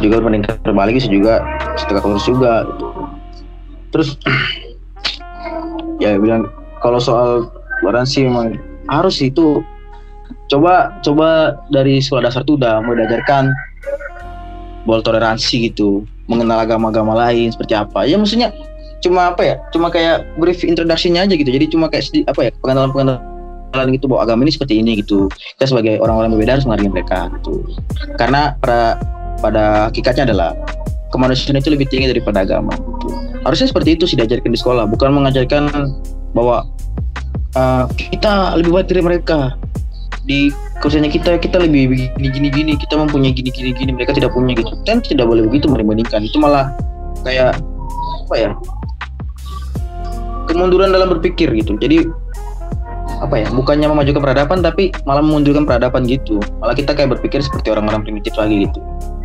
juga 0.00 0.20
meningkat 0.24 0.60
terbalik 0.64 0.98
juga 1.00 1.44
setegak 1.76 2.04
lurus 2.04 2.26
juga 2.26 2.66
gitu. 2.66 2.86
Terus 3.90 4.08
ya 6.02 6.16
bilang 6.16 6.48
kalau 6.80 6.98
soal 7.00 7.48
toleransi 7.80 8.28
memang 8.28 8.56
harus 8.88 9.20
itu. 9.22 9.64
Coba 10.50 10.98
coba 11.06 11.58
dari 11.70 12.02
sekolah 12.02 12.26
dasar 12.26 12.42
tuh 12.42 12.58
udah 12.58 12.82
mau 12.82 12.94
diajarkan 12.98 13.54
bahwa 14.82 15.00
toleransi 15.06 15.70
gitu 15.70 16.02
mengenal 16.26 16.62
agama-agama 16.62 17.14
lain 17.14 17.54
seperti 17.54 17.78
apa. 17.78 18.02
Ya 18.06 18.18
maksudnya 18.18 18.50
cuma 18.98 19.30
apa 19.30 19.42
ya? 19.46 19.54
Cuma 19.70 19.94
kayak 19.94 20.26
brief 20.42 20.66
introduction 20.66 21.14
aja 21.14 21.30
gitu. 21.30 21.46
Jadi 21.46 21.70
cuma 21.70 21.86
kayak 21.86 22.04
sedih, 22.10 22.24
apa 22.26 22.46
ya? 22.46 22.50
Pengenalan 22.62 22.90
pengenalan 22.90 23.86
gitu 23.94 24.10
bahwa 24.10 24.26
agama 24.26 24.42
ini 24.42 24.52
seperti 24.54 24.82
ini 24.82 24.98
gitu. 25.02 25.30
Kita 25.58 25.70
sebagai 25.70 26.02
orang-orang 26.02 26.34
berbeda 26.34 26.58
harus 26.58 26.66
menghargai 26.66 26.90
mereka 26.90 27.18
gitu. 27.38 27.54
Karena 28.18 28.58
pada 28.58 28.98
pada 29.38 29.64
hakikatnya 29.90 30.30
adalah 30.30 30.50
kemanusiaan 31.14 31.58
itu 31.58 31.70
lebih 31.70 31.86
tinggi 31.90 32.10
daripada 32.10 32.46
agama 32.46 32.74
gitu. 32.74 33.08
harusnya 33.40 33.72
seperti 33.72 33.98
itu 33.98 34.04
sih 34.06 34.18
diajarkan 34.18 34.50
di 34.50 34.58
sekolah. 34.58 34.84
Bukan 34.90 35.10
mengajarkan 35.14 35.62
bahwa 36.34 36.66
uh, 37.56 37.84
kita 37.90 38.56
lebih 38.58 38.70
baik 38.74 38.88
dari 38.90 39.02
mereka. 39.02 39.54
Di 40.28 40.52
kerjanya 40.78 41.10
kita 41.10 41.40
kita 41.40 41.58
lebih 41.58 41.90
gini 42.18 42.28
gini 42.30 42.48
gini. 42.52 42.72
Kita 42.78 42.94
mempunyai 43.00 43.34
gini 43.34 43.50
gini 43.50 43.70
gini. 43.74 43.90
Mereka 43.94 44.14
tidak 44.14 44.36
punya 44.36 44.54
gitu. 44.54 44.70
Dan 44.86 45.02
tidak 45.02 45.26
boleh 45.26 45.46
begitu 45.48 45.66
membandingkan. 45.66 46.22
Itu 46.22 46.38
malah 46.38 46.74
kayak 47.26 47.58
apa 48.30 48.34
ya 48.38 48.50
kemunduran 50.46 50.94
dalam 50.94 51.10
berpikir 51.10 51.50
gitu. 51.54 51.74
Jadi 51.78 52.06
apa 53.20 53.36
ya 53.36 53.46
bukannya 53.52 53.84
memajukan 53.90 54.22
peradaban 54.24 54.64
tapi 54.64 54.94
malah 55.04 55.20
memundurkan 55.20 55.66
peradaban 55.66 56.06
gitu. 56.06 56.38
Malah 56.62 56.78
kita 56.78 56.94
kayak 56.94 57.18
berpikir 57.18 57.42
seperti 57.42 57.74
orang-orang 57.74 58.06
primitif 58.06 58.36
lagi 58.38 58.70
gitu. 58.70 58.78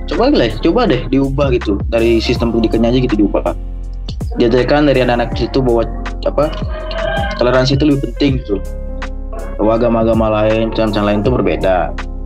Coba 0.05 0.29
deh 0.29 0.53
coba 0.61 0.85
deh 0.89 1.05
diubah 1.09 1.53
gitu. 1.53 1.77
Dari 1.89 2.17
sistem 2.21 2.49
pendidikannya 2.53 2.93
aja 2.93 2.99
gitu 3.01 3.15
diubah 3.25 3.74
diajarkan 4.35 4.89
dari 4.89 5.03
anak-anak 5.03 5.35
situ 5.35 5.59
bahwa 5.63 5.87
apa 6.25 6.51
toleransi 7.39 7.79
itu 7.79 7.83
lebih 7.87 8.01
penting 8.11 8.31
gitu. 8.43 8.57
Bahwa 9.55 9.79
agama-agama 9.79 10.25
lain 10.43 10.71
macam-macam 10.71 11.03
lain 11.07 11.19
itu 11.23 11.31
berbeda. 11.31 11.77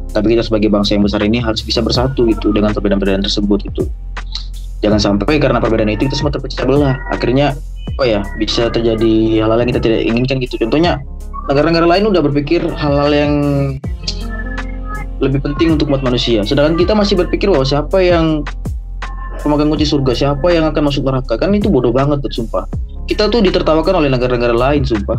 Tapi 0.09 0.25
kita 0.33 0.41
sebagai 0.41 0.73
bangsa 0.73 0.97
yang 0.97 1.05
besar 1.05 1.21
ini 1.21 1.37
harus 1.37 1.61
bisa 1.61 1.85
bersatu 1.85 2.25
gitu 2.25 2.49
dengan 2.49 2.73
perbedaan-perbedaan 2.73 3.21
tersebut 3.21 3.61
itu 3.69 3.85
jangan 4.79 4.99
sampai 4.99 5.39
karena 5.39 5.59
perbedaan 5.59 5.91
itu 5.91 6.07
kita 6.07 6.15
semua 6.15 6.31
terpecah 6.31 6.63
belah. 6.63 6.95
Akhirnya 7.11 7.55
apa 7.95 8.03
ya 8.07 8.19
bisa 8.39 8.71
terjadi 8.71 9.43
hal-hal 9.43 9.59
yang 9.59 9.69
kita 9.75 9.81
tidak 9.83 10.01
inginkan 10.07 10.35
gitu. 10.39 10.55
Contohnya 10.59 11.03
negara-negara 11.51 11.87
lain 11.97 12.11
udah 12.11 12.21
berpikir 12.23 12.63
hal-hal 12.63 13.11
yang 13.11 13.33
lebih 15.19 15.43
penting 15.43 15.75
untuk 15.75 15.91
umat 15.91 15.99
manusia. 15.99 16.47
Sedangkan 16.47 16.79
kita 16.79 16.95
masih 16.95 17.19
berpikir 17.19 17.51
bahwa 17.51 17.67
siapa 17.67 17.99
yang 17.99 18.47
pemegang 19.39 19.71
kunci 19.71 19.87
surga 19.87 20.13
siapa 20.15 20.47
yang 20.51 20.67
akan 20.67 20.91
masuk 20.91 21.03
neraka. 21.07 21.39
Kan 21.39 21.55
itu 21.55 21.71
bodoh 21.71 21.95
banget 21.95 22.19
tuh 22.23 22.43
sumpah. 22.43 22.67
Kita 23.07 23.31
tuh 23.31 23.41
ditertawakan 23.41 24.03
oleh 24.03 24.09
negara-negara 24.11 24.53
lain 24.53 24.83
sumpah. 24.85 25.17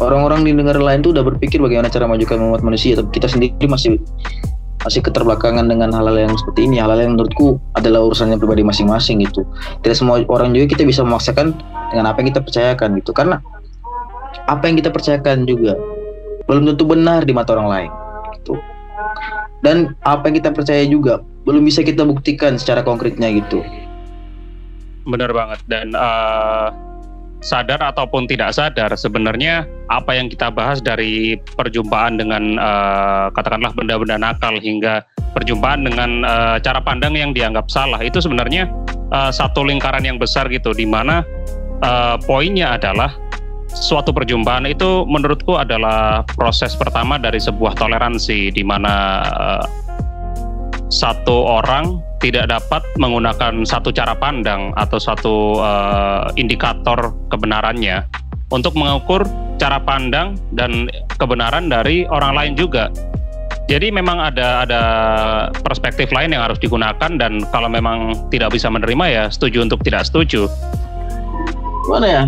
Orang-orang 0.00 0.46
di 0.46 0.52
negara 0.56 0.80
lain 0.80 1.04
tuh 1.04 1.12
udah 1.12 1.24
berpikir 1.24 1.60
bagaimana 1.60 1.92
cara 1.92 2.08
majukan 2.08 2.40
umat 2.40 2.64
manusia 2.64 2.96
tapi 2.96 3.12
kita 3.12 3.28
sendiri 3.28 3.68
masih 3.68 4.00
masih 4.82 4.98
keterbelakangan 4.98 5.62
dengan 5.68 5.94
hal-hal 5.94 6.16
yang 6.16 6.34
seperti 6.34 6.66
ini. 6.66 6.82
Hal-hal 6.82 7.06
yang 7.06 7.12
menurutku 7.14 7.60
adalah 7.78 8.02
urusannya 8.08 8.40
pribadi 8.40 8.66
masing-masing 8.66 9.22
gitu. 9.22 9.46
Tidak 9.84 9.94
semua 9.94 10.18
orang 10.26 10.50
juga 10.56 10.74
kita 10.74 10.82
bisa 10.82 11.06
memaksakan 11.06 11.54
dengan 11.94 12.04
apa 12.10 12.18
yang 12.24 12.28
kita 12.34 12.40
percayakan 12.42 12.88
gitu. 12.98 13.12
Karena 13.14 13.38
apa 14.48 14.64
yang 14.66 14.76
kita 14.80 14.90
percayakan 14.90 15.46
juga 15.46 15.78
belum 16.50 16.66
tentu 16.74 16.84
benar 16.88 17.22
di 17.22 17.32
mata 17.36 17.54
orang 17.54 17.68
lain 17.70 17.90
gitu. 18.42 18.58
Dan 19.62 19.94
apa 20.02 20.26
yang 20.26 20.42
kita 20.42 20.50
percaya 20.50 20.82
juga 20.90 21.22
belum 21.42 21.62
bisa 21.66 21.82
kita 21.82 22.06
buktikan 22.06 22.54
secara 22.58 22.86
konkretnya 22.86 23.30
gitu. 23.34 23.62
Benar 25.02 25.34
banget. 25.34 25.60
Dan 25.66 25.94
uh, 25.98 26.70
sadar 27.42 27.82
ataupun 27.82 28.30
tidak 28.30 28.54
sadar 28.54 28.94
sebenarnya 28.94 29.66
apa 29.90 30.14
yang 30.14 30.30
kita 30.30 30.48
bahas 30.48 30.78
dari 30.78 31.34
perjumpaan 31.58 32.16
dengan 32.16 32.56
uh, 32.56 33.26
katakanlah 33.34 33.74
benda-benda 33.74 34.14
nakal 34.14 34.54
hingga 34.62 35.02
perjumpaan 35.34 35.82
dengan 35.82 36.22
uh, 36.22 36.56
cara 36.62 36.78
pandang 36.78 37.18
yang 37.18 37.34
dianggap 37.34 37.66
salah 37.66 37.98
itu 37.98 38.22
sebenarnya 38.22 38.70
uh, 39.10 39.34
satu 39.34 39.66
lingkaran 39.66 40.06
yang 40.06 40.22
besar 40.22 40.46
gitu 40.54 40.70
di 40.70 40.86
mana 40.86 41.26
uh, 41.82 42.14
poinnya 42.22 42.78
adalah 42.78 43.10
suatu 43.74 44.14
perjumpaan 44.14 44.70
itu 44.70 45.02
menurutku 45.10 45.58
adalah 45.58 46.22
proses 46.38 46.78
pertama 46.78 47.18
dari 47.18 47.42
sebuah 47.42 47.74
toleransi 47.74 48.54
di 48.54 48.62
mana 48.62 49.18
satu 50.92 51.48
orang 51.48 52.04
tidak 52.20 52.52
dapat 52.52 52.84
menggunakan 53.00 53.64
satu 53.64 53.88
cara 53.90 54.12
pandang 54.12 54.76
atau 54.76 55.00
satu 55.00 55.58
uh, 55.58 56.28
indikator 56.36 57.16
kebenarannya 57.32 58.04
untuk 58.52 58.76
mengukur 58.76 59.24
cara 59.56 59.80
pandang 59.80 60.36
dan 60.52 60.92
kebenaran 61.16 61.72
dari 61.72 62.04
orang 62.12 62.36
lain 62.36 62.52
juga. 62.54 62.92
Jadi 63.72 63.88
memang 63.88 64.20
ada 64.20 64.68
ada 64.68 64.82
perspektif 65.64 66.12
lain 66.12 66.36
yang 66.36 66.44
harus 66.44 66.60
digunakan 66.60 67.08
dan 67.16 67.40
kalau 67.48 67.72
memang 67.72 68.12
tidak 68.28 68.52
bisa 68.52 68.68
menerima 68.68 69.04
ya 69.08 69.24
setuju 69.32 69.64
untuk 69.64 69.80
tidak 69.80 70.04
setuju. 70.04 70.44
Mana 71.88 72.06
ya? 72.06 72.24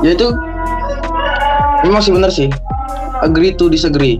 Ya 0.00 0.10
itu 0.16 0.32
masih 1.84 2.16
benar 2.16 2.32
sih. 2.32 2.48
Agree 3.20 3.52
to 3.52 3.68
disagree. 3.68 4.16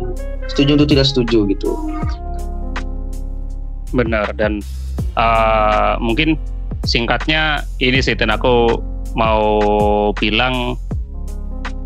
Setuju 0.52 0.76
untuk 0.76 0.90
tidak 0.92 1.08
setuju 1.08 1.48
gitu 1.48 1.91
benar 3.92 4.32
dan 4.34 4.64
uh, 5.16 5.96
mungkin 6.00 6.36
singkatnya 6.82 7.62
ini 7.78 8.02
sih 8.02 8.18
dan 8.18 8.32
aku 8.34 8.80
mau 9.14 9.44
bilang 10.16 10.74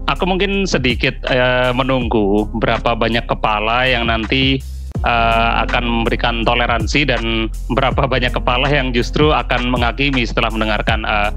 aku 0.07 0.25
mungkin 0.25 0.65
sedikit 0.65 1.15
uh, 1.29 1.75
menunggu 1.75 2.47
berapa 2.63 2.95
banyak 2.95 3.27
kepala 3.27 3.85
yang 3.85 4.09
nanti 4.09 4.63
uh, 5.05 5.67
akan 5.67 5.85
memberikan 5.85 6.47
toleransi 6.47 7.05
dan 7.05 7.51
berapa 7.75 8.07
banyak 8.07 8.33
kepala 8.33 8.71
yang 8.71 8.95
justru 8.95 9.35
akan 9.35 9.69
menghakimi 9.69 10.23
setelah 10.25 10.49
mendengarkan 10.55 11.03
uh, 11.05 11.35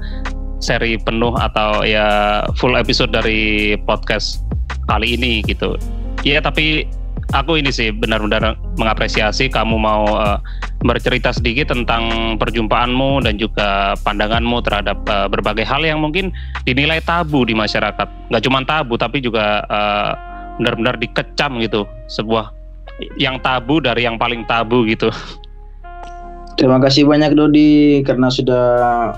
seri 0.60 1.00
penuh 1.00 1.32
atau 1.40 1.82
ya 1.82 2.40
full 2.60 2.76
episode 2.76 3.10
dari 3.10 3.74
podcast 3.88 4.44
kali 4.86 5.16
ini 5.16 5.40
gitu. 5.48 5.74
Ya 6.20 6.38
tapi 6.44 6.84
aku 7.30 7.58
ini 7.58 7.70
sih 7.70 7.94
benar-benar 7.94 8.58
mengapresiasi 8.78 9.50
kamu 9.50 9.76
mau 9.78 10.06
uh, 10.14 10.38
bercerita 10.82 11.30
sedikit 11.30 11.70
tentang 11.70 12.36
perjumpaanmu 12.40 13.24
dan 13.24 13.36
juga 13.38 13.94
pandanganmu 14.02 14.58
terhadap 14.64 14.98
uh, 15.06 15.28
berbagai 15.30 15.66
hal 15.66 15.84
yang 15.84 16.00
mungkin 16.02 16.34
dinilai 16.66 16.98
tabu 17.04 17.44
di 17.46 17.54
masyarakat. 17.54 18.08
Nggak 18.30 18.42
cuma 18.46 18.64
tabu 18.66 18.94
tapi 18.98 19.22
juga 19.22 19.64
uh, 19.68 20.12
benar-benar 20.60 21.00
dikecam 21.00 21.56
gitu 21.62 21.88
sebuah 22.12 22.52
yang 23.16 23.40
tabu 23.40 23.80
dari 23.80 24.04
yang 24.04 24.20
paling 24.20 24.44
tabu 24.44 24.84
gitu. 24.84 25.08
Terima 26.60 26.76
kasih 26.76 27.08
banyak 27.08 27.32
Dodi 27.32 28.04
karena 28.04 28.28
sudah 28.28 28.64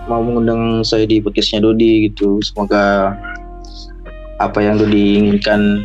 mau 0.07 0.23
mengundang 0.23 0.87
saya 0.87 1.11
di 1.11 1.19
podcastnya 1.19 1.59
Dodi 1.59 2.07
gitu. 2.07 2.39
Semoga 2.39 3.19
apa 4.39 4.59
yang 4.63 4.79
Dodi 4.79 5.19
inginkan 5.19 5.83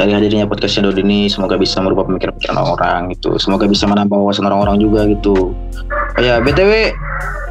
dari 0.00 0.12
hadirnya 0.16 0.48
podcast 0.48 0.80
Shadow 0.80 0.94
ini 0.96 1.28
semoga 1.28 1.60
bisa 1.60 1.80
merubah 1.84 2.08
pemikiran 2.08 2.34
orang-orang 2.56 3.12
gitu. 3.12 3.36
Semoga 3.36 3.68
bisa 3.68 3.84
menambah 3.84 4.14
wawasan 4.16 4.48
orang-orang 4.48 4.80
juga 4.80 5.04
gitu. 5.08 5.52
Oh 5.92 6.22
ya 6.22 6.40
btw 6.40 6.92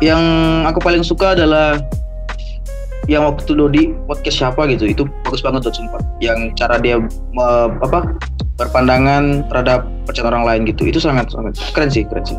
yang 0.01 0.21
aku 0.65 0.81
paling 0.81 1.05
suka 1.05 1.37
adalah 1.37 1.77
yang 3.09 3.25
waktu 3.25 3.53
Dodi 3.53 3.93
podcast 4.05 4.41
siapa 4.41 4.65
gitu. 4.69 4.89
Itu 4.89 5.03
bagus 5.25 5.41
banget 5.41 5.69
tuh 5.69 5.73
sumpah. 5.73 6.01
Yang 6.21 6.53
cara 6.57 6.77
dia 6.81 6.97
me, 7.33 7.47
apa 7.81 8.05
berpandangan 8.57 9.45
terhadap 9.49 9.85
percayaan 10.05 10.37
orang 10.37 10.45
lain 10.45 10.61
gitu. 10.69 10.89
Itu 10.89 10.99
sangat 11.01 11.29
sangat 11.33 11.57
keren 11.73 11.89
sih 11.89 12.05
keren 12.05 12.25
sih. 12.25 12.37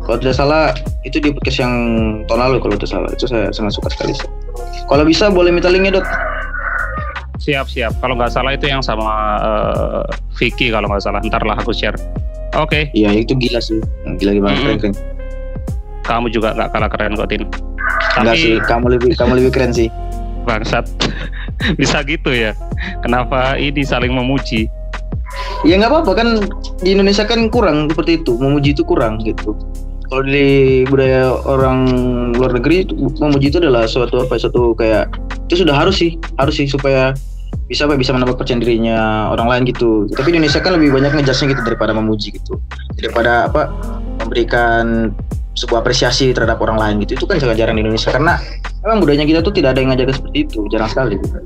Kalau 0.00 0.16
tidak 0.18 0.34
salah 0.34 0.74
itu 1.06 1.22
di 1.22 1.30
podcast 1.30 1.62
yang 1.62 1.74
tahun 2.26 2.40
lalu 2.50 2.56
kalau 2.62 2.74
tidak 2.78 2.90
salah. 2.90 3.10
Itu 3.14 3.26
saya 3.30 3.50
sangat 3.54 3.78
suka 3.78 3.88
sekali 3.94 4.14
sih. 4.14 4.28
Kalau 4.90 5.06
bisa 5.06 5.30
boleh 5.30 5.54
minta 5.54 5.70
linknya 5.70 6.02
dot 6.02 6.06
Siap 7.40 7.66
siap. 7.72 7.92
Kalau 8.04 8.14
nggak 8.20 8.32
salah 8.32 8.52
itu 8.52 8.68
yang 8.68 8.84
sama 8.84 9.40
uh, 9.40 10.04
Vicky 10.36 10.68
kalau 10.68 10.92
nggak 10.92 11.00
salah. 11.00 11.20
Ntar 11.24 11.40
lah 11.48 11.56
aku 11.56 11.72
share. 11.72 11.96
Oke. 12.60 12.68
Okay. 12.68 12.82
Iya 12.92 13.16
itu 13.16 13.32
gila 13.32 13.60
sih. 13.64 13.80
Gila 14.20 14.36
gimana 14.36 14.52
mm 14.52 14.58
-hmm. 14.60 14.66
keren 14.68 14.78
keren. 14.78 14.94
Kamu 16.04 16.26
juga 16.28 16.52
nggak 16.52 16.68
kalah 16.76 16.90
keren 16.92 17.12
kok 17.16 17.28
Tin. 17.32 17.42
Enggak 18.20 18.36
sih. 18.36 18.60
Kamu 18.60 18.86
lebih 18.92 19.16
kamu 19.16 19.32
lebih 19.40 19.52
keren 19.56 19.72
sih. 19.72 19.88
Bangsat. 20.44 20.84
Bisa 21.80 22.04
gitu 22.04 22.28
ya. 22.28 22.52
Kenapa 23.00 23.56
ini 23.56 23.80
saling 23.88 24.12
memuji? 24.12 24.68
Ya 25.64 25.80
nggak 25.80 25.92
apa-apa 25.92 26.12
kan 26.12 26.28
di 26.84 26.92
Indonesia 26.92 27.24
kan 27.24 27.48
kurang 27.48 27.88
seperti 27.88 28.20
itu. 28.20 28.36
Memuji 28.36 28.76
itu 28.76 28.84
kurang 28.84 29.16
gitu 29.24 29.56
kalau 30.10 30.26
di 30.26 30.82
budaya 30.90 31.38
orang 31.46 31.78
luar 32.34 32.50
negeri 32.58 32.82
memuji 33.22 33.46
itu 33.54 33.62
adalah 33.62 33.86
suatu 33.86 34.26
apa 34.26 34.34
suatu 34.42 34.74
kayak 34.74 35.06
itu 35.46 35.62
sudah 35.62 35.72
harus 35.72 36.02
sih 36.02 36.18
harus 36.34 36.58
sih 36.58 36.66
supaya 36.66 37.14
bisa 37.70 37.86
apa 37.86 37.94
bisa 37.94 38.10
menambah 38.10 38.34
percaya 38.34 38.58
dirinya 38.58 39.30
orang 39.30 39.46
lain 39.46 39.62
gitu. 39.70 40.10
Tapi 40.10 40.34
Indonesia 40.34 40.58
kan 40.58 40.74
lebih 40.74 40.90
banyak 40.90 41.14
ngejasnya 41.14 41.54
gitu 41.54 41.62
daripada 41.62 41.94
memuji 41.94 42.34
gitu. 42.34 42.58
Daripada 42.98 43.46
apa 43.46 43.70
memberikan 44.26 45.14
sebuah 45.54 45.86
apresiasi 45.86 46.34
terhadap 46.34 46.58
orang 46.58 46.82
lain 46.82 46.94
gitu. 47.06 47.14
Itu 47.22 47.30
kan 47.30 47.38
sangat 47.38 47.62
jarang 47.62 47.78
di 47.78 47.86
Indonesia. 47.86 48.10
Karena 48.10 48.42
memang 48.82 48.98
budayanya 48.98 49.26
kita 49.30 49.40
tuh 49.46 49.54
tidak 49.54 49.78
ada 49.78 49.86
yang 49.86 49.94
ngajarin 49.94 50.14
seperti 50.18 50.38
itu 50.50 50.60
jarang 50.74 50.90
sekali 50.90 51.14
gitu. 51.22 51.38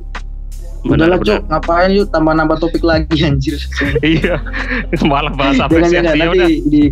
Udah 0.84 1.06
lah 1.08 1.16
cok, 1.16 1.48
ngapain 1.48 1.90
yuk 1.96 2.12
tambah 2.12 2.36
nambah 2.36 2.60
topik 2.60 2.84
lagi 2.84 3.16
anjir. 3.28 3.56
iya, 4.04 4.36
malah 5.10 5.32
bahas 5.32 5.56
apresiasi. 5.56 5.96
jangan, 5.96 6.12
jangan, 6.12 6.36
nanti 6.36 6.52
di, 6.68 6.82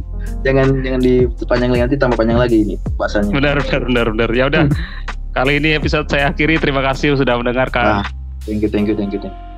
jangan 0.40 0.66
jangan 0.80 1.00
panjang 1.44 1.70
lagi 1.70 1.82
nanti 1.84 1.96
tambah 2.00 2.16
panjang 2.16 2.38
lagi 2.40 2.56
ini 2.64 2.74
bahasanya. 2.96 3.30
Benar 3.36 3.56
benar 3.60 3.82
benar 3.84 4.06
benar. 4.16 4.30
Ya 4.32 4.44
udah. 4.48 4.64
Kali 5.32 5.60
ini 5.60 5.76
episode 5.76 6.08
saya 6.12 6.32
akhiri. 6.32 6.60
Terima 6.60 6.84
kasih 6.84 7.16
sudah 7.16 7.36
mendengarkan. 7.40 8.04
Nah, 8.04 8.06
thank 8.44 8.60
you 8.60 8.68
thank 8.68 8.88
you 8.88 8.96
thank 8.96 9.12
you. 9.12 9.20
Thank 9.20 9.32
you. 9.32 9.51